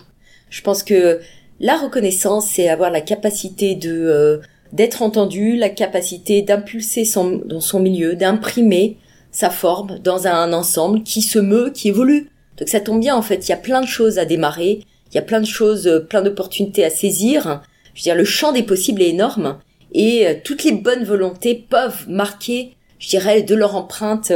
Je 0.50 0.60
pense 0.62 0.82
que 0.82 1.20
la 1.60 1.76
reconnaissance, 1.76 2.46
c'est 2.46 2.68
avoir 2.68 2.90
la 2.90 3.00
capacité 3.00 3.74
de 3.74 3.92
euh, 3.92 4.38
d'être 4.72 5.02
entendu, 5.02 5.56
la 5.56 5.70
capacité 5.70 6.42
d'impulser 6.42 7.06
son, 7.06 7.40
dans 7.44 7.60
son 7.60 7.80
milieu, 7.80 8.14
d'imprimer 8.14 8.98
sa 9.32 9.48
forme 9.48 9.98
dans 10.00 10.26
un 10.26 10.52
ensemble 10.52 11.02
qui 11.02 11.22
se 11.22 11.38
meut, 11.38 11.70
qui 11.70 11.88
évolue. 11.88 12.30
Donc 12.58 12.68
ça 12.68 12.80
tombe 12.80 13.00
bien 13.00 13.16
en 13.16 13.22
fait, 13.22 13.48
il 13.48 13.50
y 13.50 13.54
a 13.54 13.58
plein 13.58 13.80
de 13.80 13.86
choses 13.86 14.18
à 14.18 14.26
démarrer, 14.26 14.80
il 15.10 15.14
y 15.14 15.18
a 15.18 15.22
plein 15.22 15.40
de 15.40 15.46
choses, 15.46 15.86
euh, 15.86 16.00
plein 16.00 16.22
d'opportunités 16.22 16.84
à 16.84 16.90
saisir. 16.90 17.62
Je 17.98 18.02
veux 18.02 18.04
dire, 18.04 18.14
le 18.14 18.24
champ 18.24 18.52
des 18.52 18.62
possibles 18.62 19.02
est 19.02 19.08
énorme 19.08 19.58
et 19.92 20.24
euh, 20.24 20.34
toutes 20.44 20.62
les 20.62 20.70
bonnes 20.70 21.02
volontés 21.02 21.66
peuvent 21.68 22.08
marquer, 22.08 22.76
je 23.00 23.08
dirais, 23.08 23.42
de 23.42 23.56
leur 23.56 23.74
empreinte 23.74 24.32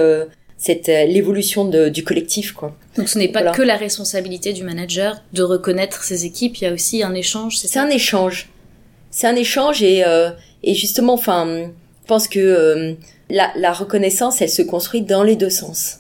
cette 0.57 0.88
l'évolution 0.88 1.64
du 1.64 2.03
collectif 2.03 2.53
quoi. 2.53 2.77
Donc 2.96 3.09
ce 3.09 3.18
n'est 3.20 3.29
pas 3.29 3.53
que 3.53 3.62
la 3.62 3.77
responsabilité 3.77 4.53
du 4.53 4.64
manager 4.64 5.22
de 5.33 5.44
reconnaître 5.44 6.03
ses 6.03 6.25
équipes, 6.25 6.57
il 6.57 6.64
y 6.64 6.66
a 6.66 6.72
aussi 6.72 7.05
un 7.05 7.14
échange, 7.14 7.57
c'est 7.57 7.79
un 7.79 7.88
échange. 7.88 8.48
c'est 9.12 9.29
un 9.29 9.37
échange 9.37 9.81
et 9.85 10.03
et 10.64 10.75
justement, 10.75 11.14
enfin, 11.14 11.46
je 12.03 12.07
pense 12.09 12.27
que 12.27 12.96
la, 13.31 13.53
la 13.57 13.72
reconnaissance, 13.72 14.42
elle 14.42 14.51
se 14.51 14.62
construit 14.62 15.03
dans 15.03 15.22
les 15.22 15.37
deux 15.37 15.51
sens. 15.51 15.98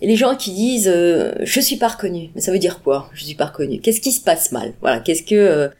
Et 0.00 0.06
les 0.06 0.16
gens 0.16 0.36
qui 0.36 0.52
disent 0.52 0.92
je 1.40 1.60
suis 1.60 1.76
pas 1.76 1.88
reconnu, 1.88 2.30
mais 2.34 2.40
ça 2.40 2.50
veut 2.50 2.58
dire 2.58 2.82
quoi? 2.82 3.10
Je 3.12 3.24
suis 3.24 3.34
pas 3.34 3.46
reconnu. 3.46 3.80
Qu'est-ce 3.80 4.00
qui 4.00 4.12
se 4.12 4.22
passe 4.22 4.52
mal? 4.52 4.72
Voilà, 4.80 5.00
qu'est-ce 5.00 5.22
que 5.22 5.70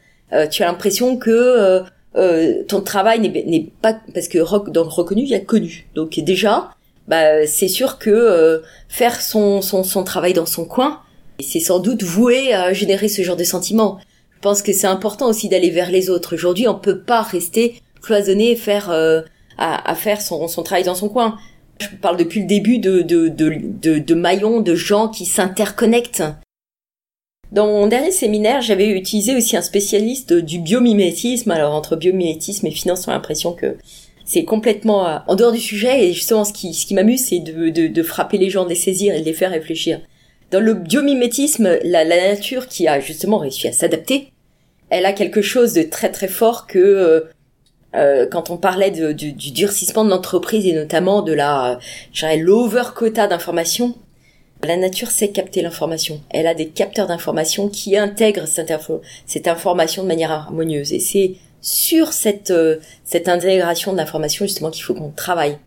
tu 0.51 0.63
as 0.63 0.65
l'impression 0.65 1.17
que 1.17 1.83
euh, 2.17 2.63
ton 2.67 2.81
travail 2.81 3.19
n'est 3.19 3.71
pas 3.81 3.95
parce 4.13 4.27
que 4.27 4.39
dans 4.71 4.83
reconnu 4.89 5.21
il 5.21 5.29
y 5.29 5.35
a 5.35 5.39
connu. 5.39 5.87
Donc 5.93 6.19
déjà, 6.19 6.71
bah 7.07 7.45
c'est 7.45 7.67
sûr 7.67 7.99
que 7.99 8.09
euh, 8.09 8.59
faire 8.89 9.21
son, 9.21 9.61
son 9.61 9.83
son 9.83 10.03
travail 10.03 10.33
dans 10.33 10.45
son 10.47 10.65
coin, 10.65 11.01
c'est 11.39 11.59
sans 11.59 11.79
doute 11.79 12.03
voué 12.03 12.53
à 12.53 12.73
générer 12.73 13.07
ce 13.07 13.21
genre 13.21 13.35
de 13.35 13.43
sentiment. 13.43 13.99
Je 14.35 14.41
pense 14.41 14.61
que 14.61 14.73
c'est 14.73 14.87
important 14.87 15.27
aussi 15.27 15.47
d'aller 15.49 15.69
vers 15.69 15.91
les 15.91 16.09
autres. 16.09 16.35
Aujourd'hui, 16.35 16.67
on 16.67 16.75
peut 16.75 16.99
pas 16.99 17.21
rester 17.21 17.81
cloisonné 18.01 18.51
et 18.51 18.55
faire 18.55 18.89
euh, 18.89 19.21
à, 19.57 19.89
à, 19.89 19.95
faire 19.95 20.21
son, 20.21 20.47
son 20.47 20.63
travail 20.63 20.83
dans 20.83 20.95
son 20.95 21.09
coin. 21.09 21.37
Je 21.79 21.87
parle 22.01 22.17
depuis 22.17 22.41
le 22.41 22.47
début 22.47 22.79
de, 22.79 23.01
de, 23.01 23.27
de, 23.27 23.53
de, 23.61 23.99
de 23.99 24.15
maillons, 24.15 24.61
de 24.61 24.75
gens 24.75 25.07
qui 25.09 25.25
s'interconnectent. 25.25 26.23
Dans 27.51 27.67
mon 27.67 27.87
dernier 27.87 28.11
séminaire, 28.11 28.61
j'avais 28.61 28.89
utilisé 28.89 29.35
aussi 29.35 29.55
un 29.55 29.61
spécialiste 29.61 30.33
du 30.33 30.59
biomimétisme. 30.59 31.49
Alors 31.51 31.73
entre 31.73 31.95
biomimétisme 31.95 32.67
et 32.67 32.71
finance, 32.71 33.07
on 33.07 33.11
a 33.11 33.13
l'impression 33.13 33.53
que 33.53 33.77
c'est 34.25 34.43
complètement 34.43 35.07
euh, 35.07 35.17
en 35.27 35.35
dehors 35.35 35.53
du 35.53 35.59
sujet. 35.59 36.05
Et 36.05 36.13
justement, 36.13 36.43
ce 36.43 36.51
qui, 36.51 36.93
m'amuse, 36.93 37.25
c'est 37.25 37.39
de, 37.39 38.03
frapper 38.03 38.37
les 38.37 38.49
gens, 38.49 38.65
de 38.65 38.69
les 38.69 38.75
saisir 38.75 39.15
et 39.15 39.21
de 39.21 39.25
les 39.25 39.33
faire 39.33 39.51
réfléchir. 39.51 40.01
Dans 40.51 40.59
le 40.59 40.73
biomimétisme, 40.73 41.79
la, 41.83 42.05
nature 42.05 42.67
qui 42.67 42.87
a 42.87 42.99
justement 42.99 43.37
réussi 43.37 43.67
à 43.67 43.71
s'adapter, 43.71 44.33
elle 44.89 45.05
a 45.05 45.13
quelque 45.13 45.41
chose 45.41 45.73
de 45.73 45.83
très 45.83 46.11
très 46.11 46.27
fort 46.27 46.67
que 46.67 46.79
euh, 46.79 47.21
euh 47.95 48.27
quand 48.29 48.49
on 48.49 48.57
parlait 48.57 48.91
de, 48.91 49.11
du, 49.11 49.33
du, 49.33 49.51
durcissement 49.51 50.05
de 50.05 50.09
l'entreprise 50.09 50.65
et 50.65 50.73
notamment 50.73 51.21
de 51.21 51.33
la, 51.33 51.79
l'over 52.37 52.83
quota 52.95 53.27
d'informations, 53.27 53.95
la 54.63 54.77
nature 54.77 55.11
sait 55.11 55.29
capter 55.29 55.61
l'information. 55.61 56.21
Elle 56.29 56.47
a 56.47 56.55
des 56.55 56.67
capteurs 56.67 57.07
d'information 57.07 57.69
qui 57.69 57.97
intègrent 57.97 58.47
cette, 58.47 59.47
information 59.47 60.03
de 60.03 60.07
manière 60.07 60.31
harmonieuse. 60.31 60.93
Et 60.93 60.99
c'est 60.99 61.35
sur 61.61 62.13
cette, 62.13 62.51
euh, 62.51 62.77
cette 63.03 63.29
intégration 63.29 63.91
de 63.91 63.97
l'information 63.97 64.45
justement 64.45 64.71
qu'il 64.71 64.83
faut 64.83 64.93
qu'on 64.93 65.11
travaille. 65.11 65.57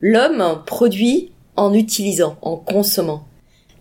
L'homme 0.00 0.62
produit 0.66 1.30
en 1.56 1.72
utilisant, 1.72 2.36
en 2.42 2.56
consommant. 2.56 3.24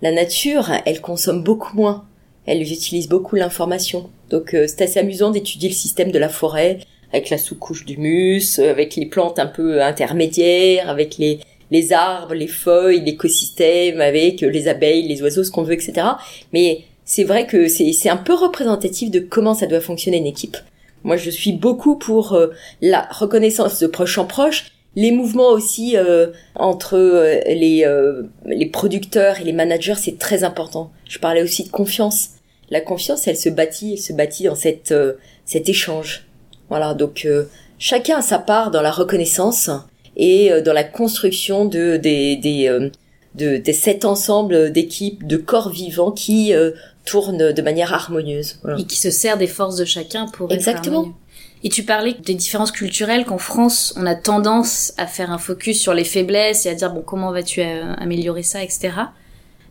La 0.02 0.12
nature, 0.12 0.70
elle 0.86 1.02
consomme 1.02 1.44
beaucoup 1.44 1.76
moins. 1.76 2.06
Elle 2.46 2.62
utilise 2.62 3.08
beaucoup 3.08 3.36
l'information. 3.36 4.10
Donc 4.30 4.54
euh, 4.54 4.66
c'est 4.68 4.84
assez 4.84 5.00
amusant 5.00 5.32
d'étudier 5.32 5.70
le 5.70 5.76
système 5.76 6.12
de 6.12 6.20
la 6.20 6.30
forêt 6.30 6.80
avec 7.12 7.30
la 7.30 7.38
sous-couche 7.38 7.86
d'humus, 7.86 8.58
avec 8.58 8.96
les 8.96 9.06
plantes 9.06 9.38
un 9.38 9.46
peu 9.46 9.84
intermédiaires, 9.84 10.90
avec 10.90 11.18
les, 11.20 11.40
les 11.74 11.92
arbres, 11.92 12.36
les 12.36 12.48
feuilles, 12.48 13.04
l'écosystème, 13.04 14.00
avec 14.00 14.42
les 14.42 14.68
abeilles, 14.68 15.08
les 15.08 15.24
oiseaux, 15.24 15.44
ce 15.44 15.50
qu'on 15.50 15.64
veut, 15.64 15.74
etc. 15.74 16.08
Mais 16.54 16.84
c'est 17.04 17.24
vrai 17.24 17.48
que 17.48 17.68
c'est 17.68 18.10
un 18.10 18.18
peu 18.18 18.36
représentatif 18.36 19.10
de 19.10 19.20
comment 19.20 19.56
ça 19.56 19.66
doit 19.66 19.82
fonctionner 19.82 20.18
une 20.18 20.28
équipe. 20.28 20.56
Moi, 21.04 21.18
je 21.18 21.32
suis 21.32 21.52
beaucoup 21.52 21.98
pour 21.98 22.34
euh, 22.34 22.48
la 22.82 23.08
reconnaissance 23.10 23.80
de 23.80 23.88
proche 23.88 24.20
en 24.20 24.26
proche, 24.26 24.68
les 24.96 25.10
mouvements 25.12 25.50
aussi 25.50 25.98
euh, 25.98 26.28
entre 26.56 26.96
euh, 26.96 27.40
les, 27.48 27.86
les 28.46 28.66
producteurs 28.68 29.42
et 29.42 29.44
les 29.44 29.52
managers, 29.52 29.96
c'est 29.98 30.20
très 30.20 30.44
important. 30.44 30.92
Je 31.10 31.18
parlais 31.18 31.42
aussi 31.42 31.64
de 31.64 31.70
confiance. 31.70 32.30
La 32.70 32.82
confiance, 32.82 33.28
elle 33.28 33.38
se 33.38 33.50
bâtit, 33.50 33.94
elle 33.94 34.00
se 34.00 34.14
bâtit 34.14 34.44
dans 34.44 34.56
cette, 34.56 34.94
cet 35.46 35.70
échange. 35.70 36.28
Voilà, 36.70 36.94
donc 36.94 37.28
chacun 37.80 38.20
a 38.20 38.22
sa 38.22 38.38
part 38.38 38.70
dans 38.70 38.82
la 38.82 38.92
reconnaissance 38.92 39.70
et 40.16 40.52
euh, 40.52 40.62
dans 40.62 40.74
la 40.74 40.84
construction 40.84 41.66
de 41.66 41.98
des 41.98 42.36
des 42.36 42.68
euh, 42.68 42.90
de, 43.36 43.58
de 43.58 43.72
cet 43.72 44.06
ensemble 44.06 44.72
d'équipes, 44.72 45.26
de 45.26 45.38
corps 45.38 45.70
vivants 45.70 46.12
qui 46.12 46.54
euh, 46.54 46.72
tournent 47.04 47.52
de 47.52 47.62
manière 47.64 47.92
harmonieuse. 47.92 48.60
Et 48.78 48.84
qui 48.84 48.98
se 48.98 49.10
sert 49.10 49.38
des 49.38 49.48
forces 49.48 49.76
de 49.76 49.86
chacun 49.86 50.28
pour 50.28 50.52
Exactement. 50.52 51.12
et 51.64 51.70
tu 51.70 51.84
parlais 51.84 52.14
des 52.14 52.36
différences 52.36 52.72
culturelles 52.72 53.26
qu'en 53.26 53.40
France, 53.40 53.92
on 53.98 54.06
a 54.06 54.14
tendance 54.14 54.94
à 54.98 55.08
faire 55.08 55.32
un 55.32 55.40
focus 55.40 55.82
sur 55.82 55.96
les 55.96 56.04
faiblesses 56.04 56.68
et 56.68 56.70
à 56.70 56.76
dire 56.76 56.94
bon 56.94 57.02
comment 57.02 57.32
vas-tu 57.32 57.62
améliorer 57.62 58.44
ça, 58.44 58.64
etc. 58.64 58.92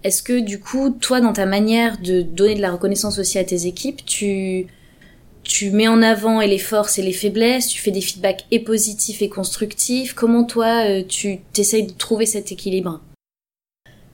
Est-ce 0.03 0.25
que 0.25 0.41
du 0.41 0.59
coup, 0.59 0.91
toi, 0.91 1.21
dans 1.21 1.33
ta 1.33 1.47
manière 1.47 1.99
de 1.99 2.23
donner 2.23 2.57
de 2.57 2.61
la 2.61 2.73
reconnaissance 2.73 3.21
aussi 3.21 3.39
à 3.39 3.45
tes 3.45 3.67
équipes, 3.67 4.05
tu 4.05 4.67
tu 5.45 5.71
mets 5.71 5.89
en 5.89 6.03
avant 6.03 6.41
et 6.41 6.47
les 6.47 6.59
forces 6.59 6.99
et 6.99 7.03
les 7.03 7.13
faiblesses, 7.13 7.69
tu 7.69 7.81
fais 7.81 7.91
des 7.91 8.01
feedbacks 8.01 8.45
et 8.51 8.61
positifs 8.61 9.23
et 9.23 9.29
constructifs. 9.29 10.15
Comment 10.15 10.45
toi, 10.45 10.87
euh, 10.87 11.03
tu 11.07 11.41
t'essayes 11.53 11.87
de 11.87 11.93
trouver 11.93 12.27
cet 12.27 12.53
équilibre? 12.53 13.01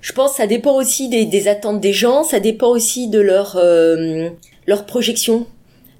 Je 0.01 0.13
pense 0.13 0.33
que 0.33 0.37
ça 0.39 0.47
dépend 0.47 0.75
aussi 0.75 1.09
des, 1.09 1.49
attentes 1.49 1.81
des 1.81 1.93
gens, 1.93 2.23
ça 2.23 2.41
dépend 2.41 2.69
aussi 2.69 3.09
de 3.09 3.21
leur, 3.21 3.57
euh, 3.57 4.31
leur 4.67 4.87
projection. 4.87 5.47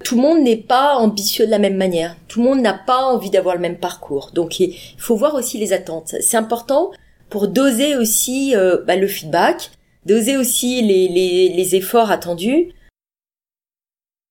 Tout 0.03 0.15
le 0.15 0.21
monde 0.21 0.41
n'est 0.41 0.55
pas 0.55 0.95
ambitieux 0.95 1.45
de 1.45 1.51
la 1.51 1.59
même 1.59 1.75
manière. 1.75 2.15
Tout 2.27 2.41
le 2.41 2.45
monde 2.45 2.61
n'a 2.61 2.73
pas 2.73 3.03
envie 3.03 3.29
d'avoir 3.29 3.55
le 3.55 3.61
même 3.61 3.77
parcours. 3.77 4.31
Donc 4.33 4.59
il 4.59 4.75
faut 4.97 5.15
voir 5.15 5.35
aussi 5.35 5.57
les 5.57 5.73
attentes. 5.73 6.15
C'est 6.21 6.37
important 6.37 6.91
pour 7.29 7.47
doser 7.47 7.95
aussi 7.95 8.55
euh, 8.55 8.77
bah, 8.87 8.95
le 8.95 9.07
feedback, 9.07 9.71
doser 10.05 10.37
aussi 10.37 10.81
les, 10.81 11.75
efforts 11.75 12.11
attendus 12.11 12.69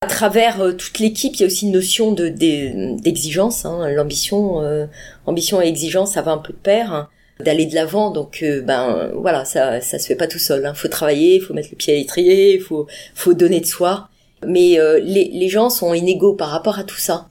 à 0.01 0.07
travers 0.07 0.61
euh, 0.61 0.73
toute 0.73 1.01
l'équipe, 1.01 1.35
il 1.35 1.41
y 1.41 1.43
a 1.43 1.47
aussi 1.47 1.67
une 1.67 1.73
notion 1.73 2.13
de 2.13 2.29
d'exigence. 2.29 3.65
Hein. 3.65 3.89
L'ambition, 3.91 4.63
euh, 4.63 4.87
ambition 5.27 5.61
et 5.61 5.67
exigence, 5.67 6.13
ça 6.13 6.23
va 6.23 6.33
un 6.33 6.39
peu 6.39 6.53
de 6.53 6.59
pair. 6.59 6.93
Hein. 6.93 7.09
D'aller 7.41 7.67
de 7.67 7.75
l'avant, 7.77 8.11
donc 8.11 8.41
euh, 8.43 8.63
ben 8.63 9.13
voilà, 9.15 9.45
ça 9.45 9.81
ça 9.81 9.99
se 10.01 10.07
fait 10.07 10.17
pas 10.17 10.27
tout 10.27 10.41
seul. 10.41 10.67
Hein. 10.67 10.75
Faut 10.75 10.89
travailler, 10.89 11.41
faut 11.41 11.55
mettre 11.55 11.69
le 11.71 11.77
pied 11.77 11.95
à 11.95 11.97
l'étrier, 11.97 12.59
faut 12.59 12.87
faut 13.15 13.35
donner 13.35 13.61
de 13.61 13.67
soi. 13.67 14.09
Mais 14.47 14.79
les 15.03 15.31
les 15.33 15.49
gens 15.49 15.71
sont 15.71 15.95
inégaux 15.95 16.35
par 16.35 16.49
rapport 16.51 16.79
à 16.79 16.85
tout 16.85 16.99
ça. 16.99 17.29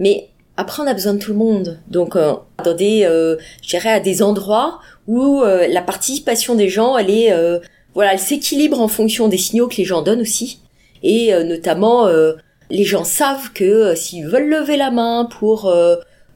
Mais 0.00 0.28
après, 0.56 0.82
on 0.82 0.86
a 0.86 0.94
besoin 0.94 1.14
de 1.14 1.18
tout 1.18 1.32
le 1.32 1.38
monde. 1.38 1.80
Donc 1.88 2.16
dans 2.16 2.74
des, 2.74 3.02
je 3.62 3.68
dirais 3.68 3.90
à 3.90 4.00
des 4.00 4.22
endroits 4.22 4.80
où 5.06 5.42
la 5.42 5.82
participation 5.82 6.54
des 6.56 6.68
gens, 6.68 6.96
elle 6.98 7.10
est 7.10 7.32
voilà, 7.94 8.12
elle 8.12 8.20
s'équilibre 8.20 8.80
en 8.80 8.88
fonction 8.88 9.28
des 9.28 9.38
signaux 9.38 9.68
que 9.68 9.76
les 9.76 9.84
gens 9.84 10.02
donnent 10.02 10.20
aussi 10.20 10.60
et 11.02 11.32
euh, 11.32 11.44
notamment 11.44 12.06
euh, 12.06 12.34
les 12.70 12.84
gens 12.84 13.04
savent 13.04 13.52
que 13.52 13.64
euh, 13.64 13.94
s'ils 13.94 14.26
veulent 14.26 14.48
lever 14.48 14.76
la 14.76 14.90
main 14.90 15.28
pour 15.38 15.72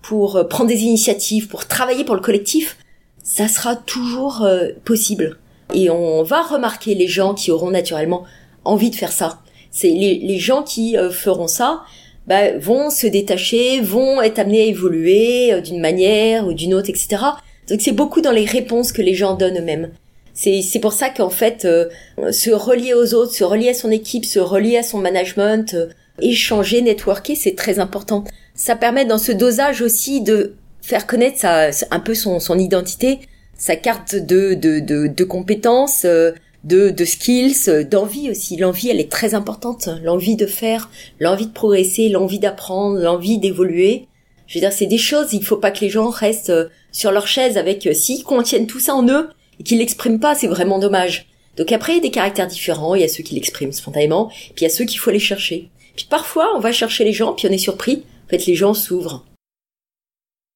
pour 0.03 0.49
prendre 0.49 0.69
des 0.69 0.83
initiatives, 0.83 1.47
pour 1.47 1.67
travailler 1.67 2.05
pour 2.05 2.17
le 2.17 2.21
collectif, 2.21 2.77
ça 3.23 3.47
sera 3.47 3.77
toujours 3.77 4.45
possible. 4.85 5.39
Et 5.75 5.91
on 5.91 6.25
va 6.25 6.43
remarquer 6.43 6.97
les 6.97 7.07
gens 7.07 7.35
qui 7.35 7.53
auront 7.53 7.71
naturellement 7.71 8.25
envie 8.65 8.91
de 8.91 8.97
faire 8.97 9.13
ça. 9.13 9.43
C'est 9.71 9.91
les, 9.91 10.39
gens 10.41 10.65
qui 10.65 10.97
feront 11.13 11.47
ça, 11.47 11.83
bah, 12.27 12.59
vont 12.59 12.91
se 12.91 13.07
détacher, 13.07 13.81
vont 13.81 14.21
être 14.21 14.41
amenés 14.41 14.63
à 14.63 14.67
évoluer 14.67 15.61
d'une 15.61 15.81
manière 15.81 16.49
ou 16.49 16.53
d'une 16.53 16.75
autre, 16.75 16.91
etc. 16.91 17.23
Donc 17.69 17.81
c'est 17.81 17.93
beaucoup 17.93 18.21
dans 18.21 18.33
les 18.33 18.45
réponses 18.45 18.91
que 18.91 19.03
les 19.03 19.15
gens 19.15 19.35
donnent 19.35 19.61
eux-mêmes. 19.61 19.93
C'est 20.35 20.81
pour 20.81 20.93
ça 20.93 21.11
qu'en 21.11 21.31
fait, 21.31 21.65
euh, 21.65 21.89
se 22.31 22.51
relier 22.51 22.95
aux 22.95 23.15
autres, 23.15 23.35
se 23.35 23.45
relier 23.45 23.69
à 23.69 23.75
son 23.75 23.91
équipe, 23.91 24.25
se 24.25 24.39
relier 24.39 24.79
à 24.79 24.83
son 24.83 24.99
management, 24.99 25.75
euh, 25.75 25.89
échanger, 26.21 26.81
networker, 26.81 27.37
c'est 27.37 27.55
très 27.55 27.79
important. 27.79 28.25
Ça 28.55 28.77
permet 28.77 29.05
dans 29.05 29.19
ce 29.19 29.33
dosage 29.33 29.83
aussi 29.83 30.23
de 30.23 30.55
faire 30.81 31.07
connaître 31.07 31.39
sa, 31.39 31.71
un 31.91 32.01
peu 32.01 32.15
son, 32.15 32.41
son 32.41 32.59
identité, 32.59 33.21
sa 33.57 33.77
carte 33.77 34.15
de, 34.17 34.55
de, 34.55 34.81
de, 34.81 35.07
de 35.07 35.25
compétences, 35.25 36.05
euh, 36.05 36.33
de, 36.65 36.91
de 36.91 37.05
skills, 37.05 37.85
d'envie 37.91 38.31
aussi. 38.31 38.57
L'envie, 38.57 38.89
elle 38.89 39.01
est 39.01 39.11
très 39.11 39.35
importante. 39.35 39.89
L'envie 40.03 40.37
de 40.37 40.47
faire, 40.47 40.91
l'envie 41.21 41.47
de 41.47 41.53
progresser, 41.53 42.09
l'envie 42.09 42.39
d'apprendre, 42.39 42.99
l'envie 42.99 43.39
d'évoluer. 43.39 44.07
Je 44.47 44.55
veux 44.55 44.61
dire, 44.61 44.73
c'est 44.73 44.87
des 44.87 44.99
choses, 44.99 45.33
il 45.33 45.45
faut 45.45 45.57
pas 45.57 45.71
que 45.71 45.81
les 45.81 45.91
gens 45.91 46.09
restent 46.09 46.53
sur 46.91 47.11
leur 47.11 47.27
chaise 47.27 47.57
avec, 47.57 47.89
s'ils 47.95 48.23
contiennent 48.23 48.67
tout 48.67 48.81
ça 48.81 48.95
en 48.95 49.09
eux, 49.09 49.29
et 49.63 49.65
qui 49.65 49.77
l'expriment 49.77 50.19
pas, 50.19 50.35
c'est 50.35 50.49
vraiment 50.49 50.81
dommage. 50.81 51.29
Donc 51.57 51.71
après, 51.71 51.93
il 51.93 51.97
y 51.97 51.99
a 51.99 52.03
des 52.03 52.11
caractères 52.11 52.49
différents, 52.49 52.97
il 52.97 53.03
y 53.03 53.05
a 53.05 53.09
ceux 53.09 53.23
qui 53.23 53.37
l'expriment 53.37 53.73
spontanément, 53.73 54.27
puis 54.27 54.61
il 54.61 54.63
y 54.65 54.67
a 54.67 54.71
ceux 54.71 54.85
qu'il 54.85 54.99
faut 54.99 55.11
aller 55.11 55.21
chercher. 55.21 55.71
Puis 55.95 56.07
parfois, 56.09 56.53
on 56.57 56.59
va 56.59 56.73
chercher 56.73 57.05
les 57.05 57.13
gens, 57.13 57.35
puis 57.35 57.47
on 57.49 57.53
est 57.53 57.59
surpris. 57.59 58.05
En 58.27 58.31
fait, 58.31 58.47
les 58.47 58.57
gens 58.57 58.75
s'ouvrent. 58.75 59.25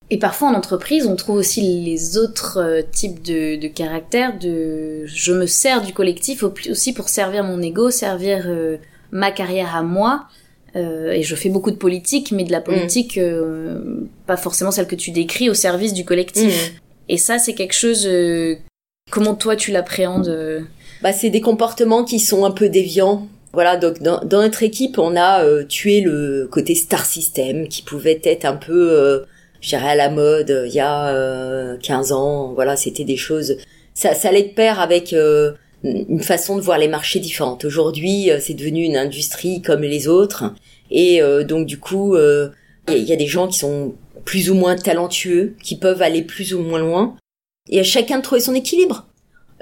Et 0.09 0.19
parfois 0.19 0.49
en 0.49 0.55
entreprise, 0.55 1.07
on 1.07 1.15
trouve 1.17 1.37
aussi 1.37 1.61
les 1.61 2.17
autres 2.17 2.59
euh, 2.59 2.83
types 2.91 3.23
de, 3.23 3.57
de, 3.57 3.69
caractères 3.69 4.39
de 4.39 5.05
je 5.07 5.33
me 5.33 5.47
sers 5.47 5.83
du 5.83 5.93
collectif 5.93 6.45
aussi 6.71 6.93
pour 6.93 7.09
servir 7.09 7.43
mon 7.43 7.61
ego, 7.61 7.91
servir 7.91 8.45
euh, 8.47 8.77
ma 9.11 9.31
carrière 9.33 9.75
à 9.75 9.83
moi. 9.83 10.27
Euh, 10.77 11.11
et 11.11 11.23
je 11.23 11.35
fais 11.35 11.49
beaucoup 11.49 11.71
de 11.71 11.77
politique, 11.77 12.33
mais 12.33 12.45
de 12.45 12.53
la 12.53 12.61
politique 12.61 13.19
mm. 13.19 14.09
pas 14.27 14.37
forcément 14.37 14.71
celle 14.71 14.87
que 14.87 14.95
tu 14.95 15.11
décris 15.11 15.51
au 15.51 15.55
service 15.55 15.93
du 15.93 16.05
collectif. 16.05 16.71
Mm. 16.71 16.77
Et 17.09 17.19
ça, 17.19 17.39
c'est 17.39 17.55
quelque 17.55 17.75
chose 17.75 18.07
Comment 19.17 19.35
toi 19.35 19.57
tu 19.57 19.73
l'appréhendes 19.73 20.29
euh 20.29 20.61
Bah 21.01 21.11
c'est 21.11 21.31
des 21.31 21.41
comportements 21.41 22.05
qui 22.05 22.21
sont 22.21 22.45
un 22.45 22.51
peu 22.51 22.69
déviants. 22.69 23.27
Voilà, 23.55 23.79
donc 23.79 24.03
dans, 24.03 24.21
notre 24.31 24.63
équipe, 24.63 24.99
on 24.99 25.17
a 25.17 25.43
euh, 25.43 25.65
tué 25.65 26.03
le 26.03 26.47
côté 26.53 26.75
star 26.75 27.07
system 27.07 27.67
qui 27.69 27.81
pouvait 27.81 28.21
être 28.25 28.45
un 28.45 28.57
peu, 28.57 28.91
euh, 28.93 29.21
je 29.63 29.71
dirais, 29.71 29.89
à 29.89 29.95
la 29.95 30.11
mode 30.11 30.51
euh, 30.51 30.67
il 30.67 30.75
y 30.75 30.81
a 30.81 31.79
15 31.83 32.13
ans. 32.13 32.53
Voilà, 32.53 32.77
c'était 32.77 33.05
des 33.05 33.17
choses... 33.17 33.57
Ça, 33.95 34.13
ça 34.13 34.29
allait 34.29 34.43
de 34.43 34.53
pair 34.53 34.81
avec 34.81 35.15
une 35.15 36.23
façon 36.23 36.57
de 36.57 36.61
voir 36.61 36.77
les 36.77 36.89
marchés 36.89 37.19
différente. 37.19 37.65
Aujourd'hui, 37.65 38.29
c'est 38.41 38.53
devenu 38.53 38.83
une 38.83 38.99
industrie 38.99 39.63
comme 39.63 39.81
les 39.81 40.09
autres. 40.09 40.45
Et 40.91 41.23
donc, 41.49 41.65
du 41.65 41.79
coup, 41.79 42.19
il 42.19 42.53
y, 42.99 43.13
a 43.15 43.17
des 43.17 43.27
gens 43.27 43.49
qui 43.49 43.61
sont 43.61 43.95
plus 44.27 44.51
ou 44.51 44.55
moins 44.55 44.77
talentueux, 44.77 45.55
qui 45.63 45.77
peuvent 45.77 46.03
aller 46.03 46.21
plus 46.21 46.53
ou 46.53 46.61
moins 46.61 46.81
loin. 46.81 47.17
Et 47.69 47.81
à 47.81 47.83
chacun 47.83 48.19
de 48.19 48.23
trouver 48.23 48.41
son 48.41 48.55
équilibre. 48.55 49.07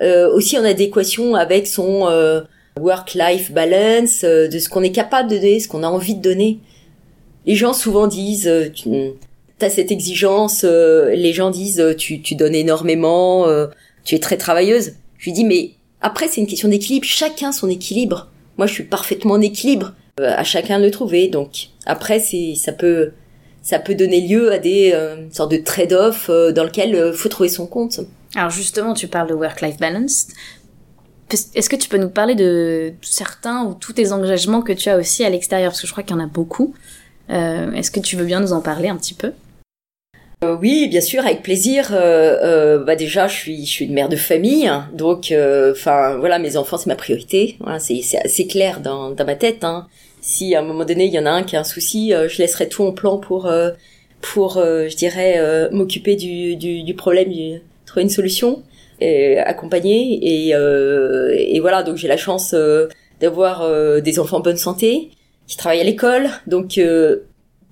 aussi 0.01 0.59
en 0.59 0.65
adéquation 0.65 1.35
avec 1.35 1.67
son 1.67 2.07
work-life 2.81 3.53
balance, 3.53 4.25
euh, 4.25 4.49
de 4.49 4.59
ce 4.59 4.69
qu'on 4.69 4.83
est 4.83 4.93
capable 4.93 5.31
de 5.31 5.37
donner, 5.37 5.61
ce 5.61 5.69
qu'on 5.69 5.83
a 5.83 5.89
envie 5.89 6.15
de 6.15 6.23
donner. 6.23 6.59
Les 7.47 7.55
gens 7.55 7.73
souvent 7.73 8.07
disent, 8.07 8.49
euh, 8.49 8.69
tu 8.71 9.15
as 9.61 9.71
cette 9.71 9.93
exigence, 9.93 10.63
euh, 10.65 11.15
les 11.15 11.33
gens 11.33 11.51
disent, 11.51 11.95
tu, 11.99 12.21
tu 12.21 12.35
donnes 12.35 12.55
énormément, 12.55 13.47
tu 14.05 14.15
es 14.15 14.19
très 14.19 14.37
travailleuse. 14.37 14.95
Je 15.19 15.27
lui 15.27 15.33
dis, 15.33 15.45
mais 15.45 15.73
après 16.01 16.29
c'est 16.29 16.41
une 16.41 16.47
question 16.47 16.69
d'équilibre, 16.69 17.07
chacun 17.07 17.53
son 17.53 17.69
équilibre. 17.69 18.29
Moi 18.59 18.67
je 18.67 18.73
suis 18.73 18.85
parfaitement 18.85 19.35
en 19.35 19.41
équilibre, 19.41 19.95
à 20.19 20.45
chacun 20.45 20.79
de 20.79 20.85
le 20.85 20.91
trouver. 20.91 21.29
Donc 21.29 21.69
après 21.87 22.19
c'est 22.19 22.55
ça 22.57 22.73
peut 22.73 23.13
ça 23.65 23.81
peut 23.81 23.97
donner 23.97 24.21
lieu 24.21 24.53
à 24.53 24.59
des 24.59 24.95
sortes 25.33 25.51
de 25.51 25.57
trade-off 25.57 26.29
dans 26.29 26.65
lequel 26.65 26.91
il 27.11 27.12
faut 27.12 27.29
trouver 27.29 27.49
son 27.49 27.67
compte. 27.67 27.99
Alors 28.37 28.51
justement, 28.51 28.95
tu 28.95 29.09
parles 29.09 29.29
de 29.29 29.35
work-life 29.35 29.79
balance. 29.79 30.29
Est-ce 31.55 31.69
que 31.69 31.77
tu 31.77 31.89
peux 31.89 31.97
nous 31.97 32.11
parler 32.11 32.35
de 32.35 32.93
certains 33.03 33.65
ou 33.65 33.75
tous 33.75 33.95
tes 33.95 34.12
engagements 34.12 34.62
que 34.62 34.73
tu 34.73 34.89
as 34.89 34.97
aussi 34.97 35.25
à 35.25 35.31
l'extérieur? 35.31 35.71
Parce 35.71 35.81
que 35.81 35.87
je 35.87 35.93
crois 35.93 36.05
qu'il 36.05 36.15
y 36.15 36.19
en 36.19 36.23
a 36.23 36.29
beaucoup. 36.29 36.75
Euh, 37.31 37.73
est-ce 37.73 37.91
que 37.91 38.01
tu 38.01 38.17
veux 38.17 38.25
bien 38.25 38.41
nous 38.41 38.53
en 38.53 38.61
parler 38.61 38.89
un 38.89 38.97
petit 38.97 39.15
peu? 39.15 39.33
Euh, 40.45 40.57
oui, 40.61 40.89
bien 40.89 41.01
sûr, 41.01 41.25
avec 41.25 41.43
plaisir. 41.43 41.89
Euh, 41.93 42.85
bah 42.85 42.97
déjà, 42.97 43.27
je 43.27 43.35
suis, 43.35 43.65
je 43.65 43.71
suis 43.71 43.85
une 43.87 43.95
mère 43.95 44.09
de 44.09 44.17
famille, 44.17 44.71
donc, 44.93 45.33
enfin, 45.73 46.17
voilà, 46.17 46.39
mes 46.39 46.57
enfants 46.57 46.77
c'est 46.77 46.89
ma 46.89 46.97
priorité. 46.97 47.57
Voilà, 47.61 47.79
c'est, 47.79 48.03
assez 48.23 48.47
clair 48.47 48.81
dans, 48.81 49.11
dans 49.11 49.25
ma 49.25 49.37
tête. 49.37 49.65
Hein. 49.65 49.87
Si 50.27 50.55
à 50.55 50.61
un 50.61 50.62
moment 50.62 50.87
donné 50.87 51.05
il 51.05 51.12
y 51.12 51.18
en 51.18 51.27
a 51.27 51.31
un 51.31 51.43
qui 51.43 51.55
a 51.55 51.61
un 51.61 51.64
souci, 51.64 52.12
je 52.12 52.39
laisserai 52.39 52.68
tout 52.68 52.83
en 52.83 52.93
plan 52.93 53.18
pour, 53.18 53.53
pour, 54.22 54.55
je 54.55 54.97
dirais, 54.97 55.68
m'occuper 55.70 56.16
du, 56.16 56.57
du, 56.57 56.83
du 56.83 56.95
problème, 56.95 57.31
trouver 57.85 58.05
une 58.05 58.09
solution 58.09 58.62
et 59.01 59.39
accompagnée 59.39 60.18
et, 60.22 60.55
euh, 60.55 61.35
et 61.37 61.61
voilà 61.61 61.83
donc 61.83 61.97
j'ai 61.97 62.09
la 62.09 62.16
chance 62.16 62.55
euh, 62.55 62.89
d'avoir 63.20 63.62
euh, 63.62 64.01
des 64.01 64.18
enfants 64.18 64.39
en 64.39 64.41
bonne 64.41 64.57
santé 64.57 65.11
qui 65.47 65.57
travaillent 65.57 65.81
à 65.81 65.85
l'école. 65.85 66.29
Donc 66.47 66.81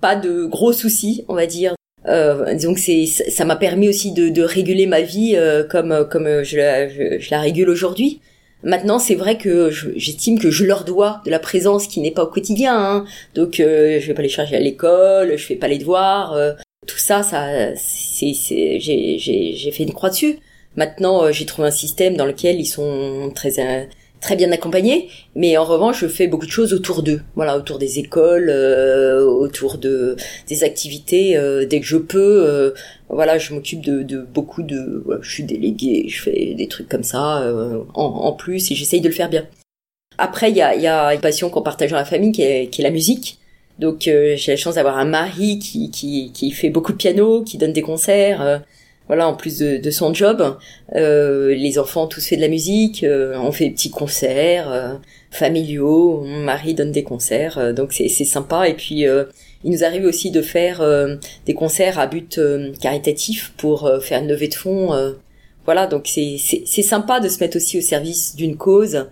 pas 0.01 0.15
de 0.15 0.45
gros 0.45 0.73
soucis 0.73 1.25
on 1.27 1.35
va 1.35 1.45
dire. 1.45 1.75
Euh, 2.05 2.57
donc 2.59 2.77
c'est 2.77 3.05
ça 3.05 3.45
m'a 3.45 3.55
permis 3.55 3.87
aussi 3.87 4.11
de, 4.11 4.27
de, 4.29 4.41
réguler 4.41 4.85
ma 4.85 5.01
vie 5.01 5.37
comme 5.69 6.07
comme 6.09 6.43
je 6.43 6.57
la, 6.57 6.89
je, 6.89 7.31
la 7.31 7.39
régule 7.39 7.69
aujourd'hui. 7.69 8.21
Maintenant, 8.63 8.99
c'est 8.99 9.15
vrai 9.15 9.37
que 9.37 9.69
j'estime 9.95 10.39
que 10.39 10.49
je 10.49 10.63
leur 10.65 10.85
dois 10.85 11.21
de 11.25 11.31
la 11.31 11.39
présence 11.39 11.87
qui 11.87 11.99
n'est 11.99 12.11
pas 12.11 12.23
au 12.23 12.27
quotidien. 12.27 12.77
Hein. 12.77 13.05
Donc, 13.35 13.55
je 13.57 14.05
vais 14.05 14.13
pas 14.13 14.21
les 14.21 14.29
charger 14.29 14.55
à 14.55 14.59
l'école, 14.59 15.37
je 15.37 15.45
fais 15.45 15.55
pas 15.55 15.67
les 15.67 15.77
devoirs. 15.77 16.37
tout 16.87 16.97
ça, 16.97 17.23
ça, 17.23 17.73
j'ai 17.75 19.71
fait 19.71 19.83
une 19.83 19.93
croix 19.93 20.09
dessus. 20.09 20.39
Maintenant, 20.75 21.23
euh, 21.23 21.31
j'ai 21.31 21.45
trouvé 21.45 21.67
un 21.67 21.71
système 21.71 22.15
dans 22.15 22.25
lequel 22.25 22.59
ils 22.59 22.65
sont 22.65 23.31
très 23.35 23.59
euh, 23.59 23.85
très 24.23 24.37
bien 24.37 24.51
accompagnés, 24.53 25.09
mais 25.35 25.57
en 25.57 25.65
revanche, 25.65 25.99
je 25.99 26.07
fais 26.07 26.27
beaucoup 26.27 26.45
de 26.45 26.51
choses 26.51 26.73
autour 26.73 27.03
d'eux, 27.03 27.21
voilà, 27.35 27.57
autour 27.57 27.77
des 27.77 27.99
écoles, 27.99 28.49
euh, 28.49 29.21
autour 29.21 29.77
de 29.77 30.15
des 30.47 30.63
activités. 30.63 31.37
dès 31.69 31.79
que 31.81 31.85
je 31.85 31.97
peux, 31.97 32.73
voilà, 33.09 33.37
je 33.37 33.53
m'occupe 33.53 33.81
de, 33.81 34.01
de, 34.01 34.21
beaucoup 34.21 34.63
de, 34.63 35.03
je 35.21 35.29
suis 35.29 35.43
déléguée, 35.43 36.05
je 36.07 36.21
fais 36.21 36.53
des 36.55 36.67
trucs 36.67 36.87
comme 36.87 37.03
ça 37.03 37.43
en, 37.93 38.03
en, 38.03 38.31
plus 38.31 38.71
et 38.71 38.75
j'essaye 38.75 39.01
de 39.01 39.09
le 39.09 39.13
faire 39.13 39.29
bien. 39.29 39.45
Après, 40.17 40.49
il 40.51 40.57
y 40.57 40.61
a, 40.61 40.75
y 40.75 40.87
a 40.87 41.13
une 41.13 41.21
passion 41.21 41.49
qu'on 41.49 41.61
partage 41.61 41.91
dans 41.91 41.97
la 41.97 42.05
famille 42.05 42.31
qui 42.31 42.43
est, 42.43 42.69
qui 42.69 42.81
est 42.81 42.83
la 42.83 42.91
musique. 42.91 43.39
Donc, 43.79 44.03
j'ai 44.03 44.37
la 44.47 44.55
chance 44.55 44.75
d'avoir 44.75 44.97
un 44.97 45.05
mari 45.05 45.59
qui, 45.59 45.91
qui, 45.91 46.31
qui 46.33 46.51
fait 46.51 46.69
beaucoup 46.69 46.93
de 46.93 46.97
piano, 46.97 47.43
qui 47.43 47.57
donne 47.57 47.73
des 47.73 47.81
concerts 47.81 48.61
voilà, 49.07 49.27
en 49.27 49.33
plus 49.33 49.59
de, 49.59 49.77
de 49.77 49.91
son 49.91 50.13
job, 50.13 50.57
euh, 50.95 51.53
les 51.53 51.77
enfants 51.77 52.03
ont 52.03 52.07
tous 52.07 52.25
fait 52.25 52.37
de 52.37 52.41
la 52.41 52.47
musique, 52.47 53.03
euh, 53.03 53.35
on 53.37 53.51
fait 53.51 53.65
des 53.65 53.71
petits 53.71 53.91
concerts 53.91 54.71
euh, 54.71 54.93
familiaux, 55.29 56.21
mon 56.21 56.39
mari 56.39 56.73
donne 56.73 56.91
des 56.91 57.03
concerts, 57.03 57.57
euh, 57.57 57.73
donc 57.73 57.91
c'est 57.91 58.07
sympa. 58.07 58.69
Et 58.69 58.75
puis 58.75 59.05
il 59.65 59.71
nous 59.71 59.83
arrive 59.83 60.05
aussi 60.05 60.31
de 60.31 60.41
faire 60.41 60.81
des 61.45 61.53
concerts 61.53 61.99
à 61.99 62.07
but 62.07 62.39
caritatif 62.81 63.53
pour 63.57 63.89
faire 64.01 64.21
une 64.21 64.27
levée 64.27 64.47
de 64.47 64.55
fonds. 64.55 65.15
voilà, 65.65 65.87
donc 65.87 66.07
c'est 66.07 66.37
sympa 66.83 67.19
de 67.19 67.29
se 67.29 67.39
mettre 67.39 67.57
aussi 67.57 67.77
au 67.77 67.81
service 67.81 68.35
d'une 68.35 68.57
cause. 68.57 69.07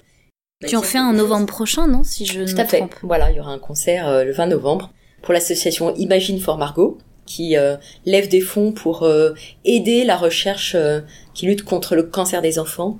Tu 0.68 0.76
en 0.76 0.82
fais 0.82 1.00
un 1.00 1.14
novembre 1.14 1.48
prochain, 1.48 1.88
non 1.88 2.04
Si 2.04 2.26
je 2.26 2.44
Tout 2.44 2.60
à 2.60 2.66
fait. 2.66 2.84
Voilà, 3.02 3.32
il 3.32 3.38
y 3.38 3.40
aura 3.40 3.52
un 3.52 3.60
concert 3.60 4.24
le 4.26 4.32
20 4.32 4.48
novembre 4.48 4.92
pour 5.22 5.34
l'association 5.34 5.96
Imagine 5.96 6.40
for 6.40 6.58
Margot 6.58 6.98
qui 7.26 7.58
euh, 7.58 7.78
lève 8.06 8.28
des 8.28 8.42
fonds 8.42 8.72
pour 8.72 9.04
euh, 9.04 9.34
aider 9.66 10.04
la 10.04 10.18
recherche 10.18 10.76
euh, 10.76 11.02
qui 11.34 11.46
lutte 11.46 11.64
contre 11.64 11.96
le 11.96 12.04
cancer 12.04 12.42
des 12.42 12.60
enfants. 12.60 13.00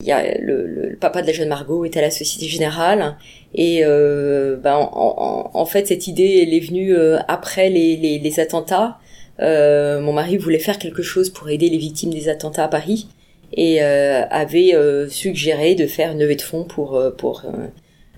Il 0.00 0.08
y 0.08 0.12
a 0.12 0.38
le, 0.38 0.96
papa 1.00 1.22
de 1.22 1.28
la 1.28 1.32
jeune 1.32 1.48
Margot 1.48 1.84
est 1.84 1.96
à 1.96 2.00
la 2.00 2.10
Société 2.10 2.46
Générale 2.46 3.16
et 3.54 3.84
ben, 3.84 4.74
en, 4.92 5.64
fait 5.64 5.86
cette 5.86 6.08
idée 6.08 6.48
est 6.50 6.58
venue 6.58 6.96
après 7.28 7.70
les, 7.70 8.18
les, 8.18 8.40
attentats. 8.40 8.98
mon 9.38 10.12
mari 10.12 10.38
voulait 10.38 10.58
faire 10.58 10.80
quelque 10.80 11.02
chose 11.02 11.30
pour 11.30 11.50
aider 11.50 11.68
les 11.68 11.78
victimes 11.78 12.12
des 12.12 12.28
attentats 12.28 12.64
à 12.64 12.68
Paris 12.68 13.06
et 13.52 13.80
avait 13.80 14.74
suggéré 15.08 15.76
de 15.76 15.86
faire 15.86 16.10
une 16.10 16.18
levée 16.18 16.34
de 16.34 16.42
fonds 16.42 16.64
pour 16.64 17.00
pour 17.16 17.44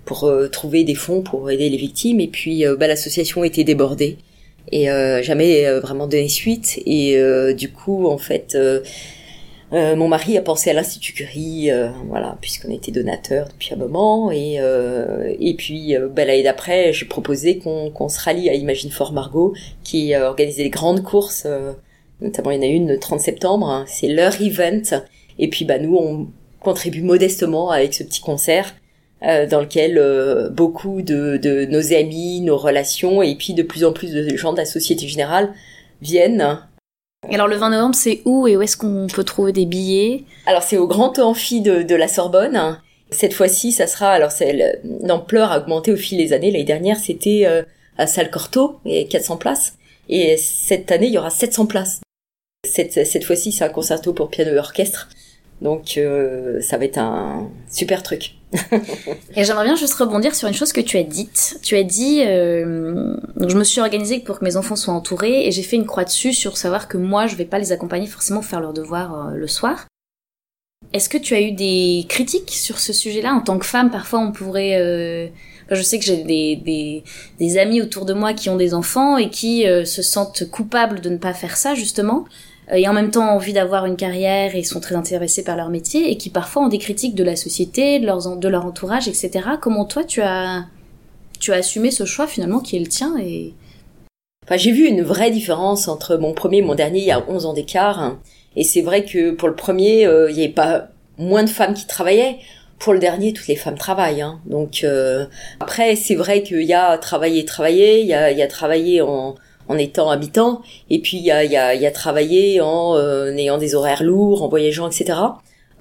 pour 0.07 0.33
trouver 0.51 0.85
des 0.85 0.95
fonds 0.95 1.21
pour 1.21 1.51
aider 1.51 1.69
les 1.69 1.77
victimes 1.77 2.21
et 2.21 2.29
puis 2.29 2.65
ben, 2.79 2.87
l'association 2.87 3.45
était 3.45 3.65
débordée 3.65 4.17
et 4.73 4.91
euh, 4.91 5.23
jamais 5.23 5.67
euh, 5.67 5.81
vraiment 5.81 6.07
donné 6.07 6.29
suite. 6.29 6.81
Et 6.87 7.17
euh, 7.17 7.53
du 7.53 7.71
coup, 7.71 8.07
en 8.07 8.19
fait, 8.19 8.57
mon 9.73 10.07
mari 10.07 10.37
a 10.37 10.43
pensé 10.43 10.71
à 10.71 10.73
l'Institut 10.73 11.15
Curie, 11.15 11.69
voilà, 12.09 12.39
puisqu'on 12.41 12.71
était 12.71 12.93
donateur 12.93 13.49
depuis 13.49 13.75
un 13.75 13.77
moment. 13.77 14.31
Et, 14.31 14.61
et 15.41 15.55
puis, 15.55 15.97
bah, 16.15 16.25
l'année 16.25 16.45
d'après, 16.45 16.93
j'ai 16.93 17.07
proposé 17.07 17.59
qu'on 17.59 18.09
se 18.09 18.21
rallie 18.21 18.49
à 18.49 18.55
Imagine 18.55 18.91
for 18.91 19.13
Margot, 19.13 19.53
qui 19.83 20.15
organisait 20.15 20.63
des 20.63 20.71
grandes 20.71 21.03
courses. 21.03 21.47
notamment, 22.21 22.53
il 22.53 22.57
y 22.57 22.59
en 22.61 22.63
a 22.63 22.71
une 22.71 22.89
le 22.89 23.01
30 23.01 23.19
septembre. 23.19 23.69
Hein, 23.69 23.85
c'est 23.89 24.07
leur 24.07 24.41
event. 24.41 25.03
Et 25.41 25.49
puis, 25.49 25.65
bah, 25.65 25.81
nous, 25.81 25.97
on 25.97 26.29
contribue 26.61 27.03
modestement 27.03 27.71
avec 27.71 27.95
ce 27.95 28.05
petit 28.05 28.21
concert 28.21 28.77
euh, 29.27 29.47
dans 29.47 29.61
lequel 29.61 29.99
euh, 29.99 30.49
beaucoup 30.51 31.03
de, 31.03 31.37
de, 31.37 31.65
nos 31.67 31.93
amis, 31.93 32.41
nos 32.41 32.57
relations 32.57 33.23
et 33.23 33.35
puis 33.37 33.55
de 33.55 33.63
plus 33.63 33.85
en 33.85 33.93
plus 33.93 34.13
de 34.13 34.37
gens 34.37 34.53
de 34.53 34.59
la 34.59 34.65
Société 34.65 35.09
Générale 35.09 35.53
viennent. 36.03 36.59
Alors 37.33 37.49
le 37.49 37.57
20 37.57 37.71
novembre, 37.71 37.95
c'est 37.95 38.21
où 38.25 38.47
et 38.47 38.57
où 38.57 38.63
est-ce 38.63 38.77
qu'on 38.77 39.07
peut 39.07 39.25
trouver 39.25 39.53
des 39.53 39.67
billets? 39.67 40.25
Alors 40.47 40.63
c'est 40.63 40.77
au 40.77 40.87
Grand 40.87 41.19
Amphi 41.19 41.61
de, 41.61 41.83
de 41.83 41.95
la 41.95 42.09
Sorbonne. 42.09 42.79
Cette 43.11 43.33
fois-ci, 43.33 43.73
ça 43.73 43.87
sera 43.87 44.11
alors 44.11 44.31
l'ampleur 45.03 45.53
a 45.53 45.59
augmenté 45.59 45.93
au 45.93 45.97
fil 45.97 46.19
des 46.19 46.33
années. 46.33 46.51
L'année 46.51 46.65
dernière, 46.65 46.99
c'était 46.99 47.45
euh, 47.47 47.63
à 47.97 48.07
Salle 48.07 48.31
Corto 48.31 48.81
et 48.85 49.07
400 49.07 49.37
places. 49.37 49.75
Et 50.09 50.37
cette 50.37 50.93
année, 50.93 51.07
il 51.07 51.13
y 51.13 51.19
aura 51.19 51.31
700 51.31 51.67
places. 51.67 52.01
Cette, 52.67 53.07
cette 53.07 53.25
fois-ci, 53.25 53.53
c'est 53.53 53.65
un 53.65 53.69
concerto 53.69 54.13
pour 54.13 54.31
piano 54.31 54.53
et 54.53 54.59
orchestre. 54.59 55.09
Donc 55.63 55.97
euh, 55.97 56.61
ça 56.61 56.77
va 56.77 56.85
être 56.85 56.99
un 56.99 57.51
super 57.71 58.03
truc. 58.03 58.35
et 59.37 59.45
j'aimerais 59.45 59.65
bien 59.65 59.77
juste 59.77 59.95
rebondir 59.95 60.35
sur 60.35 60.49
une 60.49 60.55
chose 60.55 60.73
que 60.73 60.81
tu 60.81 60.97
as 60.97 61.03
dite. 61.03 61.59
Tu 61.63 61.77
as 61.77 61.83
dit, 61.83 62.23
euh, 62.25 63.17
je 63.47 63.57
me 63.57 63.65
suis 63.65 63.81
organisée 63.81 64.21
pour 64.21 64.39
que 64.39 64.45
mes 64.45 64.57
enfants 64.57 64.77
soient 64.77 64.95
entourés 64.95 65.47
et 65.47 65.53
j'ai 65.53 65.63
fait 65.63 65.77
une 65.77 65.87
croix 65.87 66.05
dessus 66.05 66.33
sur 66.33 66.57
savoir 66.57 66.89
que 66.89 66.97
moi 66.97 67.27
je 67.27 67.37
vais 67.37 67.45
pas 67.45 67.59
les 67.59 67.73
accompagner 67.73 68.07
forcément 68.07 68.43
faire 68.43 68.61
leurs 68.61 68.73
devoirs 68.73 69.29
euh, 69.29 69.31
le 69.35 69.49
soir. 69.49 69.87
Est-ce 70.93 71.09
que 71.09 71.19
tu 71.19 71.35
as 71.35 71.41
eu 71.41 71.53
des 71.53 72.07
critiques 72.09 72.51
sur 72.51 72.79
ce 72.79 72.93
sujet-là? 72.93 73.35
En 73.35 73.41
tant 73.41 73.59
que 73.59 73.67
femme 73.67 73.91
Parfois 73.91 74.21
on 74.21 74.33
pourrait 74.33 74.79
euh, 74.81 75.29
je 75.71 75.83
sais 75.83 75.99
que 75.99 76.05
j'ai 76.05 76.23
des, 77.39 77.59
amis 77.59 77.81
autour 77.81 78.05
de 78.05 78.15
moi 78.15 78.35
qui 78.35 78.51
ont 78.51 78.57
des 78.57 78.75
enfants 78.75 79.17
et 79.17 79.31
qui 79.31 79.67
euh, 79.67 79.85
se 79.85 80.03
sentent 80.03 80.49
coupables 80.51 81.01
de 81.01 81.11
ne 81.11 81.17
pas 81.17 81.33
faire 81.33 81.57
ça 81.57 81.75
justement. 81.75 82.25
Euh, 82.73 82.77
et 82.77 82.89
en 82.89 82.93
même 82.93 83.11
temps 83.11 83.29
envie 83.29 83.53
d'avoir 83.53 83.87
une 83.87 83.97
carrière 83.97 84.55
et 84.55 84.63
sont 84.63 84.81
très 84.81 84.95
intéressés 84.95 85.45
par 85.45 85.57
leur 85.57 85.69
métier 85.69 86.11
et 86.11 86.17
qui 86.17 86.31
parfois 86.31 86.65
ont 86.65 86.69
des 86.69 86.79
critiques 86.79 87.15
de 87.15 87.25
la 87.25 87.37
société, 87.37 87.99
de, 87.99 88.07
leurs, 88.07 88.37
de 88.37 88.49
leur 88.49 88.65
entourage, 88.65 89.09
etc. 89.09 89.31
Comment 89.61 89.85
toi 89.85 90.05
tu 90.05 90.23
as, 90.23 90.65
tu 91.41 91.53
as 91.53 91.57
assumé 91.57 91.91
ce 91.91 92.05
choix 92.05 92.27
finalement 92.27 92.61
qui 92.61 92.77
est 92.77 92.81
le 92.81 92.89
tien 92.89 93.17
et... 93.19 93.55
Enfin, 94.45 94.59
j'ai 94.59 94.73
vu 94.73 94.87
une 94.87 95.01
vraie 95.01 95.31
différence 95.31 95.89
entre 95.89 96.17
mon 96.17 96.35
premier 96.35 96.59
et 96.59 96.63
mon 96.63 96.75
dernier, 96.75 96.99
il 96.99 97.07
y 97.07 97.11
a 97.11 97.25
11 97.31 97.47
ans 97.47 97.55
d'écart. 97.55 98.19
Et 98.57 98.63
c'est 98.63 98.83
vrai 98.83 99.07
que 99.07 99.31
pour 99.31 99.49
le 99.49 99.55
premier, 99.55 100.07
euh, 100.07 100.31
il 100.31 100.37
n'y 100.37 100.45
avait 100.45 100.53
pas 100.53 100.89
moins 101.17 101.45
de 101.45 101.49
femmes 101.49 101.73
qui 101.73 101.87
travaillaient. 101.87 102.37
pour 102.79 102.93
le 102.93 102.99
dernier, 102.99 103.33
toutes 103.33 103.47
les 103.47 103.57
femmes 103.57 103.79
travaillent. 103.79 104.21
Hein. 104.21 104.41
Donc 104.45 104.85
euh, 104.85 105.25
après, 105.61 105.97
c'est 105.97 106.15
vrai 106.15 106.43
qu'il 106.43 106.63
y 106.63 106.75
a 106.75 106.99
travailler, 106.99 107.47
travailler, 107.47 108.03
il 108.03 108.07
y 108.07 108.13
a, 108.13 108.31
il 108.31 108.37
y 108.37 108.43
a 108.43 108.47
travailler 108.47 109.01
en, 109.01 109.35
en 109.69 109.79
étant 109.79 110.11
habitant, 110.11 110.63
et 110.91 111.01
puis 111.01 111.17
il 111.17 111.25
y 111.25 111.31
a, 111.31 111.45
y 111.45 111.57
a, 111.57 111.75
y 111.75 111.87
a 111.87 111.91
travailler 111.91 112.61
en 112.61 112.97
euh, 112.97 113.35
ayant 113.37 113.59
des 113.59 113.75
horaires 113.75 114.03
lourds, 114.03 114.43
en 114.43 114.49
voyageant, 114.49 114.89
etc. 114.89 115.19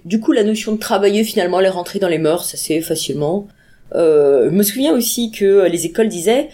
Du 0.05 0.19
coup, 0.19 0.31
la 0.31 0.43
notion 0.43 0.73
de 0.73 0.77
travailler, 0.77 1.23
finalement, 1.23 1.59
elle 1.59 1.67
est 1.67 1.69
rentrée 1.69 1.99
dans 1.99 2.07
les 2.07 2.17
mœurs 2.17 2.49
assez 2.53 2.81
facilement. 2.81 3.47
Euh, 3.95 4.49
je 4.49 4.55
me 4.55 4.63
souviens 4.63 4.93
aussi 4.93 5.31
que 5.31 5.67
les 5.67 5.85
écoles 5.85 6.09
disaient 6.09 6.49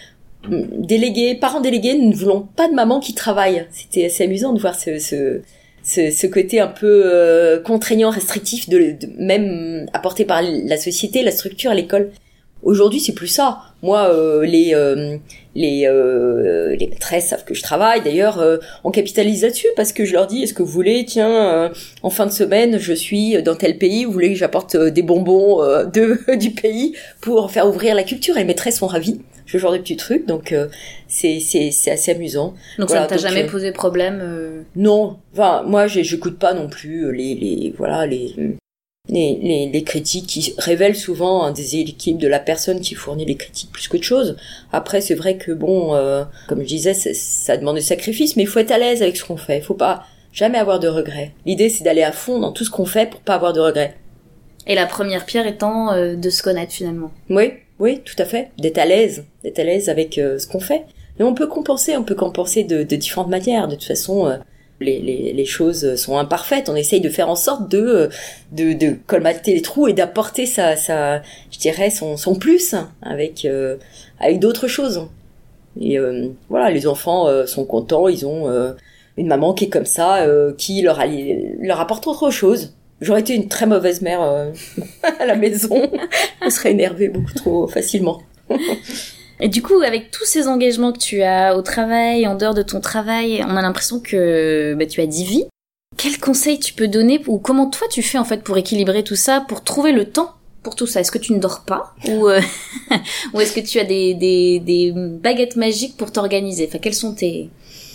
hum, 0.45 0.67
délégués, 0.77 1.35
parents 1.35 1.61
délégués, 1.61 1.95
nous 1.97 2.09
ne 2.09 2.15
voulons 2.15 2.47
pas 2.55 2.67
de 2.67 2.73
maman 2.73 2.99
qui 2.99 3.13
travaille. 3.13 3.67
C'était 3.71 4.05
assez 4.05 4.23
amusant 4.23 4.53
de 4.53 4.59
voir 4.59 4.75
ce, 4.75 4.99
ce, 4.99 5.41
ce, 5.83 6.11
ce 6.11 6.27
côté 6.27 6.59
un 6.59 6.67
peu 6.67 7.03
euh, 7.05 7.59
contraignant, 7.59 8.09
restrictif, 8.09 8.69
de, 8.69 8.95
même 9.17 9.87
apporté 9.93 10.25
par 10.25 10.41
la 10.41 10.77
société, 10.77 11.23
la 11.23 11.31
structure, 11.31 11.73
l'école. 11.73 12.11
Aujourd'hui, 12.63 12.99
c'est 12.99 13.13
plus 13.13 13.27
ça. 13.27 13.59
Moi, 13.81 14.09
euh, 14.09 14.45
les 14.45 14.73
euh, 14.73 15.17
les 15.55 15.85
euh, 15.87 16.75
les 16.75 16.87
maîtresses 16.87 17.27
savent 17.27 17.45
que 17.45 17.53
je 17.53 17.63
travaille. 17.63 18.01
D'ailleurs, 18.01 18.43
on 18.83 18.91
capitalise 18.91 19.43
là-dessus 19.43 19.67
parce 19.75 19.93
que 19.93 20.03
je 20.03 20.13
leur 20.13 20.27
dis 20.27 20.43
est-ce 20.43 20.53
que 20.53 20.63
vous 20.63 20.71
voulez, 20.71 21.05
tiens, 21.05 21.71
en 22.03 22.09
fin 22.09 22.25
de 22.25 22.31
semaine, 22.31 22.77
je 22.77 22.93
suis 22.93 23.41
dans 23.43 23.55
tel 23.55 23.77
pays, 23.77 24.03
vous 24.05 24.11
voulez 24.11 24.29
que 24.29 24.37
j'apporte 24.37 24.75
des 24.75 25.01
bonbons 25.01 25.59
de 25.59 26.35
du 26.35 26.51
pays 26.51 26.95
pour 27.21 27.51
faire 27.51 27.67
ouvrir 27.67 27.95
la 27.95 28.03
culture? 28.03 28.35
Et 28.35 28.41
les 28.41 28.45
maîtresses 28.45 28.79
sont 28.79 28.87
ravies. 28.87 29.21
Je 29.45 29.53
fais 29.53 29.59
genre 29.59 29.71
des 29.71 29.79
petits 29.79 29.97
trucs, 29.97 30.27
donc 30.27 30.53
c'est 31.07 31.39
c'est 31.39 31.71
c'est 31.71 31.91
assez 31.91 32.11
amusant. 32.11 32.53
Donc 32.77 32.89
ça 32.89 33.01
ne 33.01 33.07
t'a 33.07 33.17
jamais 33.17 33.45
posé 33.47 33.71
problème 33.71 34.65
Non, 34.75 35.17
enfin 35.33 35.63
moi, 35.65 35.87
j'écoute 35.87 36.37
pas 36.37 36.53
non 36.53 36.67
plus 36.67 37.15
les 37.15 37.35
les 37.35 37.73
voilà 37.77 38.05
les 38.05 38.35
les, 39.09 39.39
les, 39.41 39.69
les, 39.69 39.83
critiques 39.83 40.27
qui 40.27 40.53
révèlent 40.57 40.95
souvent 40.95 41.43
un 41.43 41.51
déséquilibre 41.51 42.21
de 42.21 42.27
la 42.27 42.39
personne 42.39 42.79
qui 42.79 42.95
fournit 42.95 43.25
les 43.25 43.35
critiques 43.35 43.71
plus 43.71 43.87
que 43.87 43.97
de 43.97 44.03
choses. 44.03 44.37
Après, 44.71 45.01
c'est 45.01 45.15
vrai 45.15 45.37
que 45.37 45.51
bon, 45.51 45.95
euh, 45.95 46.23
comme 46.47 46.61
je 46.61 46.67
disais, 46.67 46.93
ça 46.93 47.57
demande 47.57 47.77
du 47.77 47.81
sacrifice, 47.81 48.35
mais 48.35 48.43
il 48.43 48.47
faut 48.47 48.59
être 48.59 48.71
à 48.71 48.77
l'aise 48.77 49.01
avec 49.01 49.17
ce 49.17 49.25
qu'on 49.25 49.37
fait. 49.37 49.57
Il 49.57 49.63
faut 49.63 49.73
pas 49.73 50.03
jamais 50.31 50.57
avoir 50.57 50.79
de 50.79 50.87
regrets. 50.87 51.31
L'idée, 51.45 51.69
c'est 51.69 51.83
d'aller 51.83 52.03
à 52.03 52.11
fond 52.11 52.39
dans 52.39 52.51
tout 52.51 52.63
ce 52.63 52.69
qu'on 52.69 52.85
fait 52.85 53.09
pour 53.09 53.21
pas 53.21 53.35
avoir 53.35 53.53
de 53.53 53.59
regrets. 53.59 53.95
Et 54.67 54.75
la 54.75 54.85
première 54.85 55.25
pierre 55.25 55.47
étant 55.47 55.91
euh, 55.91 56.15
de 56.15 56.29
se 56.29 56.43
connaître 56.43 56.73
finalement. 56.73 57.11
Oui, 57.29 57.53
oui, 57.79 58.01
tout 58.05 58.15
à 58.19 58.25
fait. 58.25 58.51
D'être 58.59 58.77
à 58.77 58.85
l'aise, 58.85 59.25
d'être 59.43 59.59
à 59.59 59.63
l'aise 59.63 59.89
avec 59.89 60.17
euh, 60.17 60.37
ce 60.37 60.47
qu'on 60.47 60.59
fait. 60.59 60.83
Mais 61.17 61.25
on 61.25 61.33
peut 61.33 61.47
compenser, 61.47 61.97
on 61.97 62.03
peut 62.03 62.15
compenser 62.15 62.63
de, 62.63 62.83
de 62.83 62.95
différentes 62.95 63.29
manières. 63.29 63.67
De 63.67 63.75
toute 63.75 63.85
façon, 63.85 64.39
les, 64.79 64.99
les, 64.99 65.33
les, 65.33 65.45
choses 65.45 65.95
sont 65.95 66.17
imparfaites. 66.17 66.69
On 66.69 66.75
essaye 66.75 67.01
de 67.01 67.09
faire 67.09 67.29
en 67.29 67.35
sorte 67.35 67.69
de 67.69 68.09
de, 68.51 68.73
de 68.73 68.95
colmater 69.07 69.53
les 69.53 69.61
trous 69.61 69.87
et 69.87 69.93
d'apporter 69.93 70.45
sa, 70.45 70.75
sa, 70.75 71.21
je 71.51 71.59
dirais, 71.59 71.89
son, 71.89 72.17
son 72.17 72.35
plus 72.35 72.75
avec 73.01 73.45
euh, 73.45 73.77
avec 74.19 74.39
d'autres 74.39 74.67
choses. 74.67 75.07
Et 75.79 75.99
euh, 75.99 76.29
voilà, 76.49 76.71
les 76.71 76.87
enfants 76.87 77.27
euh, 77.27 77.45
sont 77.45 77.65
contents. 77.65 78.07
Ils 78.07 78.25
ont 78.25 78.75
une 79.17 79.27
maman 79.27 79.53
qui 79.53 79.65
est 79.65 79.69
comme 79.69 79.85
ça, 79.85 80.25
qui 80.57 80.81
leur 80.81 81.01
leur 81.61 81.79
apporte 81.79 82.07
autre 82.07 82.31
chose. 82.31 82.73
J'aurais 83.01 83.21
été 83.21 83.33
une 83.33 83.47
très 83.47 83.65
mauvaise 83.65 84.01
mère 84.01 84.21
à 85.19 85.25
la 85.25 85.35
maison. 85.35 85.89
On 86.41 86.49
serait 86.49 86.71
énervé 86.71 87.09
beaucoup 87.09 87.33
trop 87.33 87.67
facilement. 87.67 88.21
Et 89.39 89.47
du 89.47 89.61
coup, 89.61 89.81
avec 89.81 90.11
tous 90.11 90.25
ces 90.25 90.47
engagements 90.47 90.91
que 90.91 90.99
tu 90.99 91.21
as 91.21 91.55
au 91.55 91.61
travail, 91.61 92.27
en 92.27 92.35
dehors 92.35 92.53
de 92.53 92.61
ton 92.61 92.81
travail, 92.81 93.43
on 93.47 93.55
a 93.55 93.61
l'impression 93.61 93.99
que 93.99 94.75
bah, 94.77 94.85
tu 94.85 95.01
as 95.01 95.07
10 95.07 95.23
vies. 95.23 95.45
Quels 95.97 96.19
conseils 96.19 96.59
tu 96.59 96.73
peux 96.73 96.87
donner 96.87 97.21
ou 97.27 97.39
comment 97.39 97.69
toi 97.69 97.87
tu 97.89 98.01
fais 98.01 98.17
en 98.17 98.25
fait 98.25 98.43
pour 98.43 98.57
équilibrer 98.57 99.03
tout 99.03 99.15
ça, 99.15 99.43
pour 99.47 99.63
trouver 99.63 99.91
le 99.91 100.05
temps 100.05 100.33
pour 100.61 100.75
tout 100.75 100.87
ça? 100.87 100.99
Est-ce 100.99 101.11
que 101.11 101.17
tu 101.17 101.33
ne 101.33 101.39
dors 101.39 101.61
pas? 101.61 101.95
Ou, 102.07 102.27
euh, 102.27 102.41
ou 103.33 103.41
est-ce 103.41 103.53
que 103.53 103.59
tu 103.59 103.79
as 103.79 103.85
des, 103.85 104.13
des, 104.13 104.59
des 104.59 104.93
baguettes 104.95 105.55
magiques 105.55 105.97
pour 105.97 106.11
t'organiser? 106.11 106.67
Enfin, 106.67 106.79
quels 106.79 106.93
sont 106.93 107.13
tes, 107.13 107.49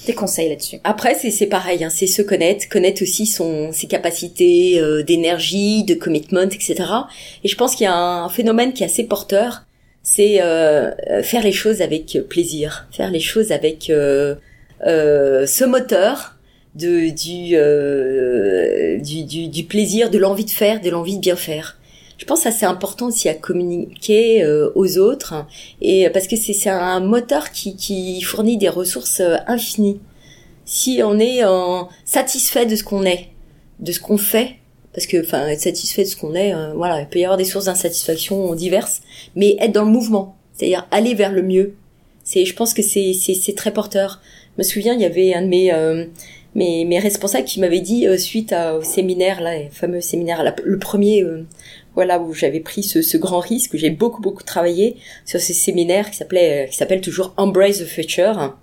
tes 0.06 0.14
conseils 0.14 0.48
là-dessus? 0.48 0.78
Après, 0.84 1.14
c'est, 1.14 1.30
c'est 1.30 1.46
pareil, 1.46 1.84
hein, 1.84 1.90
c'est 1.90 2.06
se 2.06 2.22
connaître, 2.22 2.68
connaître 2.68 3.02
aussi 3.02 3.26
son, 3.26 3.70
ses 3.72 3.86
capacités 3.86 4.80
euh, 4.80 5.02
d'énergie, 5.02 5.84
de 5.84 5.94
commitment, 5.94 6.42
etc. 6.42 6.84
Et 7.42 7.48
je 7.48 7.56
pense 7.56 7.74
qu'il 7.74 7.84
y 7.84 7.88
a 7.88 7.96
un 7.96 8.28
phénomène 8.28 8.72
qui 8.72 8.82
est 8.82 8.86
assez 8.86 9.04
porteur, 9.04 9.64
c'est 10.04 10.42
euh, 10.42 10.92
faire 11.22 11.42
les 11.42 11.50
choses 11.50 11.80
avec 11.80 12.16
plaisir, 12.28 12.86
faire 12.92 13.10
les 13.10 13.20
choses 13.20 13.50
avec 13.50 13.88
euh, 13.88 14.36
euh, 14.86 15.46
ce 15.46 15.64
moteur 15.64 16.36
de 16.74 17.08
du, 17.08 17.56
du, 19.00 19.24
du, 19.24 19.48
du 19.48 19.64
plaisir, 19.64 20.10
de 20.10 20.18
l'envie 20.18 20.44
de 20.44 20.50
faire, 20.50 20.80
de 20.80 20.90
l'envie 20.90 21.16
de 21.16 21.20
bien 21.20 21.36
faire. 21.36 21.78
Je 22.18 22.26
pense 22.26 22.44
que 22.44 22.52
c'est 22.52 22.66
important 22.66 23.06
aussi 23.06 23.28
à 23.28 23.34
communiquer 23.34 24.46
aux 24.74 24.98
autres 24.98 25.46
et 25.80 26.08
parce 26.10 26.28
que 26.28 26.36
c'est 26.36 26.68
un 26.68 27.00
moteur 27.00 27.50
qui, 27.50 27.76
qui 27.76 28.20
fournit 28.22 28.56
des 28.56 28.68
ressources 28.68 29.22
infinies. 29.46 30.00
Si 30.64 31.00
on 31.04 31.18
est 31.18 31.42
satisfait 32.04 32.66
de 32.66 32.76
ce 32.76 32.84
qu'on 32.84 33.04
est, 33.04 33.28
de 33.80 33.92
ce 33.92 34.00
qu'on 34.00 34.18
fait, 34.18 34.56
parce 34.94 35.06
que 35.06 35.20
enfin 35.20 35.46
être 35.48 35.60
satisfait 35.60 36.04
de 36.04 36.08
ce 36.08 36.16
qu'on 36.16 36.34
est 36.34 36.54
euh, 36.54 36.72
voilà 36.74 37.00
il 37.00 37.08
peut 37.08 37.18
y 37.18 37.24
avoir 37.24 37.36
des 37.36 37.44
sources 37.44 37.66
d'insatisfaction 37.66 38.54
diverses 38.54 39.02
mais 39.34 39.56
être 39.60 39.72
dans 39.72 39.84
le 39.84 39.90
mouvement 39.90 40.36
c'est-à-dire 40.52 40.86
aller 40.90 41.14
vers 41.14 41.32
le 41.32 41.42
mieux 41.42 41.74
c'est 42.22 42.44
je 42.44 42.54
pense 42.54 42.72
que 42.72 42.82
c'est 42.82 43.12
c'est 43.12 43.34
c'est 43.34 43.54
très 43.54 43.72
porteur. 43.72 44.22
Je 44.56 44.62
me 44.62 44.62
souviens 44.62 44.94
il 44.94 45.00
y 45.00 45.04
avait 45.04 45.34
un 45.34 45.42
de 45.42 45.48
mes 45.48 45.72
euh, 45.72 46.06
mes, 46.54 46.84
mes 46.84 47.00
responsables 47.00 47.44
qui 47.44 47.60
m'avait 47.60 47.80
dit 47.80 48.06
euh, 48.06 48.16
suite 48.16 48.54
au 48.54 48.82
séminaire 48.82 49.40
là 49.40 49.58
le 49.58 49.70
fameux 49.70 50.00
séminaire 50.00 50.54
le 50.64 50.78
premier 50.78 51.24
voilà 51.94 52.20
où 52.20 52.32
j'avais 52.32 52.60
pris 52.60 52.82
ce, 52.84 53.02
ce 53.02 53.16
grand 53.16 53.40
risque 53.40 53.76
j'ai 53.76 53.90
beaucoup 53.90 54.22
beaucoup 54.22 54.44
travaillé 54.44 54.96
sur 55.26 55.40
ces 55.40 55.52
séminaires 55.52 56.10
qui 56.10 56.16
s'appelait 56.16 56.68
qui 56.70 56.76
s'appelle 56.76 57.00
toujours 57.00 57.34
Embrace 57.36 57.80
the 57.80 57.84
Future. 57.84 58.56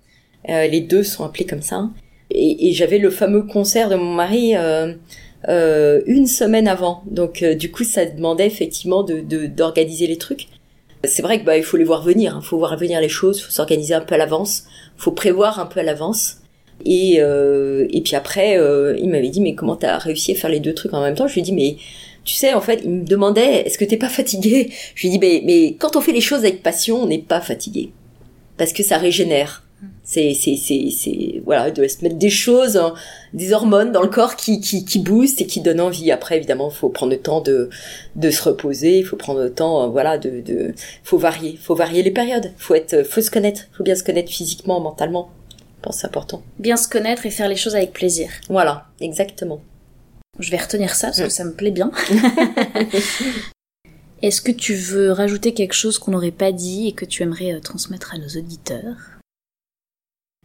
Les 0.47 0.81
deux 0.81 1.03
sont 1.03 1.23
appelés 1.23 1.45
comme 1.45 1.61
ça. 1.61 1.89
Et, 2.31 2.69
et 2.69 2.73
j'avais 2.73 2.97
le 2.97 3.11
fameux 3.11 3.43
concert 3.43 3.89
de 3.89 3.95
mon 3.95 4.13
mari 4.13 4.55
euh, 5.49 6.01
une 6.05 6.27
semaine 6.27 6.67
avant. 6.67 7.03
Donc 7.05 7.43
euh, 7.43 7.55
du 7.55 7.71
coup, 7.71 7.83
ça 7.83 8.05
demandait 8.05 8.47
effectivement 8.47 9.03
de 9.03 9.21
d'organiser 9.47 10.07
les 10.07 10.17
trucs. 10.17 10.47
C'est 11.03 11.23
vrai 11.23 11.39
que 11.39 11.45
bah 11.45 11.57
il 11.57 11.63
faut 11.63 11.77
les 11.77 11.83
voir 11.83 12.03
venir, 12.03 12.33
il 12.33 12.37
hein. 12.37 12.41
faut 12.41 12.57
voir 12.57 12.77
venir 12.77 13.01
les 13.01 13.09
choses, 13.09 13.41
faut 13.41 13.51
s'organiser 13.51 13.95
un 13.95 14.01
peu 14.01 14.15
à 14.15 14.17
l'avance, 14.19 14.65
faut 14.97 15.11
prévoir 15.11 15.59
un 15.59 15.65
peu 15.65 15.79
à 15.79 15.83
l'avance. 15.83 16.37
Et 16.85 17.17
euh, 17.19 17.87
et 17.89 18.01
puis 18.01 18.15
après, 18.15 18.57
euh, 18.57 18.95
il 18.99 19.09
m'avait 19.09 19.29
dit 19.29 19.41
mais 19.41 19.55
comment 19.55 19.75
t'as 19.75 19.97
réussi 19.97 20.33
à 20.33 20.35
faire 20.35 20.49
les 20.49 20.59
deux 20.59 20.73
trucs 20.73 20.93
en 20.93 21.01
même 21.01 21.15
temps? 21.15 21.27
Je 21.27 21.33
lui 21.33 21.41
ai 21.41 21.43
dit 21.43 21.53
mais 21.53 21.77
tu 22.23 22.35
sais 22.35 22.53
en 22.53 22.61
fait, 22.61 22.81
il 22.83 22.89
me 22.91 23.05
demandait 23.05 23.63
est-ce 23.65 23.77
que 23.77 23.85
t'es 23.85 23.97
pas 23.97 24.09
fatigué? 24.09 24.69
Je 24.95 25.01
lui 25.01 25.09
ai 25.09 25.11
dit 25.17 25.19
mais 25.19 25.41
mais 25.45 25.75
quand 25.79 25.95
on 25.95 26.01
fait 26.01 26.11
les 26.11 26.21
choses 26.21 26.39
avec 26.39 26.61
passion, 26.63 27.01
on 27.01 27.07
n'est 27.07 27.19
pas 27.19 27.41
fatigué 27.41 27.91
parce 28.57 28.73
que 28.73 28.83
ça 28.83 28.97
régénère. 28.97 29.63
C'est, 30.03 30.33
c'est, 30.33 30.55
c'est, 30.55 30.89
c'est, 30.91 31.41
voilà, 31.45 31.71
de 31.71 31.87
se 31.87 32.03
mettre 32.03 32.17
des 32.17 32.29
choses, 32.29 32.77
hein, 32.77 32.93
des 33.33 33.53
hormones 33.53 33.91
dans 33.91 34.01
le 34.01 34.09
corps 34.09 34.35
qui, 34.35 34.59
qui, 34.59 34.85
qui 34.85 34.99
boostent 34.99 35.41
et 35.41 35.47
qui 35.47 35.61
donnent 35.61 35.81
envie. 35.81 36.11
Après, 36.11 36.37
évidemment, 36.37 36.69
il 36.69 36.75
faut 36.75 36.89
prendre 36.89 37.11
le 37.11 37.19
temps 37.19 37.41
de, 37.41 37.69
de 38.15 38.29
se 38.29 38.43
reposer, 38.43 38.99
il 38.99 39.03
faut 39.03 39.15
prendre 39.15 39.41
le 39.41 39.51
temps, 39.51 39.83
euh, 39.83 39.87
voilà, 39.87 40.17
de, 40.17 40.41
de, 40.41 40.73
faut 41.03 41.17
varier, 41.17 41.57
faut 41.61 41.75
varier 41.75 42.03
les 42.03 42.11
périodes. 42.11 42.51
Faut 42.57 42.75
être, 42.75 43.03
faut 43.03 43.21
se 43.21 43.31
connaître, 43.31 43.63
faut 43.75 43.83
bien 43.83 43.95
se 43.95 44.03
connaître 44.03 44.31
physiquement, 44.31 44.79
mentalement. 44.79 45.31
Je 45.49 45.83
pense 45.83 45.97
c'est 45.97 46.07
important. 46.07 46.43
Bien 46.59 46.77
se 46.77 46.87
connaître 46.87 47.25
et 47.25 47.31
faire 47.31 47.47
les 47.47 47.55
choses 47.55 47.75
avec 47.75 47.91
plaisir. 47.91 48.29
Voilà, 48.49 48.85
exactement. 48.99 49.61
Je 50.39 50.51
vais 50.51 50.57
retenir 50.57 50.93
ça 50.95 51.07
parce 51.07 51.19
que 51.19 51.25
mm. 51.25 51.29
ça 51.29 51.43
me 51.43 51.53
plaît 51.53 51.71
bien. 51.71 51.91
Est-ce 54.21 54.41
que 54.41 54.51
tu 54.51 54.75
veux 54.75 55.11
rajouter 55.11 55.53
quelque 55.53 55.73
chose 55.73 55.97
qu'on 55.97 56.11
n'aurait 56.11 56.29
pas 56.29 56.51
dit 56.51 56.87
et 56.87 56.91
que 56.91 57.05
tu 57.05 57.23
aimerais 57.23 57.53
euh, 57.53 57.59
transmettre 57.59 58.13
à 58.13 58.19
nos 58.19 58.27
auditeurs? 58.27 59.20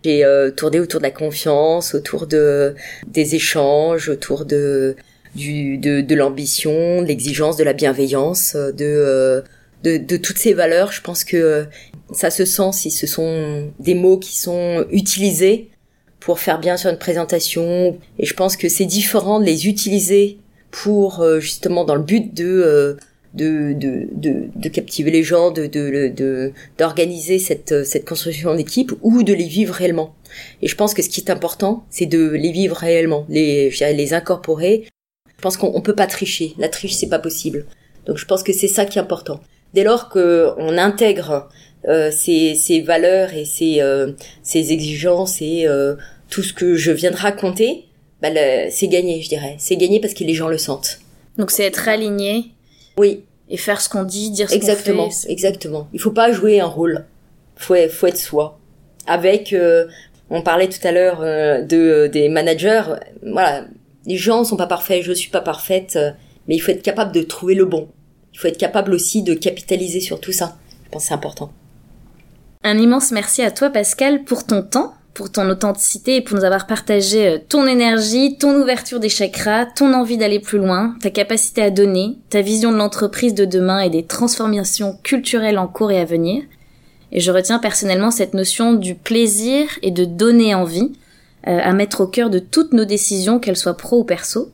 J'ai 0.06 0.24
euh, 0.24 0.50
tourné 0.52 0.78
autour 0.78 1.00
de 1.00 1.04
la 1.04 1.10
confiance, 1.10 1.94
autour 1.94 2.26
de 2.28 2.74
des 3.08 3.34
échanges, 3.34 4.08
autour 4.08 4.44
de 4.44 4.94
du 5.34 5.78
de, 5.78 6.14
l'ambition, 6.14 7.02
de 7.02 7.06
l'exigence, 7.06 7.56
de 7.56 7.64
la 7.64 7.72
bienveillance, 7.72 8.54
de, 8.54 8.72
euh, 8.80 9.42
de 9.82 9.96
de 9.96 10.16
toutes 10.16 10.38
ces 10.38 10.54
valeurs. 10.54 10.92
Je 10.92 11.02
pense 11.02 11.24
que 11.24 11.66
ça 12.12 12.30
se 12.30 12.44
sent 12.44 12.70
si 12.72 12.90
ce 12.90 13.06
sont 13.06 13.70
des 13.80 13.94
mots 13.94 14.18
qui 14.18 14.38
sont 14.38 14.86
utilisés 14.90 15.70
pour 16.20 16.38
faire 16.38 16.60
bien 16.60 16.76
sur 16.76 16.90
une 16.90 16.98
présentation. 16.98 17.98
Et 18.18 18.26
je 18.26 18.34
pense 18.34 18.56
que 18.56 18.68
c'est 18.68 18.86
différent 18.86 19.40
de 19.40 19.44
les 19.44 19.66
utiliser 19.66 20.38
pour 20.70 21.20
euh, 21.20 21.40
justement 21.40 21.84
dans 21.84 21.96
le 21.96 22.02
but 22.02 22.32
de 22.32 22.96
de, 23.36 23.74
de, 23.74 24.08
de, 24.54 24.68
captiver 24.68 25.10
les 25.10 25.22
gens, 25.22 25.50
de, 25.50 25.66
de, 25.66 26.52
d'organiser 26.78 27.38
cette, 27.38 27.84
cette 27.84 28.06
construction 28.06 28.54
d'équipe 28.54 28.92
ou 29.02 29.22
de 29.22 29.32
les 29.32 29.46
vivre 29.46 29.74
réellement. 29.74 30.14
Et 30.62 30.68
je 30.68 30.74
pense 30.74 30.94
que 30.94 31.02
ce 31.02 31.08
qui 31.08 31.20
est 31.20 31.30
important, 31.30 31.84
c'est 31.90 32.06
de 32.06 32.30
les 32.30 32.50
vivre 32.50 32.76
réellement, 32.76 33.26
les, 33.28 33.70
les 33.70 34.14
incorporer. 34.14 34.88
Je 35.36 35.42
pense 35.42 35.56
qu'on 35.56 35.80
peut 35.80 35.94
pas 35.94 36.06
tricher. 36.06 36.54
La 36.58 36.68
triche, 36.68 36.94
c'est 36.94 37.08
pas 37.08 37.18
possible. 37.18 37.66
Donc 38.06 38.16
je 38.16 38.24
pense 38.24 38.42
que 38.42 38.52
c'est 38.52 38.68
ça 38.68 38.86
qui 38.86 38.98
est 38.98 39.02
important. 39.02 39.40
Dès 39.74 39.84
lors 39.84 40.08
qu'on 40.08 40.78
intègre 40.78 41.48
euh, 41.86 42.10
ces, 42.10 42.82
valeurs 42.86 43.34
et 43.34 43.44
ces, 43.44 43.80
euh, 43.80 44.12
ces 44.42 44.72
exigences 44.72 45.42
et 45.42 45.66
euh, 45.66 45.94
tout 46.30 46.42
ce 46.42 46.52
que 46.52 46.76
je 46.76 46.90
viens 46.90 47.10
de 47.10 47.16
raconter, 47.16 47.84
bah, 48.22 48.28
c'est 48.70 48.88
gagné, 48.88 49.20
je 49.20 49.28
dirais. 49.28 49.56
C'est 49.58 49.76
gagné 49.76 50.00
parce 50.00 50.14
que 50.14 50.24
les 50.24 50.34
gens 50.34 50.48
le 50.48 50.58
sentent. 50.58 51.00
Donc 51.38 51.50
c'est 51.50 51.64
être 51.64 51.88
aligné 51.88 52.46
oui, 52.98 53.24
et 53.48 53.56
faire 53.56 53.80
ce 53.80 53.88
qu'on 53.88 54.04
dit, 54.04 54.30
dire 54.30 54.50
ce 54.50 54.54
exactement, 54.54 55.04
qu'on 55.04 55.10
fait. 55.10 55.30
Exactement. 55.30 55.88
Il 55.92 56.00
faut 56.00 56.10
pas 56.10 56.32
jouer 56.32 56.60
un 56.60 56.66
rôle. 56.66 57.04
Faut, 57.56 57.74
faut 57.90 58.06
être 58.06 58.18
soi. 58.18 58.58
Avec, 59.06 59.52
euh, 59.52 59.86
on 60.30 60.42
parlait 60.42 60.68
tout 60.68 60.84
à 60.86 60.92
l'heure 60.92 61.20
euh, 61.20 61.62
de 61.62 62.08
des 62.12 62.28
managers. 62.28 62.82
Voilà, 63.22 63.64
les 64.04 64.16
gens 64.16 64.44
sont 64.44 64.56
pas 64.56 64.66
parfaits. 64.66 65.02
Je 65.02 65.12
suis 65.12 65.30
pas 65.30 65.40
parfaite, 65.40 65.96
euh, 65.96 66.10
mais 66.48 66.56
il 66.56 66.58
faut 66.58 66.72
être 66.72 66.82
capable 66.82 67.12
de 67.12 67.22
trouver 67.22 67.54
le 67.54 67.64
bon. 67.64 67.88
Il 68.32 68.38
faut 68.38 68.48
être 68.48 68.58
capable 68.58 68.92
aussi 68.92 69.22
de 69.22 69.34
capitaliser 69.34 70.00
sur 70.00 70.20
tout 70.20 70.32
ça. 70.32 70.56
Je 70.84 70.90
pense 70.90 71.02
que 71.02 71.08
c'est 71.08 71.14
important. 71.14 71.50
Un 72.64 72.78
immense 72.78 73.12
merci 73.12 73.42
à 73.42 73.52
toi 73.52 73.70
Pascal 73.70 74.24
pour 74.24 74.44
ton 74.44 74.62
temps, 74.62 74.94
pour 75.16 75.32
ton 75.32 75.48
authenticité 75.48 76.16
et 76.16 76.20
pour 76.20 76.36
nous 76.36 76.44
avoir 76.44 76.66
partagé 76.66 77.26
euh, 77.26 77.38
ton 77.48 77.66
énergie, 77.66 78.36
ton 78.36 78.54
ouverture 78.60 79.00
des 79.00 79.08
chakras, 79.08 79.64
ton 79.64 79.94
envie 79.94 80.18
d'aller 80.18 80.40
plus 80.40 80.58
loin, 80.58 80.94
ta 81.00 81.08
capacité 81.08 81.62
à 81.62 81.70
donner, 81.70 82.18
ta 82.28 82.42
vision 82.42 82.70
de 82.70 82.76
l'entreprise 82.76 83.32
de 83.32 83.46
demain 83.46 83.80
et 83.80 83.88
des 83.88 84.04
transformations 84.04 84.98
culturelles 85.02 85.58
en 85.58 85.68
cours 85.68 85.90
et 85.90 85.98
à 85.98 86.04
venir. 86.04 86.42
Et 87.12 87.20
je 87.20 87.32
retiens 87.32 87.58
personnellement 87.58 88.10
cette 88.10 88.34
notion 88.34 88.74
du 88.74 88.94
plaisir 88.94 89.66
et 89.80 89.90
de 89.90 90.04
donner 90.04 90.54
envie 90.54 90.92
euh, 91.48 91.60
à 91.62 91.72
mettre 91.72 92.02
au 92.02 92.06
cœur 92.06 92.28
de 92.28 92.38
toutes 92.38 92.74
nos 92.74 92.84
décisions, 92.84 93.38
qu'elles 93.38 93.56
soient 93.56 93.78
pro 93.78 94.00
ou 94.00 94.04
perso. 94.04 94.52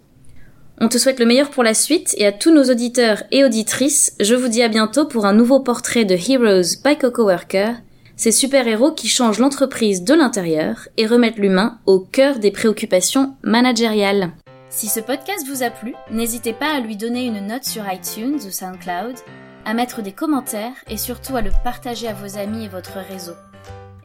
On 0.80 0.88
te 0.88 0.96
souhaite 0.96 1.18
le 1.18 1.26
meilleur 1.26 1.50
pour 1.50 1.64
la 1.64 1.74
suite 1.74 2.14
et 2.18 2.26
à 2.26 2.30
tous 2.30 2.54
nos 2.54 2.70
auditeurs 2.70 3.24
et 3.32 3.42
auditrices, 3.42 4.14
je 4.20 4.36
vous 4.36 4.48
dis 4.48 4.62
à 4.62 4.68
bientôt 4.68 5.06
pour 5.06 5.26
un 5.26 5.32
nouveau 5.32 5.58
portrait 5.58 6.04
de 6.04 6.14
Heroes 6.14 6.78
by 6.84 6.96
Coco 6.96 7.24
Worker 7.24 7.74
ces 8.16 8.32
super-héros 8.32 8.92
qui 8.92 9.08
changent 9.08 9.38
l'entreprise 9.38 10.04
de 10.04 10.14
l'intérieur 10.14 10.88
et 10.96 11.06
remettent 11.06 11.38
l'humain 11.38 11.78
au 11.86 12.00
cœur 12.00 12.38
des 12.38 12.50
préoccupations 12.50 13.36
managériales. 13.42 14.32
Si 14.70 14.88
ce 14.88 15.00
podcast 15.00 15.46
vous 15.46 15.62
a 15.62 15.70
plu, 15.70 15.94
n'hésitez 16.10 16.52
pas 16.52 16.74
à 16.74 16.80
lui 16.80 16.96
donner 16.96 17.26
une 17.26 17.46
note 17.46 17.64
sur 17.64 17.84
iTunes 17.92 18.38
ou 18.46 18.50
SoundCloud, 18.50 19.16
à 19.64 19.74
mettre 19.74 20.02
des 20.02 20.12
commentaires 20.12 20.72
et 20.88 20.96
surtout 20.96 21.36
à 21.36 21.42
le 21.42 21.50
partager 21.62 22.08
à 22.08 22.14
vos 22.14 22.38
amis 22.38 22.64
et 22.64 22.68
votre 22.68 22.98
réseau. 22.98 23.34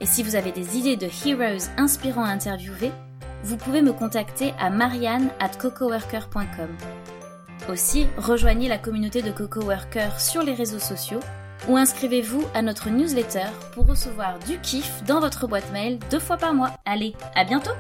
Et 0.02 0.06
si 0.06 0.24
vous 0.24 0.36
avez 0.36 0.52
des 0.52 0.78
idées 0.78 0.98
de 0.98 1.08
heroes 1.26 1.70
inspirants 1.78 2.26
à 2.26 2.30
interviewer, 2.30 2.92
vous 3.44 3.58
pouvez 3.58 3.82
me 3.82 3.94
contacter 3.94 4.54
à 4.60 4.70
marianne 4.70 5.30
at 5.40 5.58
cocoworker.com. 5.58 6.70
Aussi, 7.72 8.08
rejoignez 8.18 8.68
la 8.68 8.78
communauté 8.78 9.22
de 9.22 9.32
Coco 9.32 9.62
Worker 9.62 10.20
sur 10.20 10.44
les 10.44 10.54
réseaux 10.54 10.80
sociaux 10.80 11.20
ou 11.68 11.78
inscrivez-vous 11.78 12.46
à 12.54 12.62
notre 12.62 12.90
newsletter 12.90 13.48
pour 13.74 13.88
recevoir 13.88 14.40
du 14.48 14.60
kiff 14.60 15.04
dans 15.06 15.20
votre 15.20 15.48
boîte 15.48 15.72
mail 15.72 16.00
deux 16.10 16.20
fois 16.20 16.38
par 16.38 16.54
mois. 16.54 16.72
Allez, 16.86 17.16
à 17.36 17.44
bientôt 17.44 17.72